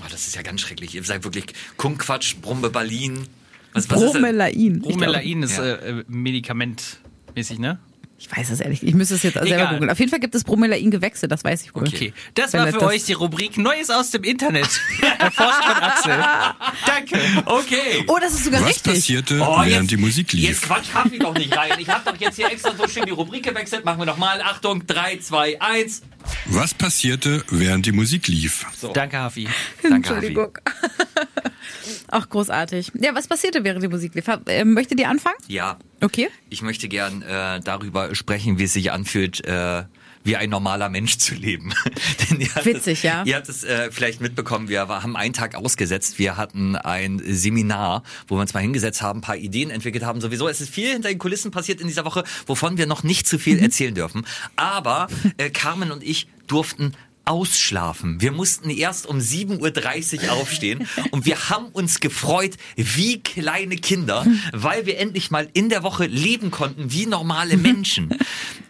Oh, 0.00 0.06
das 0.10 0.26
ist 0.26 0.36
ja 0.36 0.42
ganz 0.42 0.60
schrecklich. 0.60 0.94
Ihr 0.94 1.04
seid 1.04 1.24
wirklich 1.24 1.46
Kumquatsch, 1.76 2.36
Brumbe, 2.40 2.70
Berlin. 2.70 3.26
Was, 3.72 3.90
was 3.90 4.00
ist? 4.02 4.12
Bromelain. 4.14 4.52
Ich, 4.52 4.82
glaube- 4.82 4.88
Bromelain 5.12 5.42
ist 5.42 5.58
Ja. 5.58 5.64
äh, 5.64 6.00
äh, 6.00 6.04
medikamentmäßig, 6.08 7.58
ne? 7.58 7.78
ich 8.20 8.28
weiß 8.36 8.50
es 8.50 8.58
ehrlich. 8.58 8.82
Ich 8.82 8.94
müsste 8.94 9.14
es 9.14 9.22
jetzt 9.22 9.34
selber 9.34 9.66
googeln. 9.74 9.90
Auf 9.90 9.98
jeden 10.00 10.10
Fall 10.10 10.18
gibt 10.18 10.34
es 10.34 10.42
Bromelain-Gewächse, 10.42 11.28
das 11.28 11.44
weiß 11.44 11.62
ich 11.62 11.72
wohl. 11.76 11.86
Okay. 11.86 12.12
Das 12.34 12.52
Wenn 12.52 12.60
war 12.62 12.66
für 12.68 12.72
das- 12.78 12.82
euch 12.88 13.04
die 13.04 13.12
Rubrik 13.12 13.56
Neues 13.58 13.90
aus 13.90 14.10
dem 14.10 14.24
Internet. 14.24 14.68
Erforscht 15.20 15.62
von 15.64 15.76
Axel. 15.76 16.24
Danke. 16.86 17.16
Okay. 17.46 18.04
Oh, 18.08 18.18
das 18.20 18.34
ist 18.34 18.44
sogar 18.46 18.60
Was 18.62 18.70
richtig. 18.70 18.92
passierte, 18.94 19.38
Oh, 19.40 19.58
während 19.58 19.68
jetzt- 19.68 19.90
die 19.92 19.96
Musik 19.98 20.34
Jetzt 20.34 20.42
lief? 20.48 20.62
Quatsch, 20.62 20.92
hab 20.94 21.12
ich 21.12 21.20
doch 21.20 21.32
nicht 21.34 21.56
rein. 21.56 21.72
Ich 21.78 21.88
hab 21.88 22.04
doch 22.04 22.16
jetzt 22.16 22.34
hier 22.34 22.50
extra 22.50 22.74
so 22.76 22.88
schön 22.88 23.04
die 23.06 23.12
Rubrik 23.12 23.44
gewechselt. 23.44 23.84
Machen 23.84 24.00
wir 24.00 24.06
nochmal. 24.06 24.42
Achtung, 24.42 24.84
3, 24.84 25.18
2, 25.18 25.60
1. 25.62 26.02
Was 26.46 26.74
passierte, 26.74 27.44
während 27.50 27.86
die 27.86 27.92
Musik 27.92 28.26
lief? 28.28 28.66
Danke, 28.94 29.18
Hafi. 29.18 29.48
Danke, 29.82 29.96
Entschuldigung. 29.96 30.58
Ach, 32.08 32.28
großartig. 32.28 32.92
Ja, 32.94 33.14
was 33.14 33.26
passierte 33.28 33.64
während 33.64 33.82
die 33.82 33.88
Musik 33.88 34.14
lief? 34.14 34.24
Äh, 34.46 34.64
möchtet 34.64 34.98
ihr 35.00 35.08
anfangen? 35.08 35.36
Ja, 35.46 35.78
Okay. 36.00 36.28
ich 36.48 36.62
möchte 36.62 36.88
gern 36.88 37.22
äh, 37.22 37.60
darüber 37.60 38.14
sprechen, 38.14 38.58
wie 38.58 38.64
es 38.64 38.72
sich 38.72 38.92
anfühlt, 38.92 39.44
äh, 39.44 39.82
wie 40.28 40.36
ein 40.36 40.50
normaler 40.50 40.88
Mensch 40.90 41.16
zu 41.18 41.34
leben. 41.34 41.72
Denn 42.30 42.40
ihr 42.40 42.54
habt 42.54 42.66
Witzig, 42.66 42.98
es, 42.98 43.02
ja. 43.02 43.22
Ihr 43.24 43.34
habt 43.36 43.48
es 43.48 43.64
äh, 43.64 43.90
vielleicht 43.90 44.20
mitbekommen, 44.20 44.68
wir 44.68 44.86
haben 44.86 45.16
einen 45.16 45.32
Tag 45.32 45.54
ausgesetzt. 45.54 46.18
Wir 46.18 46.36
hatten 46.36 46.76
ein 46.76 47.20
Seminar, 47.24 48.02
wo 48.28 48.36
wir 48.36 48.42
uns 48.42 48.52
mal 48.54 48.60
hingesetzt 48.60 49.02
haben, 49.02 49.18
ein 49.18 49.22
paar 49.22 49.36
Ideen 49.36 49.70
entwickelt 49.70 50.04
haben. 50.04 50.20
Sowieso, 50.20 50.46
es 50.48 50.60
ist 50.60 50.70
viel 50.72 50.92
hinter 50.92 51.08
den 51.08 51.18
Kulissen 51.18 51.50
passiert 51.50 51.80
in 51.80 51.88
dieser 51.88 52.04
Woche, 52.04 52.24
wovon 52.46 52.76
wir 52.78 52.86
noch 52.86 53.02
nicht 53.02 53.26
zu 53.26 53.36
Mhm. 53.36 53.40
viel 53.40 53.58
erzählen 53.60 53.94
dürfen. 53.94 54.26
Aber 54.56 55.08
äh, 55.38 55.48
Carmen 55.50 55.90
und 55.90 56.02
ich 56.04 56.28
durften 56.46 56.92
ausschlafen. 57.28 58.20
Wir 58.20 58.32
mussten 58.32 58.70
erst 58.70 59.06
um 59.06 59.18
7.30 59.18 60.24
Uhr 60.24 60.32
aufstehen 60.32 60.88
und 61.10 61.26
wir 61.26 61.50
haben 61.50 61.66
uns 61.66 62.00
gefreut 62.00 62.56
wie 62.76 63.22
kleine 63.22 63.76
Kinder, 63.76 64.26
weil 64.52 64.86
wir 64.86 64.98
endlich 64.98 65.30
mal 65.30 65.48
in 65.52 65.68
der 65.68 65.82
Woche 65.82 66.06
leben 66.06 66.50
konnten 66.50 66.90
wie 66.90 67.06
normale 67.06 67.56
Menschen. 67.56 68.08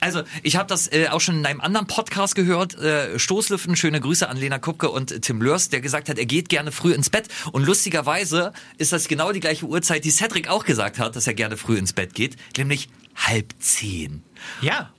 Also 0.00 0.22
ich 0.42 0.56
habe 0.56 0.68
das 0.68 0.90
äh, 0.92 1.08
auch 1.08 1.20
schon 1.20 1.38
in 1.38 1.46
einem 1.46 1.60
anderen 1.60 1.86
Podcast 1.86 2.34
gehört, 2.34 2.74
äh, 2.76 3.18
Stoßlüften, 3.18 3.76
schöne 3.76 4.00
Grüße 4.00 4.28
an 4.28 4.36
Lena 4.36 4.58
Kupke 4.58 4.90
und 4.90 5.22
Tim 5.22 5.40
Lörs, 5.40 5.68
der 5.68 5.80
gesagt 5.80 6.08
hat, 6.08 6.18
er 6.18 6.26
geht 6.26 6.48
gerne 6.48 6.72
früh 6.72 6.92
ins 6.92 7.10
Bett 7.10 7.28
und 7.52 7.64
lustigerweise 7.64 8.52
ist 8.76 8.92
das 8.92 9.08
genau 9.08 9.32
die 9.32 9.40
gleiche 9.40 9.66
Uhrzeit, 9.66 10.04
die 10.04 10.10
Cedric 10.10 10.48
auch 10.48 10.64
gesagt 10.64 10.98
hat, 10.98 11.16
dass 11.16 11.26
er 11.26 11.34
gerne 11.34 11.56
früh 11.56 11.76
ins 11.76 11.92
Bett 11.92 12.14
geht, 12.14 12.36
nämlich 12.56 12.88
halb 13.14 13.54
zehn. 13.58 14.22
Ja. 14.60 14.90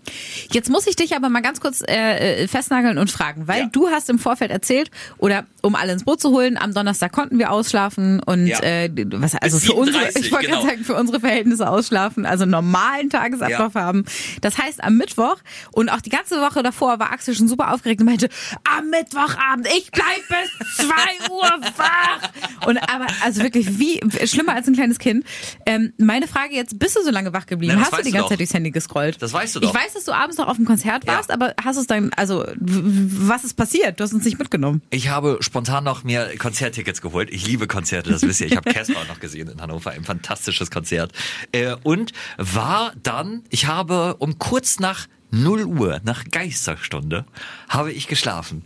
Jetzt 0.52 0.70
muss 0.70 0.88
ich 0.88 0.96
dich 0.96 1.16
aber 1.16 1.30
mal 1.30 1.42
ganz 1.42 1.60
kurz 1.62 1.82
äh, 1.88 2.44
äh, 2.44 2.48
festnageln 2.48 2.98
und 2.98 3.12
fragen, 3.12 3.48
weil 3.48 3.62
Ja. 3.64 3.70
du 3.72 3.90
hast 3.90 4.10
im 4.10 4.18
Vorfeld 4.20 4.50
erzählt, 4.52 4.90
oder 5.18 5.46
um 5.62 5.76
alle 5.76 5.94
ins 5.94 6.04
Boot 6.04 6.20
zu 6.20 6.30
holen, 6.32 6.58
am 6.58 6.74
Donnerstag 6.74 7.12
konnten 7.12 7.38
wir 7.38 7.52
ausschlafen 7.52 8.20
und 8.24 8.48
Ja. 8.48 8.60
äh, 8.62 8.90
was 9.14 9.36
also 9.36 9.60
für 9.60 9.74
unsere, 9.74 10.06
7:30, 10.06 10.20
ich 10.26 10.32
wollte 10.32 10.46
genau. 10.48 10.58
gerade 10.62 10.70
sagen, 10.72 10.84
für 10.86 10.96
unsere 10.96 11.20
Verhältnisse 11.20 11.70
ausschlafen, 11.70 12.26
also 12.26 12.46
normalen 12.46 13.10
Tagesablauf 13.10 13.76
Ja. 13.76 13.82
haben. 13.82 14.06
Das 14.42 14.58
heißt 14.58 14.84
am 14.84 14.98
Mittwoch 14.98 15.38
und 15.74 15.90
auch 15.90 16.02
die 16.02 16.10
ganze 16.10 16.42
Woche 16.42 16.64
davor 16.64 17.00
war 17.00 17.12
Axel 17.12 17.36
schon 17.36 17.48
super 17.48 17.74
aufgeregt 17.74 18.02
und 18.02 18.08
meinte, 18.08 18.30
am 18.78 18.90
Mittwochabend, 18.90 19.68
ich 19.78 19.92
bleib 19.92 20.06
bis 20.28 20.78
zwei 20.88 21.30
Uhr 21.32 21.62
wach. 21.78 22.30
Und 22.66 22.78
aber 22.78 23.06
also 23.24 23.44
wirklich 23.44 23.78
wie 23.78 24.00
schlimmer 24.26 24.54
als 24.56 24.68
ein 24.68 24.74
kleines 24.74 24.98
Kind. 24.98 25.24
Ähm, 25.66 25.94
meine 25.98 26.28
Frage 26.28 26.56
jetzt, 26.56 26.80
bist 26.80 26.96
du 26.96 27.04
so 27.04 27.12
lange 27.12 27.32
wach 27.34 27.46
geblieben? 27.46 27.76
Das 27.78 27.92
Hast 27.92 28.00
du 28.00 28.04
die 28.04 28.12
ganze 28.12 28.24
doch. 28.24 28.30
Zeit 28.30 28.40
durchs 28.40 28.54
Handy 28.54 28.72
gescrollt? 28.72 29.22
Das 29.22 29.29
weißt 29.34 29.56
du 29.56 29.60
Ich 29.62 29.68
doch. 29.68 29.76
weiß, 29.76 29.94
dass 29.94 30.06
du 30.06 30.12
abends 30.14 30.38
noch 30.38 30.48
auf 30.48 30.56
dem 30.58 30.66
Konzert 30.66 31.06
Ja. 31.06 31.14
warst, 31.16 31.32
aber 31.32 31.54
hast 31.64 31.76
du 31.78 31.82
es 31.82 31.88
dann, 31.88 32.12
also 32.16 32.46
was 32.60 33.44
ist 33.44 33.56
passiert? 33.56 34.00
Du 34.00 34.04
hast 34.04 34.14
uns 34.14 34.26
nicht 34.26 34.40
mitgenommen. 34.40 34.82
Ich 34.90 35.10
habe 35.10 35.38
spontan 35.42 35.84
noch 35.84 36.04
mir 36.04 36.36
Konzerttickets 36.38 37.02
geholt. 37.02 37.30
Ich 37.32 37.46
liebe 37.48 37.68
Konzerte, 37.68 38.10
das 38.12 38.22
wisst 38.24 38.42
ihr. 38.42 38.48
Ich 38.48 38.56
habe 38.58 38.72
Casper 38.72 39.04
noch 39.08 39.20
gesehen 39.20 39.50
in 39.50 39.62
Hannover, 39.62 39.92
ein 39.92 40.04
fantastisches 40.04 40.72
Konzert. 40.72 41.12
Äh, 41.52 41.76
und 41.84 42.14
war 42.38 42.94
dann, 43.04 43.44
ich 43.50 43.68
habe 43.68 44.16
um 44.20 44.40
kurz 44.40 44.80
nach 44.80 45.08
0 45.32 45.64
Uhr, 45.66 46.02
nach 46.04 46.24
Geisterstunde, 46.32 47.26
habe 47.68 47.92
ich 47.92 48.08
geschlafen. 48.08 48.64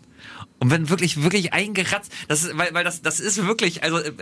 Und 0.64 0.70
bin 0.70 0.90
wirklich, 0.90 1.22
wirklich 1.22 1.52
eingeratzt. 1.52 2.10
Das 2.30 2.46
ist, 2.46 2.58
weil, 2.58 2.74
weil 2.74 2.86
das, 2.86 3.02
das 3.02 3.20
ist 3.20 3.46
wirklich, 3.46 3.84
also, 3.84 3.98
äh, 3.98 4.14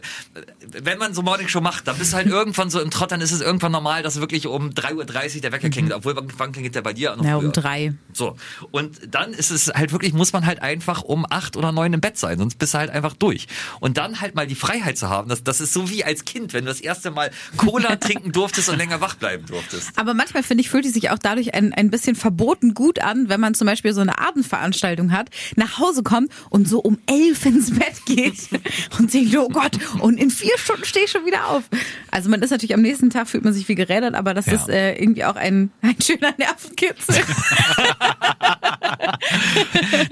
wenn 0.72 0.98
man 0.98 1.14
so 1.14 1.22
Morning 1.22 1.48
Show 1.48 1.62
macht, 1.62 1.88
dann 1.88 2.00
bist 2.00 2.14
du 2.14 2.18
halt 2.18 2.26
irgendwann 2.26 2.72
so 2.72 2.82
im 2.82 2.90
Trott, 2.90 3.12
dann 3.12 3.22
ist 3.22 3.32
es 3.32 3.42
irgendwann 3.42 3.72
normal, 3.72 4.02
dass 4.02 4.20
wirklich 4.20 4.48
um 4.48 4.70
3.30 4.72 5.36
Uhr 5.36 5.42
der 5.42 5.52
Wecker 5.52 5.70
klingelt. 5.70 5.94
Obwohl, 5.94 6.16
wann 6.16 6.52
klingelt 6.52 6.74
der 6.74 6.82
bei 6.82 6.94
dir? 6.94 7.16
Noch 7.16 7.24
Ja, 7.24 7.36
um 7.36 7.52
drei. 7.52 7.94
So. 8.12 8.38
Und 8.72 9.14
dann 9.14 9.34
ist 9.34 9.52
es 9.52 9.68
halt 9.68 9.92
wirklich, 9.92 10.14
muss 10.14 10.34
man 10.34 10.48
halt 10.48 10.64
einfach 10.64 11.04
um 11.04 11.28
acht 11.30 11.56
oder 11.58 11.72
neun 11.72 11.94
im 11.94 12.02
Bett 12.02 12.18
sein, 12.18 12.40
sonst 12.40 12.58
bist 12.58 12.74
du 12.74 12.80
halt 12.80 12.90
einfach 12.90 13.14
durch. 13.14 13.46
Und 13.80 13.98
dann 13.98 14.20
halt 14.20 14.34
mal 14.34 14.48
die 14.48 14.56
Freiheit 14.56 14.98
zu 14.98 15.10
haben, 15.10 15.30
das, 15.30 15.44
das 15.44 15.62
ist 15.62 15.74
so 15.74 15.92
wie 15.92 16.04
als 16.04 16.26
Kind, 16.26 16.54
wenn 16.54 16.66
du 16.66 16.72
das 16.72 16.82
erste 16.82 17.12
Mal 17.12 17.30
Cola 17.58 17.96
trinken 17.98 18.32
durftest 18.32 18.68
und 18.70 18.78
länger 18.78 19.00
wach 19.00 19.14
bleiben 19.14 19.46
durftest. 19.46 19.92
Aber 19.96 20.16
manchmal 20.16 20.42
finde 20.42 20.62
ich, 20.62 20.72
fühlt 20.72 20.88
es 20.88 20.94
sich 20.94 21.12
auch 21.12 21.20
dadurch 21.20 21.54
ein, 21.54 21.72
ein 21.72 21.92
bisschen 21.92 22.16
verboten 22.16 22.74
gut 22.74 23.00
an, 23.00 23.30
wenn 23.30 23.40
man 23.40 23.54
zum 23.54 23.68
Beispiel 23.68 23.94
so 23.94 24.02
eine 24.02 24.18
Abendveranstaltung 24.18 25.12
hat, 25.12 25.30
nach 25.56 25.78
Hause 25.78 26.02
kommt 26.02 26.31
und 26.50 26.68
so 26.68 26.80
um 26.80 26.98
elf 27.08 27.46
ins 27.46 27.72
Bett 27.72 28.06
geht 28.06 28.36
und 29.00 29.14
denkt, 29.14 29.36
oh 29.38 29.50
Gott, 29.50 29.78
und 30.00 30.18
in 30.18 30.30
vier 30.30 30.58
Stunden 30.58 30.86
stehe 30.86 31.06
ich 31.06 31.12
schon 31.12 31.26
wieder 31.26 31.48
auf. 31.50 31.64
Also 32.12 32.30
man 32.30 32.42
ist 32.42 32.50
natürlich 32.52 32.74
am 32.74 32.82
nächsten 32.82 33.10
Tag 33.10 33.28
fühlt 33.30 33.44
man 33.44 33.54
sich 33.54 33.68
wie 33.68 33.76
gerädert, 33.76 34.16
aber 34.16 34.34
das 34.34 34.46
Ja. 34.48 34.54
ist 34.54 34.70
äh, 34.70 34.94
irgendwie 34.96 35.24
auch 35.26 35.36
ein, 35.36 35.72
ein 35.82 35.96
schöner 36.02 36.34
Nervenkitzel. 36.38 37.16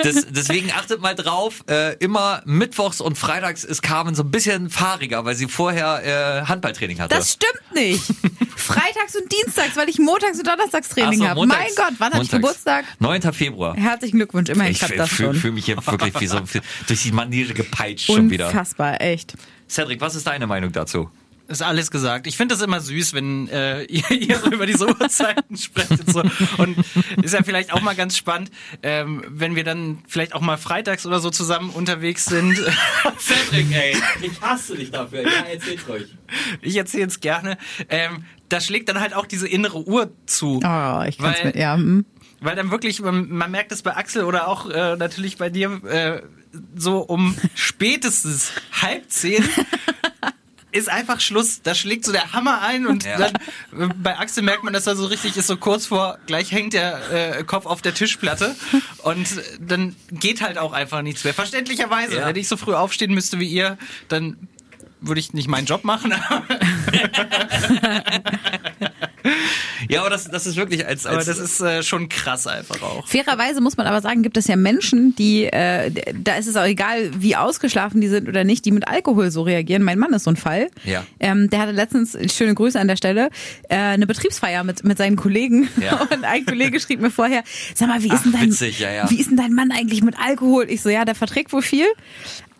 Das, 0.03 0.25
deswegen 0.29 0.71
achtet 0.71 1.01
mal 1.01 1.15
drauf, 1.15 1.63
äh, 1.69 1.95
immer 1.97 2.41
mittwochs 2.45 3.01
und 3.01 3.17
freitags 3.17 3.63
ist 3.63 3.82
Carmen 3.82 4.15
so 4.15 4.23
ein 4.23 4.32
bisschen 4.32 4.69
fahriger, 4.69 5.25
weil 5.25 5.36
sie 5.36 5.47
vorher 5.47 6.41
äh, 6.43 6.45
Handballtraining 6.47 6.99
hatte. 6.99 7.15
Das 7.15 7.34
stimmt 7.34 7.73
nicht. 7.73 8.03
Freitags 8.73 9.15
und 9.15 9.32
Dienstags, 9.32 9.75
weil 9.75 9.89
ich 9.89 9.99
montags 9.99 10.38
und 10.38 10.47
donnerstags 10.47 10.89
Training 10.89 11.19
so, 11.19 11.27
habe. 11.27 11.45
Mein 11.45 11.67
Gott, 11.75 11.93
wann 11.97 12.13
hatte 12.13 12.23
ich. 12.23 12.32
Geburtstag? 12.32 12.86
9. 12.99 13.21
Februar. 13.34 13.75
Herzlichen 13.75 14.17
Glückwunsch, 14.17 14.49
immerhin 14.49 14.71
Ich 14.71 14.79
klappt 14.79 14.97
das 14.97 15.10
fühle 15.10 15.29
schon. 15.34 15.41
fühl 15.41 15.51
mich 15.51 15.65
hier 15.65 15.77
wirklich 15.77 16.19
wie 16.19 16.27
so 16.27 16.39
durch 16.88 17.03
die 17.03 17.12
Maniere 17.12 17.53
gepeitscht 17.53 18.05
schon 18.08 18.29
wieder. 18.29 18.47
Unfassbar, 18.47 19.01
echt. 19.01 19.34
Cedric, 19.67 20.01
was 20.01 20.15
ist 20.15 20.27
deine 20.27 20.47
Meinung 20.47 20.71
dazu? 20.71 21.10
Ist 21.49 21.63
alles 21.63 21.89
gesagt. 21.89 22.27
Ich 22.27 22.38
finde 22.38 22.53
das 22.53 22.63
immer 22.63 22.79
süß, 22.79 23.13
wenn 23.13 23.47
äh, 23.47 23.82
ihr, 23.86 24.12
ihr 24.12 24.38
so 24.38 24.51
über 24.51 24.67
diese 24.67 24.88
Uhrzeiten 24.88 25.58
sprecht 25.58 25.89
und 25.89 26.13
so. 26.13 26.21
Und 26.58 26.77
ist 27.23 27.34
ja 27.34 27.41
vielleicht 27.41 27.73
auch 27.73 27.82
mal 27.82 27.95
ganz 27.95 28.15
spannend, 28.15 28.51
ähm, 28.84 29.23
wenn 29.27 29.55
wir 29.55 29.63
dann 29.63 29.97
vielleicht 30.08 30.36
auch 30.36 30.41
mal 30.41 30.58
freitags 30.58 31.08
oder 31.08 31.19
so 31.19 31.32
zusammen 31.32 31.71
unterwegs 31.71 32.25
sind. 32.25 32.55
Cedric, 33.19 33.65
ey, 33.71 33.97
ich 34.21 34.39
hasse 34.41 34.75
dich 34.75 34.91
dafür. 34.91 35.23
Ja, 35.23 35.45
erzähl's 35.51 35.89
euch. 35.89 36.05
Ich 36.62 36.75
erzähle 36.75 37.08
es 37.08 37.19
gerne. 37.19 37.58
Ähm, 37.89 38.25
da 38.49 38.59
schlägt 38.62 38.89
dann 38.89 38.99
halt 38.99 39.13
auch 39.13 39.25
diese 39.25 39.47
innere 39.47 39.88
Uhr 39.88 40.12
zu. 40.25 40.55
Oh, 40.63 41.03
ich 41.07 41.17
kann's 41.17 41.38
Weil- 41.39 41.45
mit, 41.45 41.55
ja. 41.55 41.75
hm. 41.75 42.05
Weil 42.41 42.55
dann 42.55 42.71
wirklich, 42.71 43.01
man, 43.01 43.29
man 43.29 43.51
merkt 43.51 43.71
es 43.73 43.81
bei 43.81 43.95
Axel 43.97 44.23
oder 44.23 44.47
auch 44.47 44.69
äh, 44.69 44.95
natürlich 44.95 45.38
bei 45.38 45.49
dir, 45.49 45.81
äh, 45.83 46.21
so 46.75 46.99
um 46.99 47.35
spätestens 47.55 48.51
halb 48.81 49.09
zehn 49.12 49.43
ist 50.71 50.88
einfach 50.88 51.19
Schluss. 51.19 51.62
Da 51.63 51.73
schlägt 51.73 52.05
so 52.05 52.12
der 52.12 52.31
Hammer 52.31 52.62
ein 52.62 52.85
und 52.88 53.03
Ja. 53.03 53.17
dann 53.17 53.33
äh, 53.89 53.93
bei 53.95 54.17
Axel 54.19 54.43
merkt 54.43 54.63
man, 54.63 54.71
dass 54.71 54.85
er 54.88 54.95
so 54.95 55.05
richtig 55.07 55.35
ist, 55.35 55.47
so 55.47 55.57
kurz 55.57 55.88
vor, 55.88 56.17
gleich 56.27 56.51
hängt 56.51 56.73
der 56.73 57.39
äh, 57.39 57.43
Kopf 57.43 57.65
auf 57.65 57.81
der 57.81 57.93
Tischplatte 57.93 58.55
und 59.03 59.27
dann 59.59 59.95
geht 60.12 60.41
halt 60.41 60.57
auch 60.59 60.71
einfach 60.71 61.01
nichts 61.01 61.23
mehr. 61.23 61.33
Verständlicherweise, 61.33 62.17
Ja. 62.17 62.27
wenn 62.27 62.35
ich 62.35 62.47
so 62.47 62.55
früh 62.55 62.73
aufstehen 62.73 63.13
müsste 63.13 63.39
wie 63.39 63.47
ihr, 63.49 63.77
dann 64.09 64.38
würde 65.01 65.19
ich 65.19 65.33
nicht 65.33 65.47
meinen 65.47 65.65
Job 65.65 65.83
machen. 65.83 66.13
Ja, 69.88 70.01
aber 70.01 70.10
das, 70.10 70.25
das 70.29 70.45
ist 70.45 70.55
wirklich 70.55 70.86
als, 70.86 71.05
Aber 71.05 71.17
als 71.17 71.25
das 71.25 71.39
ist 71.39 71.62
äh, 71.62 71.84
schon 71.84 72.10
krass 72.10 72.47
einfach 72.47 72.82
auch. 72.82 73.08
Fairerweise 73.08 73.62
muss 73.62 73.77
man 73.77 73.88
aber 73.88 74.01
sagen, 74.01 74.23
gibt 74.23 74.38
es 74.38 74.47
ja 74.47 74.55
Menschen, 74.55 75.15
die, 75.15 75.45
äh, 75.45 75.91
da 76.13 76.36
ist 76.36 76.47
es 76.47 76.55
auch 76.55 76.65
egal, 76.65 77.12
wie 77.17 77.36
ausgeschlafen 77.36 78.01
die 78.01 78.08
sind 78.08 78.27
oder 78.27 78.43
nicht, 78.43 78.65
die 78.65 78.71
mit 78.71 78.88
Alkohol 78.88 79.32
so 79.32 79.41
reagieren. 79.43 79.84
Mein 79.84 79.97
Mann 79.99 80.13
ist 80.13 80.23
so 80.25 80.32
ein 80.32 80.36
Fall. 80.36 80.69
Ja. 80.84 81.05
Ähm, 81.19 81.49
der 81.49 81.60
hatte 81.62 81.71
letztens, 81.71 82.17
schöne 82.34 82.53
Grüße 82.55 82.79
an 82.79 82.88
der 82.88 82.97
Stelle, 82.97 83.29
äh, 83.69 83.75
eine 83.75 84.05
Betriebsfeier 84.08 84.63
mit, 84.63 84.84
mit 84.84 84.97
seinen 84.97 85.15
Kollegen. 85.15 85.69
Ja. 85.82 86.01
Und 86.13 86.23
ein 86.23 86.45
Kollege 86.45 86.79
schrieb 86.79 87.01
mir 87.01 87.12
vorher, 87.12 87.43
sag 87.75 87.88
mal, 87.88 88.03
wie 88.03 88.10
ist, 88.12 88.25
denn 88.25 88.32
dein, 88.34 88.49
witzig, 88.49 88.79
ja, 88.79 88.91
ja. 88.91 89.10
wie 89.10 89.19
ist 89.19 89.29
denn 89.29 89.38
dein 89.38 89.53
Mann 89.53 89.71
eigentlich 89.71 90.03
mit 90.03 90.15
Alkohol? 90.19 90.65
Ich 90.69 90.82
so, 90.82 90.89
ja, 90.89 91.05
der 91.05 91.15
verträgt 91.15 91.53
wohl 91.53 91.62
viel. 91.62 91.86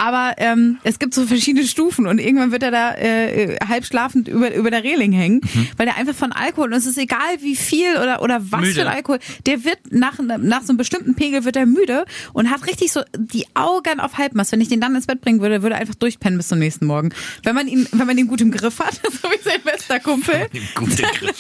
Aber 0.02 0.36
ähm, 0.38 0.78
es 0.84 0.98
gibt 0.98 1.14
so 1.14 1.26
verschiedene 1.26 1.68
Stufen 1.68 2.08
und 2.08 2.20
irgendwann 2.20 2.54
wird 2.54 2.64
er 2.64 2.72
da 2.72 2.96
äh, 2.96 3.58
halb 3.68 3.86
schlafend 3.86 4.30
über, 4.30 4.54
über 4.56 4.72
der 4.72 4.82
Reling 4.84 5.12
hängen, 5.12 5.42
Mhm. 5.54 5.68
weil 5.78 5.86
der 5.88 5.98
einfach 5.98 6.14
von 6.16 6.32
Alkohol, 6.32 6.49
und 6.58 6.74
es 6.74 6.86
ist 6.86 6.98
egal 6.98 7.20
wie 7.42 7.56
viel 7.56 7.96
oder, 7.98 8.22
oder 8.22 8.40
was 8.52 8.62
Müde. 8.62 8.74
für 8.74 8.82
ein 8.82 8.88
Alkohol, 8.96 9.20
der 9.46 9.64
wird 9.64 9.80
nach, 9.92 10.18
nach 10.20 10.62
so 10.64 10.70
einem 10.70 10.78
bestimmten 10.78 11.16
Pegel 11.16 11.46
wird 11.46 11.56
er 11.56 11.66
müde 11.66 12.06
und 12.34 12.50
hat 12.50 12.66
richtig 12.68 12.92
so 12.92 13.02
die 13.18 13.46
Augen 13.56 14.00
auf 14.00 14.18
Halbmast. 14.18 14.52
Wenn 14.52 14.62
ich 14.62 14.68
den 14.70 14.82
dann 14.82 14.96
ins 14.96 15.08
Bett 15.08 15.22
bringen 15.22 15.42
würde, 15.42 15.62
würde 15.62 15.76
er 15.76 15.82
einfach 15.82 15.96
durchpennen 15.96 16.38
bis 16.38 16.48
zum 16.48 16.60
nächsten 16.60 16.86
Morgen. 16.86 17.10
Wenn 17.44 17.56
man 17.56 17.68
ihn, 17.68 17.88
wenn 17.92 18.08
man 18.08 18.18
ihn 18.18 18.28
gut 18.28 18.42
im 18.42 18.52
Griff 18.52 18.80
hat, 18.80 18.96
so 19.04 19.30
wie 19.30 19.42
sein 19.44 19.62
bester 19.64 20.00
Kumpel, 20.00 20.48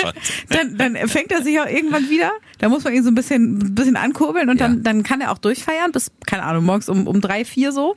hat. 0.03 0.15
dann, 0.49 0.77
dann 0.77 1.07
fängt 1.07 1.31
er 1.31 1.43
sich 1.43 1.59
auch 1.59 1.67
irgendwann 1.67 2.09
wieder. 2.09 2.31
Da 2.59 2.69
muss 2.69 2.83
man 2.83 2.93
ihn 2.93 3.03
so 3.03 3.09
ein 3.09 3.15
bisschen, 3.15 3.57
ein 3.57 3.75
bisschen 3.75 3.95
ankurbeln 3.95 4.49
und 4.49 4.59
dann, 4.61 4.77
Ja. 4.77 4.79
dann 4.83 5.03
kann 5.03 5.21
er 5.21 5.31
auch 5.31 5.37
durchfeiern 5.37 5.91
bis, 5.91 6.11
keine 6.25 6.43
Ahnung, 6.43 6.65
morgens 6.65 6.89
um, 6.89 7.07
um 7.07 7.21
drei, 7.21 7.45
vier 7.45 7.71
so. 7.71 7.95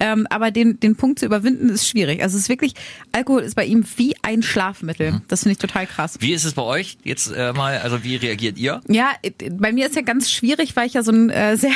Ähm, 0.00 0.26
aber 0.30 0.50
den, 0.50 0.78
den 0.80 0.96
Punkt 0.96 1.18
zu 1.18 1.26
überwinden 1.26 1.68
ist 1.68 1.88
schwierig. 1.88 2.22
Also 2.22 2.36
es 2.36 2.44
ist 2.44 2.48
wirklich, 2.48 2.74
Alkohol 3.12 3.42
ist 3.42 3.54
bei 3.54 3.64
ihm 3.64 3.84
wie 3.96 4.14
ein 4.22 4.42
Schlafmittel. 4.42 5.12
Mhm. 5.12 5.22
Das 5.28 5.40
finde 5.40 5.52
ich 5.52 5.58
total 5.58 5.86
krass. 5.86 6.16
Wie 6.20 6.32
ist 6.32 6.44
es 6.44 6.51
bei 6.54 6.62
euch 6.62 6.98
jetzt 7.04 7.28
äh, 7.34 7.52
mal, 7.52 7.78
also 7.78 8.02
wie 8.04 8.16
reagiert 8.16 8.58
ihr? 8.58 8.80
Ja, 8.88 9.12
bei 9.52 9.72
mir 9.72 9.86
ist 9.86 9.96
ja 9.96 10.02
ganz 10.02 10.30
schwierig, 10.30 10.74
weil 10.76 10.86
ich 10.86 10.94
ja 10.94 11.02
so 11.02 11.12
einen 11.12 11.30
äh, 11.30 11.56
sehr, 11.56 11.72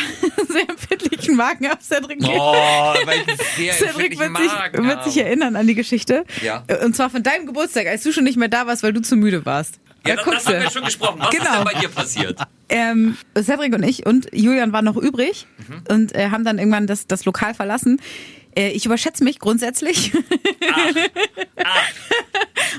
sehr 0.48 0.68
empfindlichen 0.68 1.36
Magen 1.36 1.68
habe, 1.68 1.80
Cedric. 1.82 2.18
Oh, 2.22 2.54
weil 3.04 3.20
ich 3.26 3.46
sehr 3.56 3.72
Cedric 3.92 4.18
wird 4.18 4.36
sich, 4.36 4.46
Magen 4.52 4.86
wird 4.86 5.04
sich 5.04 5.16
erinnern 5.18 5.56
an 5.56 5.66
die 5.66 5.74
Geschichte. 5.74 6.24
Ja. 6.42 6.64
Und 6.84 6.94
zwar 6.96 7.10
von 7.10 7.22
deinem 7.22 7.46
Geburtstag, 7.46 7.86
als 7.86 8.02
du 8.02 8.12
schon 8.12 8.24
nicht 8.24 8.36
mehr 8.36 8.48
da 8.48 8.66
warst, 8.66 8.82
weil 8.82 8.92
du 8.92 9.02
zu 9.02 9.16
müde 9.16 9.44
warst. 9.46 9.80
Ja, 10.06 10.14
Da 10.16 10.22
das, 10.24 10.44
das 10.44 10.46
haben 10.54 10.62
wir 10.62 10.70
schon 10.70 10.84
gesprochen. 10.84 11.18
Was 11.20 11.30
Genau. 11.30 11.44
ist 11.44 11.54
denn 11.56 11.64
bei 11.64 11.80
dir 11.80 11.88
passiert? 11.88 12.40
ähm, 12.68 13.16
Cedric 13.36 13.74
und 13.74 13.82
ich 13.84 14.06
und 14.06 14.28
Julian 14.32 14.72
waren 14.72 14.84
noch 14.84 14.96
übrig 14.96 15.46
Mhm. 15.58 15.82
und 15.94 16.14
äh, 16.14 16.30
haben 16.30 16.44
dann 16.44 16.58
irgendwann 16.58 16.86
das, 16.86 17.06
das 17.06 17.24
Lokal 17.24 17.54
verlassen. 17.54 18.00
Äh, 18.56 18.70
ich 18.70 18.86
überschätze 18.86 19.22
mich 19.22 19.38
grundsätzlich 19.38 20.12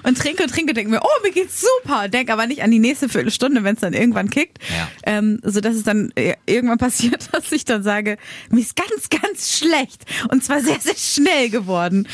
und 0.03 0.17
trinke 0.17 0.43
und 0.43 0.49
trinke, 0.49 0.73
denke 0.73 0.91
mir, 0.91 1.01
oh, 1.01 1.23
mir 1.23 1.31
geht's 1.31 1.61
super. 1.61 2.07
Denk 2.07 2.29
aber 2.29 2.47
nicht 2.47 2.63
an 2.63 2.71
die 2.71 2.79
nächste 2.79 3.09
Viertelstunde, 3.09 3.63
wenn 3.63 3.75
es 3.75 3.81
dann 3.81 3.93
irgendwann 3.93 4.29
kickt. 4.29 4.59
Ja. 4.69 4.89
Ähm, 5.03 5.39
so 5.43 5.61
dass 5.61 5.75
es 5.75 5.83
dann 5.83 6.11
äh, 6.15 6.35
irgendwann 6.45 6.77
passiert, 6.87 7.29
dass 7.33 7.51
ich 7.51 7.65
dann 7.65 7.83
sage, 7.83 8.17
mir 8.49 8.61
ist 8.61 8.75
ganz, 8.75 9.09
ganz 9.09 9.57
schlecht. 9.57 10.05
Und 10.29 10.43
zwar 10.43 10.61
sehr, 10.61 10.79
sehr 10.79 10.95
schnell 10.95 11.49
geworden. 11.49 12.07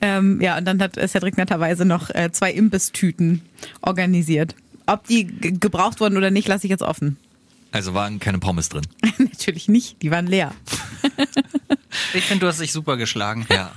Ähm, 0.00 0.40
ja, 0.40 0.56
und 0.58 0.64
dann 0.64 0.80
hat 0.80 0.94
Cedric 0.94 1.36
netterweise 1.36 1.84
noch 1.84 2.10
äh, 2.10 2.30
zwei 2.30 2.52
Imbisstüten 2.52 3.42
organisiert. 3.80 4.54
Ob 4.86 5.06
die 5.06 5.26
gebraucht 5.26 6.00
wurden 6.00 6.16
oder 6.16 6.30
nicht, 6.30 6.48
lasse 6.48 6.66
ich 6.66 6.70
jetzt 6.70 6.82
offen. 6.82 7.16
Also 7.72 7.94
waren 7.94 8.20
keine 8.20 8.38
Pommes 8.38 8.68
drin. 8.68 8.86
Natürlich 9.18 9.68
nicht, 9.68 10.00
die 10.02 10.10
waren 10.10 10.26
leer. 10.26 10.54
Ich 12.14 12.24
finde, 12.24 12.44
du 12.44 12.48
hast 12.48 12.60
dich 12.60 12.72
super 12.72 12.96
geschlagen. 12.96 13.46
Ja. 13.50 13.72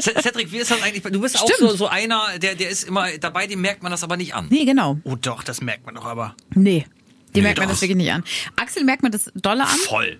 Cedric, 0.00 0.50
wie 0.52 0.58
ist 0.58 0.70
das 0.70 0.82
eigentlich? 0.82 1.02
Du 1.02 1.20
bist 1.20 1.40
auch 1.40 1.44
Stimmt. 1.48 1.70
so, 1.70 1.76
so 1.76 1.88
einer, 1.88 2.38
der, 2.38 2.54
der 2.54 2.70
ist 2.70 2.84
immer 2.84 3.16
dabei, 3.18 3.46
dem 3.46 3.60
merkt 3.60 3.82
man 3.82 3.92
das 3.92 4.02
aber 4.02 4.16
nicht 4.16 4.34
an. 4.34 4.46
Nee, 4.50 4.64
genau. 4.64 4.98
Oh 5.04 5.16
doch, 5.16 5.42
das 5.42 5.60
merkt 5.60 5.84
man 5.86 5.94
doch 5.94 6.04
aber. 6.04 6.34
Nee. 6.54 6.86
Die 7.34 7.40
Nee, 7.40 7.42
merkt 7.42 7.58
man 7.58 7.68
doch. 7.68 7.74
das 7.74 7.82
wirklich 7.82 7.96
nicht 7.96 8.12
an. 8.12 8.24
Axel 8.56 8.84
merkt 8.84 9.02
man 9.02 9.12
das 9.12 9.30
dolle 9.34 9.64
an, 9.64 9.76
Voll. 9.86 10.18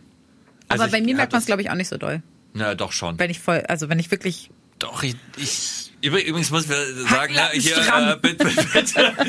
aber 0.68 0.82
Also 0.82 0.92
bei 0.92 0.98
ich 0.98 1.04
mir 1.04 1.14
merkt 1.14 1.32
man 1.32 1.40
es, 1.40 1.46
glaube 1.46 1.62
ich, 1.62 1.70
auch 1.70 1.74
nicht 1.76 1.88
so 1.88 1.96
doll. 1.96 2.22
Na, 2.54 2.74
doch 2.74 2.92
schon. 2.92 3.18
Wenn 3.18 3.30
ich 3.30 3.38
voll, 3.40 3.62
also 3.68 3.88
wenn 3.88 3.98
ich 3.98 4.10
wirklich. 4.10 4.50
Doch, 4.80 5.02
ich, 5.04 5.14
ich 5.36 5.92
Übr- 6.02 6.20
Übrigens 6.22 6.50
muss 6.50 6.68
wir 6.68 6.76
sagen, 7.08 7.34
ja, 7.34 7.50
hier, 7.52 7.76
äh, 7.78 8.16
bitte, 8.20 8.44
bitte. 8.44 9.12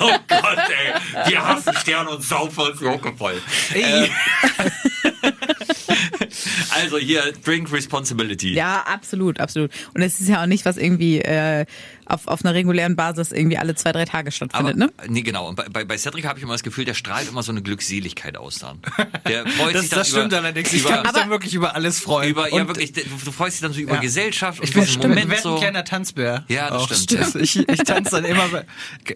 Oh 0.00 0.10
Gott, 0.26 0.58
ey. 0.58 1.30
Wir 1.30 1.46
hassen 1.46 1.74
Sterne 1.76 2.10
und 2.10 2.22
saufen 2.24 2.64
uns 2.72 2.80
Joke 2.80 3.12
voll. 3.16 3.40
Ähm, 3.74 4.10
also 6.70 6.98
hier, 6.98 7.32
Drink 7.44 7.72
Responsibility. 7.72 8.54
Ja, 8.54 8.82
absolut, 8.86 9.40
absolut. 9.40 9.70
Und 9.94 10.02
es 10.02 10.20
ist 10.20 10.28
ja 10.28 10.42
auch 10.42 10.46
nicht, 10.46 10.64
was 10.64 10.76
irgendwie 10.76 11.18
äh, 11.20 11.66
auf, 12.06 12.26
auf 12.28 12.44
einer 12.44 12.54
regulären 12.54 12.96
Basis 12.96 13.32
irgendwie 13.32 13.56
alle 13.58 13.74
zwei, 13.74 13.92
drei 13.92 14.04
Tage 14.04 14.26
Aber, 14.28 14.32
stattfindet, 14.32 14.76
ne? 14.76 14.92
nee, 15.08 15.22
genau. 15.22 15.48
Und 15.48 15.56
bei, 15.56 15.64
bei, 15.68 15.84
bei 15.84 15.96
Cedric 15.98 16.26
habe 16.26 16.38
ich 16.38 16.42
immer 16.44 16.52
das 16.54 16.62
Gefühl, 16.62 16.84
der 16.84 16.94
strahlt 16.94 17.28
immer 17.28 17.42
so 17.42 17.52
eine 17.52 17.62
Glückseligkeit 17.62 18.36
aus 18.36 18.58
dann. 18.58 18.80
Der 19.26 19.46
freut 19.56 19.74
das, 19.74 19.82
sich 19.82 19.90
dann 19.90 19.98
das 20.00 20.08
stimmt 20.08 20.26
über, 20.28 20.36
allerdings. 20.38 20.72
Ich 20.72 20.80
über, 20.80 20.90
kann 20.90 21.02
mich 21.02 21.12
dann 21.12 21.30
wirklich 21.30 21.54
über 21.54 21.74
alles 21.74 22.00
freuen. 22.00 22.30
über 22.30 22.50
ja 22.52 22.66
wirklich, 22.68 22.92
du, 22.92 23.00
du 23.24 23.32
freust 23.32 23.56
dich 23.56 23.62
dann 23.62 23.72
so 23.72 23.80
über 23.80 23.94
Ja. 23.94 24.00
Gesellschaft 24.00 24.60
und 24.60 24.68
Ich 24.68 24.74
bin 24.74 24.86
stimmt, 24.86 25.08
Moment 25.08 25.36
so. 25.40 25.54
ein 25.54 25.60
kleiner 25.60 25.84
Tanzbär. 25.84 26.44
Ja, 26.48 26.70
das 26.70 26.82
auch. 26.82 26.92
stimmt. 26.94 27.20
Das, 27.20 27.34
ich 27.36 27.56
ich 27.68 27.78
tanze 27.84 28.10
dann 28.12 28.24
immer, 28.24 28.48
bei- 28.48 28.66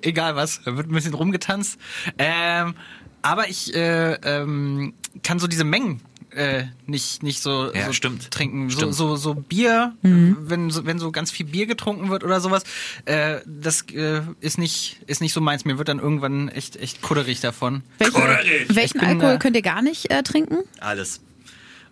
egal 0.02 0.36
was, 0.36 0.62
da 0.64 0.76
wird 0.76 0.88
ein 0.88 0.92
bisschen 0.94 1.14
rumgetanzt. 1.14 1.78
Ähm, 2.18 2.74
aber 3.22 3.48
ich 3.48 3.74
äh, 3.74 4.12
ähm, 4.22 4.94
kann 5.22 5.38
so 5.38 5.46
diese 5.48 5.64
Mengen 5.64 6.00
äh, 6.36 6.64
nicht 6.86 7.22
nicht 7.22 7.40
so, 7.42 7.72
Ja, 7.74 7.86
so 7.86 7.92
stimmt. 7.92 8.30
trinken. 8.30 8.70
So, 8.70 8.78
Stimmt. 8.78 8.94
so 8.94 9.16
so 9.16 9.34
Bier, 9.34 9.94
wenn 10.02 10.70
so, 10.70 10.86
wenn 10.86 10.98
so 10.98 11.10
ganz 11.10 11.30
viel 11.30 11.46
Bier 11.46 11.66
getrunken 11.66 12.10
wird 12.10 12.22
oder 12.24 12.40
sowas, 12.40 12.62
äh, 13.06 13.40
das 13.46 13.82
äh, 13.92 14.20
ist 14.40 14.58
nicht 14.58 15.00
ist 15.06 15.20
nicht 15.20 15.32
so 15.32 15.40
meins. 15.40 15.64
Mir 15.64 15.78
wird 15.78 15.88
dann 15.88 15.98
irgendwann 15.98 16.48
echt 16.48 16.76
echt 16.76 17.02
kudderig 17.02 17.40
davon. 17.40 17.82
Welchen, 17.98 18.12
Korrekt. 18.14 18.74
welchen 18.76 19.00
Alkohol 19.00 19.38
könnt 19.38 19.56
ihr 19.56 19.62
gar 19.62 19.82
nicht 19.82 20.10
äh, 20.10 20.22
trinken? 20.22 20.58
Alles. 20.80 21.20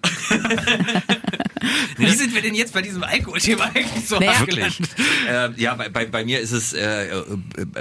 Wie 1.96 2.10
sind 2.10 2.34
wir 2.34 2.42
denn 2.42 2.54
jetzt 2.54 2.74
bei 2.74 2.82
diesem 2.82 3.02
Alkoholthema 3.02 3.64
eigentlich 3.74 4.06
so 4.06 4.18
Naja. 4.18 4.40
Wirklich. 4.40 4.80
äh, 5.28 5.50
ja, 5.60 5.74
bei, 5.74 5.88
bei, 5.88 6.06
bei 6.06 6.24
mir 6.24 6.40
ist 6.40 6.52
es 6.52 6.72
äh, 6.72 7.08
äh, 7.08 7.22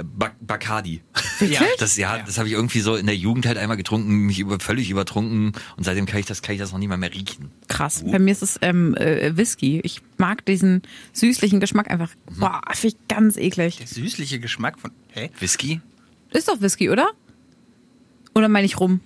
Bac- 0.02 0.36
Bacardi. 0.40 1.02
Ja, 1.40 1.60
Das, 1.78 1.96
ja, 1.96 2.18
das 2.18 2.38
habe 2.38 2.48
ich 2.48 2.54
irgendwie 2.54 2.80
so 2.80 2.96
in 2.96 3.06
der 3.06 3.16
Jugend 3.16 3.44
halt 3.46 3.58
einmal 3.58 3.76
getrunken, 3.76 4.08
mich 4.26 4.38
über, 4.38 4.58
völlig 4.60 4.88
übertrunken 4.90 5.52
und 5.76 5.84
seitdem 5.84 6.06
kann 6.06 6.20
ich 6.20 6.26
das, 6.26 6.40
kann 6.42 6.54
ich 6.54 6.60
das 6.60 6.72
noch 6.72 6.78
nie 6.78 6.86
mal 6.88 6.96
mehr 6.96 7.12
riechen. 7.12 7.50
Krass. 7.68 8.02
Bei 8.06 8.18
mir 8.18 8.30
ist 8.32 8.42
es 8.42 8.58
ähm, 8.62 8.94
äh, 8.96 9.36
Whisky. 9.36 9.80
Ich 9.82 10.00
mag 10.16 10.44
diesen 10.46 10.82
süßlichen 11.12 11.60
Geschmack 11.60 11.90
einfach. 11.90 12.10
Mhm. 12.30 12.40
Boah, 12.40 12.60
finde 12.72 12.96
ich 12.96 13.08
ganz 13.08 13.36
eklig. 13.36 13.78
der 13.78 13.86
süßliche 13.86 14.38
Geschmack 14.40 14.78
von 14.78 14.92
hä? 15.12 15.30
Whisky? 15.40 15.80
Ist 16.30 16.48
doch 16.48 16.60
Whisky, 16.60 16.88
oder? 16.90 17.10
Oder 18.34 18.48
meine 18.48 18.66
ich 18.66 18.80
rum? 18.80 19.00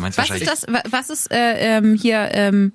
Was 0.00 0.30
ist 0.30 0.46
das? 0.48 0.62
wa- 0.66 0.82
Was 0.90 1.10
ist 1.10 1.30
äh, 1.30 1.76
ähm, 1.78 1.94
hier 1.94 2.28
ähm, 2.32 2.72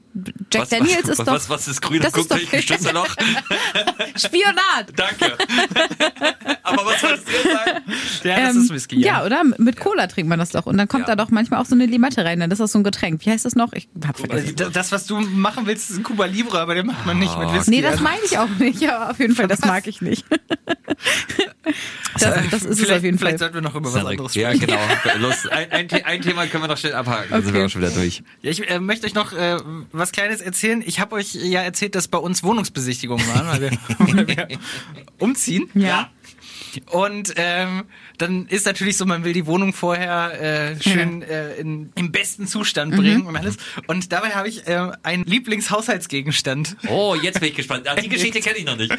Jack 0.53 0.63
Was, 0.63 0.69
Daniels 0.69 1.03
was, 1.03 1.09
ist 1.09 1.19
doch. 1.19 1.27
was, 1.33 1.49
was 1.49 1.67
ist 1.67 1.81
grün? 1.81 2.01
das 2.01 2.13
Guckt 2.13 2.31
ist 2.31 2.45
doch 2.47 2.53
ein 2.53 2.61
Schlüsselloch. 2.61 3.07
Spionat. 4.15 4.91
Danke. 4.95 5.37
Aber 6.63 6.85
was 6.85 7.01
sollst 7.01 7.27
du 7.27 7.31
jetzt 7.31 7.43
sagen? 7.51 7.81
Ja, 8.23 8.39
das 8.41 8.55
Ähm, 8.55 8.61
ist 8.63 8.73
Whisky. 8.73 8.99
ja, 9.01 9.25
oder? 9.25 9.43
Mit 9.57 9.79
Cola 9.79 10.07
trinkt 10.07 10.29
man 10.29 10.39
das 10.39 10.51
doch. 10.51 10.65
Und 10.65 10.77
dann 10.77 10.87
kommt 10.87 11.07
Ja. 11.07 11.15
da 11.15 11.23
doch 11.23 11.31
manchmal 11.31 11.59
auch 11.61 11.65
so 11.65 11.73
eine 11.75 11.85
Limette 11.87 12.23
rein. 12.23 12.39
Dann 12.39 12.51
ist 12.51 12.59
das 12.59 12.71
so 12.71 12.79
ein 12.79 12.83
Getränk. 12.83 13.25
Wie 13.25 13.31
heißt 13.31 13.43
das 13.45 13.55
noch? 13.55 13.73
Ich 13.73 13.87
hab 14.05 14.17
vergessen. 14.17 14.55
Also, 14.59 14.69
Das, 14.69 14.91
was 14.91 15.05
du 15.07 15.19
machen 15.19 15.65
willst, 15.65 15.89
ist 15.89 15.97
ein 15.97 16.03
Cuba 16.03 16.25
Libre, 16.25 16.59
aber 16.59 16.75
den 16.75 16.85
macht 16.85 17.05
man 17.05 17.17
nicht 17.17 17.37
mit 17.39 17.51
Whisky. 17.53 17.71
Nee, 17.71 17.81
das 17.81 17.93
Also, 17.93 18.03
meine 18.03 18.21
ich 18.23 18.37
auch 18.37 18.49
nicht. 18.59 18.81
Ja, 18.81 19.10
auf 19.10 19.19
jeden 19.19 19.35
Fall, 19.35 19.47
das 19.47 19.60
mag 19.65 19.87
ich 19.87 20.01
nicht. 20.01 20.25
Das, 22.19 22.49
das 22.51 22.63
ist 22.63 22.69
es 22.71 22.79
vielleicht, 22.79 22.97
auf 22.99 23.03
jeden 23.03 23.17
Fall. 23.17 23.27
Vielleicht 23.27 23.39
sollten 23.39 23.55
wir 23.55 23.61
noch 23.61 23.75
über 23.75 23.93
was 23.93 24.05
anderes 24.05 24.35
Ja, 24.35 24.53
sprechen. 24.55 24.67
genau. 24.67 24.79
Los, 25.27 25.47
ein, 25.47 25.71
ein, 25.71 25.89
The- 25.89 26.03
ein 26.03 26.21
Thema 26.21 26.45
können 26.47 26.63
wir 26.63 26.67
noch 26.67 26.77
schnell 26.77 26.93
abhaken. 26.93 27.27
Dann 27.29 27.43
sind 27.43 27.53
wir 27.53 27.59
Okay. 27.61 27.65
auch 27.67 27.69
schon 27.71 27.81
wieder 27.81 27.91
durch. 27.91 28.23
Ja, 28.41 28.51
ich 28.51 28.69
äh, 28.69 28.79
möchte 28.79 29.07
euch 29.07 29.13
noch 29.15 29.33
äh, 29.33 29.57
was 29.91 30.11
Kleines 30.11 30.41
erzählen. 30.41 30.83
Ich 30.85 30.99
habe 30.99 31.15
euch 31.15 31.33
ja 31.35 31.61
erzählt, 31.61 31.95
dass 31.95 32.07
bei 32.07 32.17
uns 32.17 32.43
Wohnungsbesichtigungen 32.43 33.25
waren, 33.27 33.47
weil 33.47 33.61
wir, 33.61 33.71
weil 33.99 34.27
wir 34.27 34.47
umziehen. 35.19 35.69
Ja. 35.73 36.09
Und 36.91 37.33
ähm, 37.35 37.85
dann 38.17 38.45
ist 38.47 38.65
natürlich 38.65 38.97
so, 38.97 39.05
man 39.05 39.23
will 39.23 39.33
die 39.33 39.45
Wohnung 39.45 39.73
vorher 39.73 40.39
äh, 40.75 40.81
schön 40.81 41.21
äh, 41.21 41.55
in, 41.55 41.91
im 41.95 42.11
besten 42.11 42.47
Zustand 42.47 42.95
bringen 42.95 43.25
und 43.25 43.35
alles. 43.35 43.57
Und 43.87 44.11
dabei 44.11 44.31
habe 44.31 44.47
ich 44.49 44.67
äh, 44.67 44.91
einen 45.03 45.23
Lieblingshaushaltsgegenstand. 45.25 46.77
Oh, 46.87 47.15
jetzt 47.21 47.39
bin 47.39 47.49
ich 47.49 47.55
gespannt. 47.55 47.87
Ach, 47.89 47.95
die 47.95 48.09
Geschichte 48.09 48.39
kenne 48.41 48.57
ich 48.57 48.65
noch 48.65 48.77
nicht. 48.77 48.93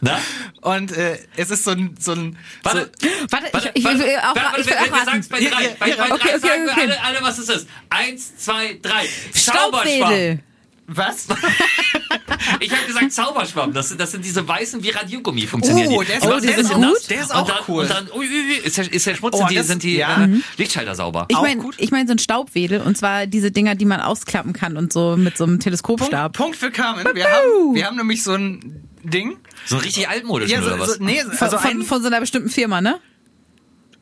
Na? 0.00 0.18
Und 0.60 0.92
äh, 0.92 1.18
es 1.36 1.50
ist 1.50 1.64
so 1.64 1.72
ein, 1.72 1.94
so 1.98 2.12
ein 2.12 2.36
Warte. 2.62 2.90
Warte, 3.30 3.46
ich, 3.46 3.52
Warte, 3.52 3.70
ich, 3.74 3.84
will 3.84 3.92
warte, 3.92 4.28
auch, 4.30 4.36
warte, 4.36 4.60
ich 4.60 4.66
will 4.66 4.74
wir- 4.74 4.80
wir 4.80 4.92
auch 5.02 5.06
raten. 5.06 5.26
bei 5.30 5.38
drei. 5.40 5.62
ja, 5.62 5.68
Bei, 5.78 5.88
ja, 5.88 5.96
bei 5.96 6.12
okay, 6.12 6.18
drei 6.18 6.28
okay, 6.36 6.38
sagen 6.38 6.64
wir 6.66 6.72
okay. 6.72 6.80
alle, 6.82 7.02
alle, 7.04 7.18
was 7.22 7.38
es 7.38 7.48
ist. 7.48 7.68
Eins, 7.90 8.36
zwei, 8.36 8.78
drei. 8.82 9.06
Staubwedel. 9.34 10.40
was? 10.86 11.26
Ich 12.60 12.70
habe 12.72 12.86
gesagt 12.86 13.12
Zauberschwamm. 13.12 13.72
Das, 13.72 13.88
sind- 13.88 14.00
das 14.00 14.12
sind 14.12 14.24
diese 14.24 14.46
weißen 14.46 14.82
wie 14.82 14.90
Radiogummi 14.90 15.46
funktionieren. 15.46 15.88
Oh, 15.92 16.02
der 16.02 16.16
ist 16.18 16.24
machen 16.24 16.42
der 16.42 16.56
das 16.56 16.60
ist 16.70 16.76
nass. 16.78 16.92
gut. 17.02 17.10
Der 17.10 17.20
ist 17.20 17.30
Und 17.30 17.36
auch 17.36 17.46
dann, 17.46 17.56
cool. 17.68 17.82
Und 17.82 17.90
dann 17.90 18.08
ui, 18.12 18.26
ui, 18.26 18.54
ist 18.64 18.78
der, 18.78 18.92
ist 18.92 19.06
der 19.06 19.14
Schmutz, 19.14 19.34
Oh, 19.34 19.38
sind 19.38 19.50
die, 19.50 19.54
das- 19.56 19.66
sind 19.66 19.82
die 19.82 19.96
ja. 19.96 20.24
äh, 20.24 20.28
Lichtschalter 20.56 20.94
sauber. 20.94 21.26
Ich 21.28 21.36
meine, 21.40 21.60
gut. 21.60 21.74
ich 21.78 21.90
mein 21.90 22.06
so 22.06 22.12
ein 22.14 22.18
Staubwedel 22.18 22.80
und 22.80 22.96
zwar 22.96 23.26
diese 23.26 23.50
Dinger, 23.50 23.74
die 23.74 23.84
man 23.84 24.00
ausklappen 24.00 24.52
kann 24.52 24.76
und 24.76 24.92
so 24.92 25.16
mit 25.16 25.36
so 25.36 25.44
einem 25.44 25.60
Teleskopstab. 25.60 26.32
Punkt, 26.32 26.36
Punkt 26.36 26.56
für 26.56 26.70
Carmen. 26.70 27.04
Wir 27.14 27.24
haben, 27.24 27.74
wir 27.74 27.86
haben 27.86 27.96
nämlich 27.96 28.22
so 28.22 28.32
ein 28.34 28.84
Ding. 29.02 29.36
So 29.66 29.76
ein 29.76 29.82
richtig 29.82 30.08
altmodisch 30.08 30.50
Ja, 30.50 30.58
oder 30.60 30.72
so, 30.74 30.78
was? 30.80 30.94
so, 30.94 31.04
nee, 31.04 31.20
also 31.38 31.58
von, 31.58 31.70
ein, 31.70 31.82
von 31.82 32.00
so 32.00 32.06
einer 32.08 32.20
bestimmten 32.20 32.48
Firma, 32.48 32.80
ne? 32.80 32.98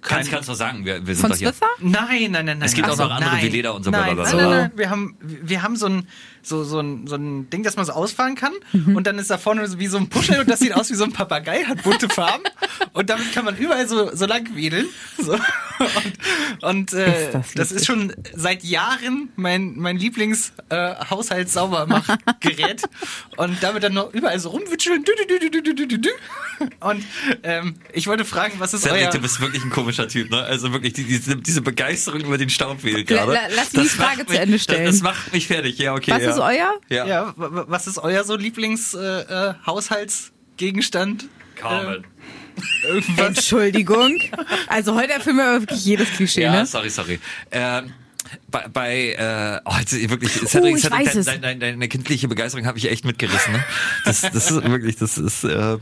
Kannst, 0.01 0.31
kannst 0.31 0.49
du 0.49 0.55
sagen, 0.55 0.85
wir, 0.85 1.07
wir 1.07 1.15
sind 1.15 1.23
Von 1.23 1.31
doch 1.31 1.39
hier. 1.39 1.49
Swiffer? 1.49 1.67
Nein, 1.81 2.31
nein, 2.31 2.45
nein, 2.45 2.45
nein. 2.59 2.63
Es 2.63 2.75
gibt 2.75 2.87
nein. 2.87 2.95
auch 2.95 3.05
noch 3.05 3.11
andere 3.11 3.35
nein. 3.35 3.45
wie 3.45 3.49
Leder 3.49 3.75
und 3.75 3.85
so 3.85 3.91
Nein, 3.91 4.15
blablabla. 4.15 4.33
nein, 4.33 4.51
nein, 4.51 4.59
nein. 4.61 4.73
Wir 4.77 4.91
haben, 4.91 5.17
wir 5.21 5.63
haben 5.63 5.77
so 5.77 5.87
ein, 5.87 6.09
so, 6.43 6.65
so 6.65 6.81
ein, 6.81 7.07
so 7.07 7.17
ein 7.17 7.51
Ding, 7.51 7.63
das 7.63 7.77
man 7.77 7.85
so 7.85 7.93
ausfahren 7.93 8.35
kann. 8.35 8.53
Und 8.73 9.07
dann 9.07 9.19
ist 9.19 9.31
da 9.31 9.39
vorne 9.39 9.67
so 9.67 9.79
wie 9.79 9.87
so 9.89 9.97
ein 9.99 10.09
Puschel 10.09 10.41
und 10.41 10.49
das 10.49 10.61
sieht 10.61 10.75
aus 10.75 10.91
wie 10.91 10.95
so 10.95 11.05
ein 11.05 11.13
Papagei, 11.13 11.65
hat 11.65 11.83
bunte 11.83 12.09
Farben. 12.09 12.45
Und 12.97 13.11
damit 13.11 13.31
kann 13.35 13.45
man 13.45 13.59
überall 13.59 13.87
so, 13.87 14.17
so 14.17 14.25
lang 14.25 14.57
wedeln. 14.57 14.87
So. 15.19 15.35
Und, 15.35 15.43
und 16.63 16.95
äh, 16.95 17.27
Ist 17.27 17.35
das, 17.35 17.53
das 17.53 17.71
ist 17.73 17.85
schon 17.85 18.15
seit 18.35 18.65
Jahren 18.65 19.29
mein, 19.37 19.77
mein 19.77 19.99
Lieblings-Haushaltssaubermachgerät. 19.99 22.85
und 23.37 23.63
damit 23.63 23.83
dann 23.83 23.93
noch 23.93 24.15
überall 24.15 24.41
so 24.41 24.49
rumwitscheln. 24.49 25.05
Dü, 25.05 25.13
dü, 25.15 25.27
dü, 25.27 25.39
dü, 25.51 25.61
dü, 25.61 25.75
dü, 25.75 25.87
dü, 25.87 25.99
dü. 25.99 26.09
Und 26.81 27.05
ähm, 27.43 27.75
ich 27.93 28.07
wollte 28.07 28.25
fragen, 28.25 28.59
was 28.61 28.73
ist 28.73 28.85
Cedric, 28.85 29.03
euer... 29.03 29.11
du 29.11 29.21
bist 29.21 29.43
wirklich 29.43 29.63
ein 29.63 29.69
komischer 29.69 30.09
Typ, 30.09 30.31
ne? 30.31 30.43
Also 30.43 30.73
wirklich, 30.73 30.95
die, 30.95 31.05
diese, 31.05 31.37
diese 31.37 31.61
Begeisterung 31.61 32.21
über 32.21 32.39
den 32.39 32.49
Staubwedel 32.49 33.05
gerade. 33.05 33.35
la- 33.35 33.49
lass 33.55 33.75
mich 33.75 33.83
die 33.83 33.89
Frage 33.91 34.21
macht 34.21 34.31
zu 34.31 34.39
Ende 34.39 34.53
mich, 34.53 34.63
stellen. 34.63 34.87
Das, 34.87 34.95
das 34.95 35.03
macht 35.03 35.35
mich 35.35 35.49
fertig, 35.49 35.77
ja, 35.77 35.95
okay. 35.95 36.13
Was 36.13 36.23
ja. 36.23 36.31
ist 36.31 36.39
euer? 36.39 36.81
Ja. 36.89 37.07
Ja, 37.07 37.35
was 37.37 37.87
ist 37.87 37.99
euer 37.99 38.25
so 38.25 38.37
Lieblings-Haushaltsgegenstand? 38.37 39.63
Äh, 39.63 39.67
Haushaltsgegenstand? 39.67 41.29
Carmen. 41.57 42.07
Irgendwas? 42.87 43.27
Entschuldigung. 43.29 44.19
Also 44.69 44.95
heute 44.95 45.13
erfüllen 45.13 45.37
wir 45.37 45.61
wirklich 45.61 45.85
jedes 45.85 46.11
Klischee, 46.13 46.43
Ja, 46.43 46.53
ne? 46.53 46.67
sorry, 46.67 46.91
sorry. 46.91 47.19
Ähm, 47.51 47.93
bei, 48.51 48.67
bei 48.69 49.13
äh, 49.13 49.61
oh, 49.65 49.75
jetzt 49.79 49.93
wirklich, 50.11 50.33
Cedric, 50.33 50.73
Oh, 50.73 50.77
ich 50.77 50.83
Cedric, 50.83 50.99
weiß 51.07 51.13
dein, 51.13 51.19
es. 51.21 51.27
dein, 51.27 51.43
dein, 51.43 51.61
deine 51.61 51.89
kindliche 51.89 52.27
Begeisterung 52.29 52.67
habe 52.67 52.79
ich 52.79 52.91
echt 52.91 53.05
mitgerissen. 53.05 53.53
Ne? 53.53 53.65
Das, 54.05 54.23
das 54.23 54.51
ist 54.51 54.65
wirklich, 54.65 54.97
das 54.97 55.17
ist, 55.19 55.45
äh, 55.45 55.77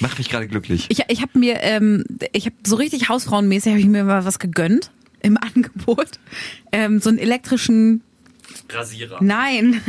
macht 0.00 0.18
mich 0.18 0.28
gerade 0.30 0.46
glücklich. 0.48 0.86
Ich, 0.88 1.00
ich 1.08 1.20
habe 1.22 1.38
mir, 1.38 1.60
ähm, 1.62 2.04
ich 2.32 2.46
habe 2.46 2.56
so 2.66 2.76
richtig 2.76 3.08
hausfrauenmäßig, 3.08 3.72
habe 3.72 3.80
ich 3.80 3.86
mir 3.86 4.04
mal 4.04 4.24
was 4.24 4.38
gegönnt 4.38 4.90
im 5.20 5.36
Angebot. 5.54 6.12
Ähm, 6.72 7.00
so 7.00 7.10
einen 7.10 7.18
elektrischen, 7.18 8.02
Rasierer. 8.70 9.18
nein, 9.20 9.80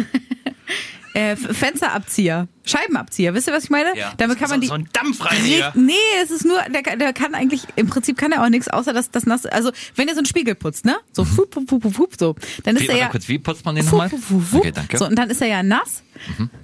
äh, 1.14 1.36
Fensterabzieher, 1.36 2.47
Scheibenabzieher. 2.66 3.34
Wisst 3.34 3.47
ihr, 3.47 3.53
was 3.53 3.66
ich 3.66 3.70
meine? 3.70 3.95
Ja. 3.97 4.14
Damit 4.18 4.39
kann 4.39 4.49
man 4.49 4.61
die 4.61 4.68
so 4.68 4.74
ein 4.74 4.89
Dampfreiniger. 4.93 5.72
Nee, 5.76 5.93
es 6.24 6.32
ist 6.32 6.45
nur, 6.45 6.59
der, 6.74 6.82
kann- 6.84 6.97
der 6.99 7.14
kann 7.14 7.36
eigentlich, 7.36 7.64
im 7.76 7.88
Prinzip 7.88 8.18
kann 8.18 8.32
er 8.32 8.43
auch 8.43 8.49
nichts, 8.49 8.68
außer 8.68 8.93
dass 8.93 9.11
das 9.11 9.26
nass, 9.26 9.45
also 9.45 9.72
wenn 9.95 10.07
ihr 10.07 10.14
so 10.14 10.20
einen 10.20 10.26
Spiegel 10.26 10.55
putzt, 10.55 10.86
ne? 10.86 10.95
So, 11.11 11.24
fup, 11.26 11.53
fup, 11.53 11.70
fup, 11.70 11.93
fup, 11.93 12.14
so, 12.20 12.36
dann 12.64 12.76
ist 12.76 12.84
Wie, 12.84 12.88
er 12.89 12.97
ja, 12.97 13.07
kurz, 13.09 13.28
wie 13.28 13.38
putzt 13.39 13.64
man 13.66 13.76
den 13.76 13.84
fup, 13.84 13.91
nochmal? 13.93 14.09
fup, 14.09 14.22
fup, 14.22 14.43
fup. 14.43 14.59
Okay, 14.61 14.72
danke. 14.72 14.95
Mhm. 14.95 14.99
So, 14.99 15.05
und 15.07 15.16
dann 15.18 15.30
ist 15.30 15.41
er 15.41 15.47
ja 15.47 15.61
nass. 15.64 16.03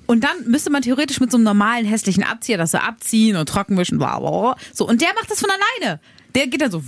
Und 0.07 0.23
dann 0.23 0.31
müsste 0.47 0.69
man 0.71 0.81
theoretisch 0.81 1.19
mit 1.19 1.31
so 1.31 1.37
einem 1.37 1.43
normalen 1.43 1.85
hässlichen 1.85 2.23
Abzieher 2.23 2.57
das 2.57 2.71
so 2.71 2.77
abziehen 2.77 3.35
und 3.35 3.47
trockenwischen, 3.49 3.97
bla, 3.97 4.19
bla, 4.19 4.29
bla. 4.29 4.55
So, 4.73 4.87
und 4.87 5.01
der 5.01 5.09
macht 5.15 5.29
das 5.29 5.39
von 5.41 5.49
alleine. 5.49 5.99
Der 6.35 6.47
geht 6.47 6.61
dann 6.61 6.71
so, 6.71 6.77
Oder 6.77 6.85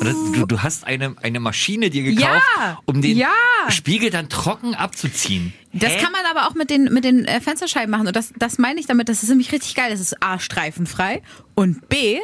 Du, 0.00 0.46
du 0.46 0.62
hast 0.62 0.84
eine, 0.86 1.16
eine 1.22 1.40
Maschine 1.40 1.90
dir 1.90 2.02
gekauft, 2.02 2.42
Ja, 2.58 2.78
um 2.84 3.00
den 3.02 3.16
ja. 3.16 3.28
Spiegel 3.68 4.10
dann 4.10 4.28
trocken 4.28 4.74
abzuziehen. 4.74 5.52
Das 5.72 5.92
Hä? 5.92 6.02
kann 6.02 6.12
man 6.12 6.22
aber 6.30 6.48
auch 6.48 6.54
mit 6.54 6.70
den, 6.70 6.84
mit 6.84 7.04
den 7.04 7.24
äh, 7.24 7.40
Fensterscheiben 7.40 7.90
machen. 7.90 8.06
Und 8.06 8.14
das, 8.16 8.32
das 8.38 8.58
meine 8.58 8.78
ich 8.80 8.86
damit, 8.86 9.08
das 9.08 9.22
ist 9.22 9.28
nämlich 9.28 9.52
richtig 9.52 9.74
geil. 9.74 9.90
Das 9.90 10.00
ist 10.00 10.22
A, 10.22 10.38
streifenfrei 10.38 11.22
und 11.54 11.88
B, 11.88 12.18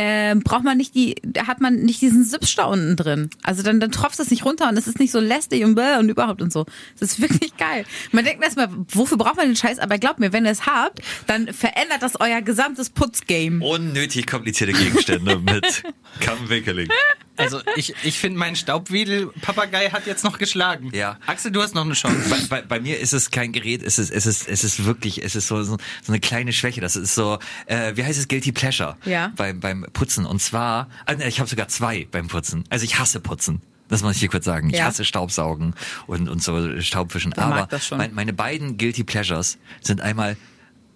ähm, 0.00 0.42
braucht 0.44 0.62
man 0.62 0.76
nicht 0.76 0.94
die, 0.94 1.16
da 1.24 1.48
hat 1.48 1.60
man 1.60 1.74
nicht 1.74 2.00
diesen 2.00 2.22
Sips 2.24 2.54
da 2.54 2.66
unten 2.66 2.94
drin. 2.94 3.30
Also 3.42 3.64
dann, 3.64 3.80
dann 3.80 3.90
tropft 3.90 4.20
es 4.20 4.30
nicht 4.30 4.44
runter 4.44 4.68
und 4.68 4.76
es 4.76 4.86
ist 4.86 5.00
nicht 5.00 5.10
so 5.10 5.18
lästig 5.18 5.64
und 5.64 5.74
bläh 5.74 5.96
und 5.98 6.08
überhaupt 6.08 6.40
und 6.40 6.52
so. 6.52 6.66
Das 7.00 7.10
ist 7.10 7.20
wirklich 7.20 7.56
geil. 7.56 7.84
Man 8.12 8.24
denkt 8.24 8.44
erstmal, 8.44 8.68
wofür 8.92 9.16
braucht 9.18 9.36
man 9.36 9.46
den 9.46 9.56
Scheiß? 9.56 9.80
Aber 9.80 9.98
glaubt 9.98 10.20
mir, 10.20 10.32
wenn 10.32 10.44
ihr 10.44 10.52
es 10.52 10.66
habt, 10.66 11.00
dann 11.26 11.52
verändert 11.52 12.00
das 12.02 12.20
euer 12.20 12.42
gesamtes 12.42 12.90
Putzgame. 12.90 13.64
Unnötig 13.64 14.28
komplizierte 14.28 14.72
Gegenstände 14.72 15.36
mit 15.40 15.82
Kammwickeling. 16.20 16.88
Also 17.36 17.60
ich, 17.76 17.94
ich 18.04 18.18
finde, 18.18 18.38
mein 18.38 18.56
Staubwedel-Papagei 18.56 19.90
hat 19.90 20.06
jetzt 20.06 20.24
noch 20.24 20.38
geschlagen. 20.38 20.90
Ja. 20.92 21.18
Axel, 21.26 21.50
du 21.52 21.62
hast 21.62 21.74
noch 21.74 21.84
eine 21.84 21.94
Chance. 21.94 22.28
Bei, 22.28 22.38
bei, 22.48 22.62
bei 22.62 22.80
mir 22.80 22.98
ist 22.98 23.12
es 23.12 23.30
kein 23.30 23.52
Gerät, 23.52 23.82
es 23.84 23.98
ist, 23.98 24.10
es 24.10 24.26
ist, 24.26 24.48
es 24.48 24.64
ist 24.64 24.84
wirklich, 24.84 25.22
es 25.24 25.36
ist 25.36 25.46
so, 25.46 25.62
so, 25.62 25.76
so 26.02 26.12
eine 26.12 26.20
kleine 26.20 26.52
Schwäche. 26.52 26.80
Das 26.80 26.96
ist 26.96 27.14
so, 27.14 27.38
äh, 27.66 27.92
wie 27.96 28.04
heißt 28.04 28.18
es, 28.18 28.26
Guilty 28.28 28.52
Pleasure 28.52 28.96
Ja. 29.04 29.32
beim, 29.36 29.60
beim 29.60 29.86
Putzen. 29.92 30.26
Und 30.26 30.40
zwar, 30.40 30.88
nee, 31.16 31.26
ich 31.28 31.40
habe 31.40 31.48
sogar 31.48 31.68
zwei 31.68 32.06
beim 32.10 32.28
Putzen. 32.28 32.64
Also 32.70 32.84
ich 32.84 32.98
hasse 32.98 33.20
Putzen. 33.20 33.62
Das 33.88 34.02
muss 34.02 34.14
ich 34.14 34.20
hier 34.20 34.28
kurz 34.28 34.44
sagen. 34.44 34.68
Ich 34.70 34.76
Ja. 34.76 34.84
hasse 34.84 35.04
Staubsaugen 35.04 35.74
und, 36.06 36.28
und 36.28 36.42
so 36.42 36.80
Staubwischen. 36.80 37.32
Der 37.32 37.46
mag 37.46 37.72
Aber 37.72 37.96
mein, 37.96 38.14
meine 38.14 38.32
beiden 38.34 38.76
Guilty 38.76 39.02
Pleasures 39.04 39.58
sind 39.80 40.00
einmal 40.02 40.36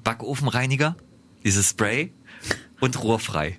Backofenreiniger, 0.05 0.97
dieses 1.45 1.71
Spray 1.71 2.13
und 2.81 3.03
rohrfrei. 3.03 3.59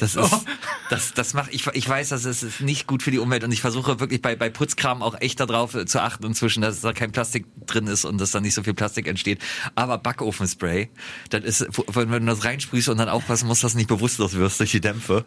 Das 0.00 0.16
ist, 0.16 0.46
das, 0.88 1.12
das 1.12 1.34
macht, 1.34 1.52
ich, 1.52 1.66
ich 1.66 1.88
weiß, 1.88 2.08
das 2.08 2.24
ist 2.24 2.60
nicht 2.60 2.86
gut 2.86 3.02
für 3.02 3.10
die 3.10 3.18
Umwelt 3.18 3.44
und 3.44 3.52
ich 3.52 3.60
versuche 3.60 4.00
wirklich 4.00 4.22
bei, 4.22 4.34
bei 4.34 4.48
Putzkram 4.48 5.02
auch 5.02 5.20
echt 5.20 5.40
darauf 5.40 5.74
äh, 5.74 5.84
zu 5.84 6.00
achten 6.02 6.24
inzwischen, 6.24 6.62
dass 6.62 6.80
da 6.80 6.92
kein 6.92 7.12
Plastik 7.12 7.46
drin 7.66 7.86
ist 7.86 8.04
und 8.04 8.18
dass 8.18 8.30
da 8.30 8.40
nicht 8.40 8.54
so 8.54 8.62
viel 8.62 8.74
Plastik 8.74 9.06
entsteht. 9.06 9.40
Aber 9.74 9.98
Backofenspray, 9.98 10.88
das 11.28 11.44
ist, 11.44 11.68
wenn 11.92 12.10
du 12.10 12.20
das 12.20 12.44
reinsprühst 12.44 12.88
und 12.88 12.96
dann 12.96 13.08
aufpassen 13.10 13.46
musst, 13.46 13.62
dass 13.62 13.72
du 13.72 13.78
nicht 13.78 13.88
bewusstlos 13.88 14.34
wirst 14.34 14.58
durch 14.58 14.70
die 14.70 14.80
Dämpfe. 14.80 15.24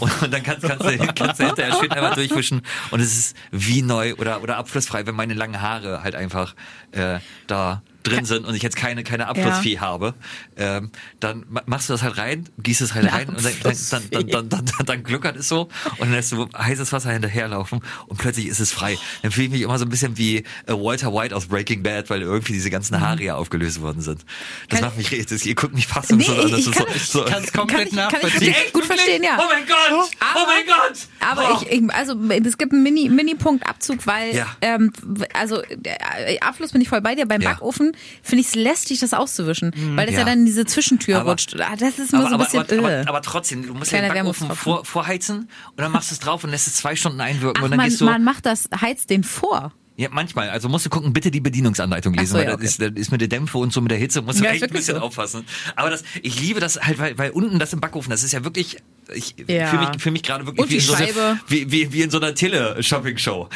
Und, 0.00 0.22
und 0.22 0.32
dann 0.32 0.42
kannst, 0.42 0.66
kannst, 0.66 0.84
du, 0.84 0.98
kannst 1.14 1.40
du 1.40 1.46
hinterher 1.46 1.78
schön 1.78 1.92
einmal 1.92 2.14
durchwischen 2.14 2.62
und 2.90 3.00
es 3.00 3.16
ist 3.16 3.36
wie 3.52 3.82
neu 3.82 4.14
oder, 4.14 4.42
oder 4.42 4.56
abflussfrei, 4.56 5.06
wenn 5.06 5.14
meine 5.14 5.34
langen 5.34 5.60
Haare 5.60 6.02
halt 6.02 6.16
einfach 6.16 6.54
äh, 6.92 7.20
da 7.46 7.82
drin 8.06 8.24
sind 8.24 8.44
und 8.46 8.54
ich 8.54 8.62
jetzt 8.62 8.76
keine, 8.76 9.02
keine 9.04 9.28
Abflussvieh 9.28 9.78
habe, 9.78 10.14
ähm, 10.56 10.90
dann 11.20 11.44
ma- 11.48 11.62
machst 11.66 11.88
du 11.88 11.92
das 11.94 12.02
halt 12.02 12.16
rein, 12.18 12.48
gießt 12.58 12.80
es 12.80 12.94
halt 12.94 13.12
rein 13.12 13.28
und 13.28 13.44
dann, 13.44 13.52
dann, 13.62 13.76
dann, 13.90 14.02
dann, 14.10 14.26
dann, 14.28 14.48
dann, 14.48 14.64
dann, 14.66 14.86
dann 14.86 15.02
gluckert 15.04 15.36
es 15.36 15.48
so 15.48 15.62
und 15.92 16.00
dann 16.00 16.12
lässt 16.12 16.32
du 16.32 16.48
heißes 16.56 16.92
Wasser 16.92 17.10
hinterherlaufen 17.12 17.80
und 18.06 18.18
plötzlich 18.18 18.46
ist 18.46 18.60
es 18.60 18.72
frei. 18.72 18.98
Dann 19.22 19.30
fühle 19.32 19.46
ich 19.46 19.52
mich 19.52 19.62
immer 19.62 19.78
so 19.78 19.84
ein 19.84 19.88
bisschen 19.90 20.16
wie 20.18 20.38
äh, 20.38 20.44
Walter 20.68 21.12
White 21.12 21.34
aus 21.34 21.46
Breaking 21.46 21.82
Bad, 21.82 22.10
weil 22.10 22.22
irgendwie 22.22 22.52
diese 22.52 22.70
ganzen 22.70 23.00
Haare 23.00 23.22
ja 23.22 23.34
aufgelöst 23.36 23.80
worden 23.80 24.00
sind. 24.00 24.24
Das 24.68 24.80
Kann- 24.80 24.88
macht 24.88 24.98
mich 24.98 25.10
richtig, 25.10 25.44
ihr 25.46 25.54
guckt 25.54 25.74
mich 25.74 25.86
fassungslos 25.86 26.36
Nee, 26.36 26.42
an. 26.44 26.50
Das 26.52 26.60
ich 26.66 26.72
kann 26.72 26.86
so, 26.98 27.20
so, 27.20 27.26
Ich 27.26 27.32
kann 27.32 27.42
es 27.44 27.52
Kann 27.52 27.60
komplett 27.66 27.88
ich, 27.88 27.96
kann 27.96 28.08
ich 28.08 28.12
nachvollziehen. 28.12 28.40
wirklich 28.54 28.72
gut 28.72 28.84
verstehen, 28.84 29.22
ja. 29.22 29.38
Oh 29.40 29.44
mein 29.52 29.66
Gott! 29.66 30.10
Aber, 30.20 30.40
oh 30.42 30.46
mein 30.46 30.66
Gott! 30.66 30.98
Aber 31.20 31.58
oh. 31.60 31.62
ich, 31.68 31.72
ich, 31.82 31.90
also 31.94 32.14
es 32.44 32.58
gibt 32.58 32.72
einen 32.72 32.82
Mini, 32.82 33.08
Mini-Punkt 33.08 33.66
Abzug, 33.66 34.06
weil 34.06 34.34
Ja. 34.34 34.46
ähm, 34.60 34.92
also 35.32 35.62
der 35.74 35.96
Abfluss 36.42 36.72
bin 36.72 36.80
ich 36.80 36.88
voll 36.88 37.00
bei 37.00 37.14
dir. 37.14 37.26
Beim 37.26 37.40
Ja. 37.40 37.50
Backofen 37.52 37.95
finde 38.22 38.40
ich 38.42 38.48
es 38.48 38.54
lästig, 38.54 39.00
das 39.00 39.12
auszuwischen, 39.14 39.72
weil 39.96 40.06
das 40.06 40.14
ja. 40.14 40.20
Ja. 40.20 40.26
dann 40.26 40.40
in 40.40 40.46
diese 40.46 40.64
Zwischentür 40.64 41.20
Aber- 41.20 41.30
rutscht. 41.30 41.54
Ah, 41.60 41.76
Das 41.76 41.98
ist 41.98 42.12
immer 42.12 42.26
aber, 42.32 42.44
so 42.48 42.58
ein 42.58 42.64
bisschen. 42.66 42.78
aber, 42.80 42.90
äh. 42.92 43.00
aber, 43.00 43.08
aber 43.08 43.22
trotzdem, 43.22 43.66
du 43.66 43.74
musst 43.74 43.90
Kleiner 43.90 44.08
ja 44.08 44.14
den 44.14 44.22
Backofen 44.24 44.50
vor, 44.56 44.84
vorheizen 44.84 45.38
und 45.38 45.48
dann 45.80 45.92
machst 45.92 46.10
du 46.10 46.14
es 46.14 46.20
drauf 46.20 46.44
und 46.44 46.50
lässt 46.50 46.66
es 46.66 46.74
zwei 46.74 46.96
Stunden 46.96 47.20
einwirken 47.20 47.58
Ach, 47.60 47.64
und 47.64 47.70
dann 47.70 47.76
man, 47.78 47.88
gehst 47.88 48.00
du. 48.00 48.04
man 48.04 48.24
macht 48.24 48.46
das, 48.46 48.68
heizt 48.80 49.10
den 49.10 49.24
vor. 49.24 49.72
Ja, 49.98 50.08
manchmal. 50.12 50.50
Also 50.50 50.68
musst 50.68 50.84
du 50.84 50.90
gucken, 50.90 51.12
bitte 51.14 51.30
die 51.30 51.40
Bedienungsanleitung 51.40 52.12
lesen, 52.12 52.32
so, 52.32 52.34
weil 52.38 52.44
ja, 52.44 52.50
das, 52.50 52.56
okay. 52.56 52.66
ist, 52.66 52.82
das 52.82 52.90
ist 52.92 53.12
mit 53.12 53.22
der 53.22 53.28
Dämpfe 53.28 53.56
und 53.56 53.72
so 53.72 53.80
mit 53.80 53.90
der 53.90 53.98
Hitze, 53.98 54.20
musst 54.20 54.40
du 54.40 54.44
Ja, 54.44 54.50
echt 54.50 54.62
ein 54.64 54.70
bisschen 54.70 54.96
so. 54.96 55.00
aufpassen. 55.02 55.46
Aber 55.74 55.88
das, 55.88 56.04
ich 56.22 56.38
liebe 56.38 56.60
das 56.60 56.78
halt, 56.80 56.98
weil, 56.98 57.16
weil 57.16 57.30
unten 57.30 57.58
das 57.58 57.72
im 57.72 57.80
Backofen, 57.80 58.10
das 58.10 58.22
ist 58.22 58.32
ja 58.32 58.44
wirklich, 58.44 58.76
ich 59.14 59.34
Ja. 59.48 59.68
fühle 59.68 59.88
mich, 59.88 60.02
fühl 60.02 60.12
mich 60.12 60.22
gerade 60.22 60.44
wirklich 60.44 60.68
wie 60.68 60.74
in, 60.74 60.80
so 60.82 60.92
eine, 60.92 61.40
wie, 61.48 61.70
wie, 61.72 61.92
wie 61.94 62.02
in 62.02 62.10
so 62.10 62.18
einer 62.18 62.34
Tele-Shopping-Show. 62.34 63.48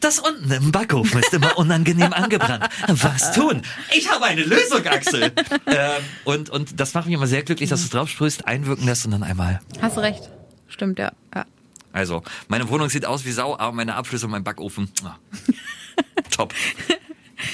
Das 0.00 0.18
unten 0.18 0.50
im 0.50 0.70
Backofen 0.70 1.18
ist 1.20 1.32
immer 1.32 1.56
unangenehm 1.56 2.12
angebrannt. 2.12 2.68
Was 2.88 3.32
tun? 3.32 3.62
Ich 3.96 4.10
habe 4.10 4.26
eine 4.26 4.42
Lösung, 4.44 4.84
Axel. 4.86 5.32
ähm, 5.66 6.02
und, 6.24 6.50
und 6.50 6.78
das 6.78 6.92
macht 6.92 7.06
mich 7.06 7.14
immer 7.14 7.26
sehr 7.26 7.42
glücklich, 7.42 7.70
dass 7.70 7.80
du 7.80 7.84
es 7.86 7.90
drauf 7.90 8.10
sprühst, 8.10 8.46
einwirken 8.46 8.84
lässt 8.84 9.06
und 9.06 9.12
dann 9.12 9.22
einmal 9.22 9.60
Hast 9.80 9.96
du 9.96 10.00
recht. 10.02 10.28
Stimmt, 10.68 10.98
ja. 10.98 11.12
ja. 11.34 11.46
also, 11.92 12.22
meine 12.48 12.68
Wohnung 12.68 12.90
sieht 12.90 13.06
aus 13.06 13.24
wie 13.24 13.32
Sau, 13.32 13.56
aber 13.56 13.72
meine 13.72 13.94
Abflüsse 13.94 14.26
und 14.26 14.32
mein 14.32 14.44
Backofen. 14.44 14.90
Top. 16.30 16.54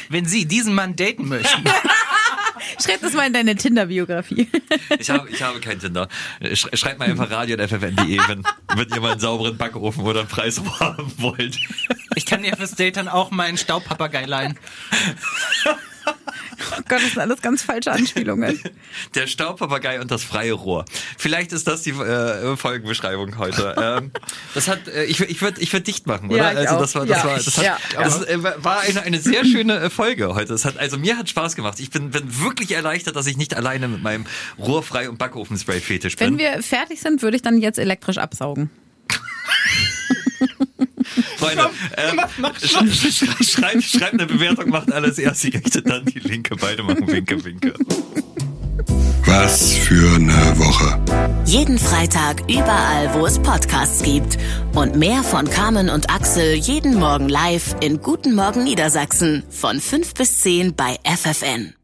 Wenn 0.09 0.27
Sie 0.27 0.47
diesen 0.47 0.75
Mann 0.75 0.95
daten 0.97 1.29
möchten, 1.29 1.65
Schreib 2.83 3.01
das 3.01 3.13
mal 3.13 3.27
in 3.27 3.33
deine 3.33 3.57
Tinder-Biografie. 3.57 4.49
Ich 4.99 5.11
habe, 5.11 5.29
ich 5.29 5.43
habe 5.43 5.59
kein 5.61 5.79
Tinder. 5.81 6.09
Sch- 6.41 6.75
Schreibt 6.77 6.99
mal 7.01 7.09
einfach 7.09 7.29
radio.ffn.de, 7.31 8.19
wenn, 8.29 8.45
wenn 8.77 8.89
ihr 8.89 9.01
mal 9.01 9.13
einen 9.13 9.21
sauberen 9.21 9.57
Backofen 9.57 10.05
oder 10.05 10.21
einen 10.21 10.29
Preis 10.29 10.61
haben 10.81 11.13
wollt. 11.19 11.59
ich 12.15 12.25
kann 12.25 12.43
dir 12.43 12.57
fürs 12.57 12.73
Date 12.77 12.97
dann 12.97 13.09
auch 13.09 13.31
meinen 13.33 13.59
Staubpapagei 13.59 14.25
leihen. 14.27 14.59
Oh 16.53 16.77
Gott, 16.89 17.01
das 17.03 17.11
sind 17.13 17.19
alles 17.19 17.41
ganz 17.43 17.63
falsche 17.63 17.91
Anspielungen. 17.93 18.61
Der 19.15 19.27
Staubpapagei 19.27 20.01
und 20.01 20.11
das 20.11 20.23
freie 20.25 20.53
Rohr. 20.53 20.85
Vielleicht 21.19 21.53
ist 21.53 21.67
das 21.67 21.83
die 21.83 21.91
äh, 21.91 22.57
Folgenbeschreibung 22.57 23.39
heute. 23.39 23.75
Ähm, 23.83 24.13
das 24.55 24.69
hat, 24.69 24.87
äh, 24.87 25.05
ich, 25.05 25.19
ich 25.21 25.41
würde 25.43 25.61
ich 25.61 25.73
würd 25.73 25.87
dicht 25.87 26.07
machen, 26.07 26.29
oder? 26.29 26.53
Ja, 26.53 26.59
also 26.59 26.79
das 26.79 26.95
war, 26.95 27.05
das 27.07 27.19
Ja. 27.19 27.25
war, 27.25 27.37
das 27.37 27.57
hat, 27.59 27.65
Ja. 27.65 27.79
das 27.97 28.23
äh, 28.25 28.39
war 28.43 28.81
eine, 28.81 29.03
eine 29.03 29.19
sehr 29.19 29.45
schöne 29.45 29.77
äh, 29.81 29.91
Folge 29.91 30.35
heute. 30.35 30.49
Das 30.53 30.65
hat, 30.65 30.79
also 30.79 30.99
mir 30.99 31.17
hat 31.17 31.29
Spaß 31.29 31.57
gemacht. 31.57 31.81
Ich 31.81 31.91
bin, 31.91 32.11
bin 32.11 32.41
wirklich 32.41 32.71
erleichtert, 32.73 33.17
dass 33.17 33.27
ich 33.27 33.37
nicht 33.37 33.55
alleine 33.55 33.89
mit 33.89 34.03
meinem 34.03 34.27
Rohrfrei 34.59 35.09
und 35.09 35.19
Backofenspray-Fetisch 35.19 36.17
bin. 36.17 36.33
Wenn 36.33 36.39
wir 36.39 36.63
fertig 36.63 37.01
sind, 37.01 37.23
würde 37.23 37.37
ich 37.37 37.43
dann 37.43 37.59
jetzt 37.61 37.79
elektrisch 37.79 38.19
absaugen. 38.19 38.71
Freunde, 41.39 41.71
ähm, 41.97 42.21
sch 42.61 43.11
sch 43.11 43.51
schreibt, 43.51 43.83
schreibt 43.83 44.15
eine 44.15 44.27
Bewertung, 44.27 44.71
macht 44.71 44.93
alles 44.93 45.19
erst 45.19 45.45
die 45.45 45.51
rechte, 45.51 45.83
dann 45.83 46.05
die 46.05 46.19
linke. 46.19 46.57
Beide 46.57 46.83
machen 46.83 47.07
Winke, 47.07 47.45
Winke. 47.45 47.75
Was 49.25 49.73
für 49.75 50.17
eine 50.17 50.59
Woche. 50.59 51.01
Jeden 51.47 51.79
Freitag 51.79 52.43
überall, 52.51 53.15
wo 53.15 53.27
es 53.27 53.39
Podcasts 53.39 54.03
gibt. 54.03 54.39
Und 54.75 54.97
mehr 54.97 55.23
von 55.23 55.49
Carmen 55.49 55.89
und 55.89 56.11
Axel 56.11 56.55
jeden 56.55 56.99
Morgen 56.99 57.29
live 57.29 57.77
in 57.81 58.01
Guten 58.01 58.35
Morgen 58.35 58.65
Niedersachsen 58.65 59.45
von 59.49 59.81
5 59.81 60.15
bis 60.15 60.41
10 60.41 60.75
bei 60.75 60.99
FFN. 61.05 61.75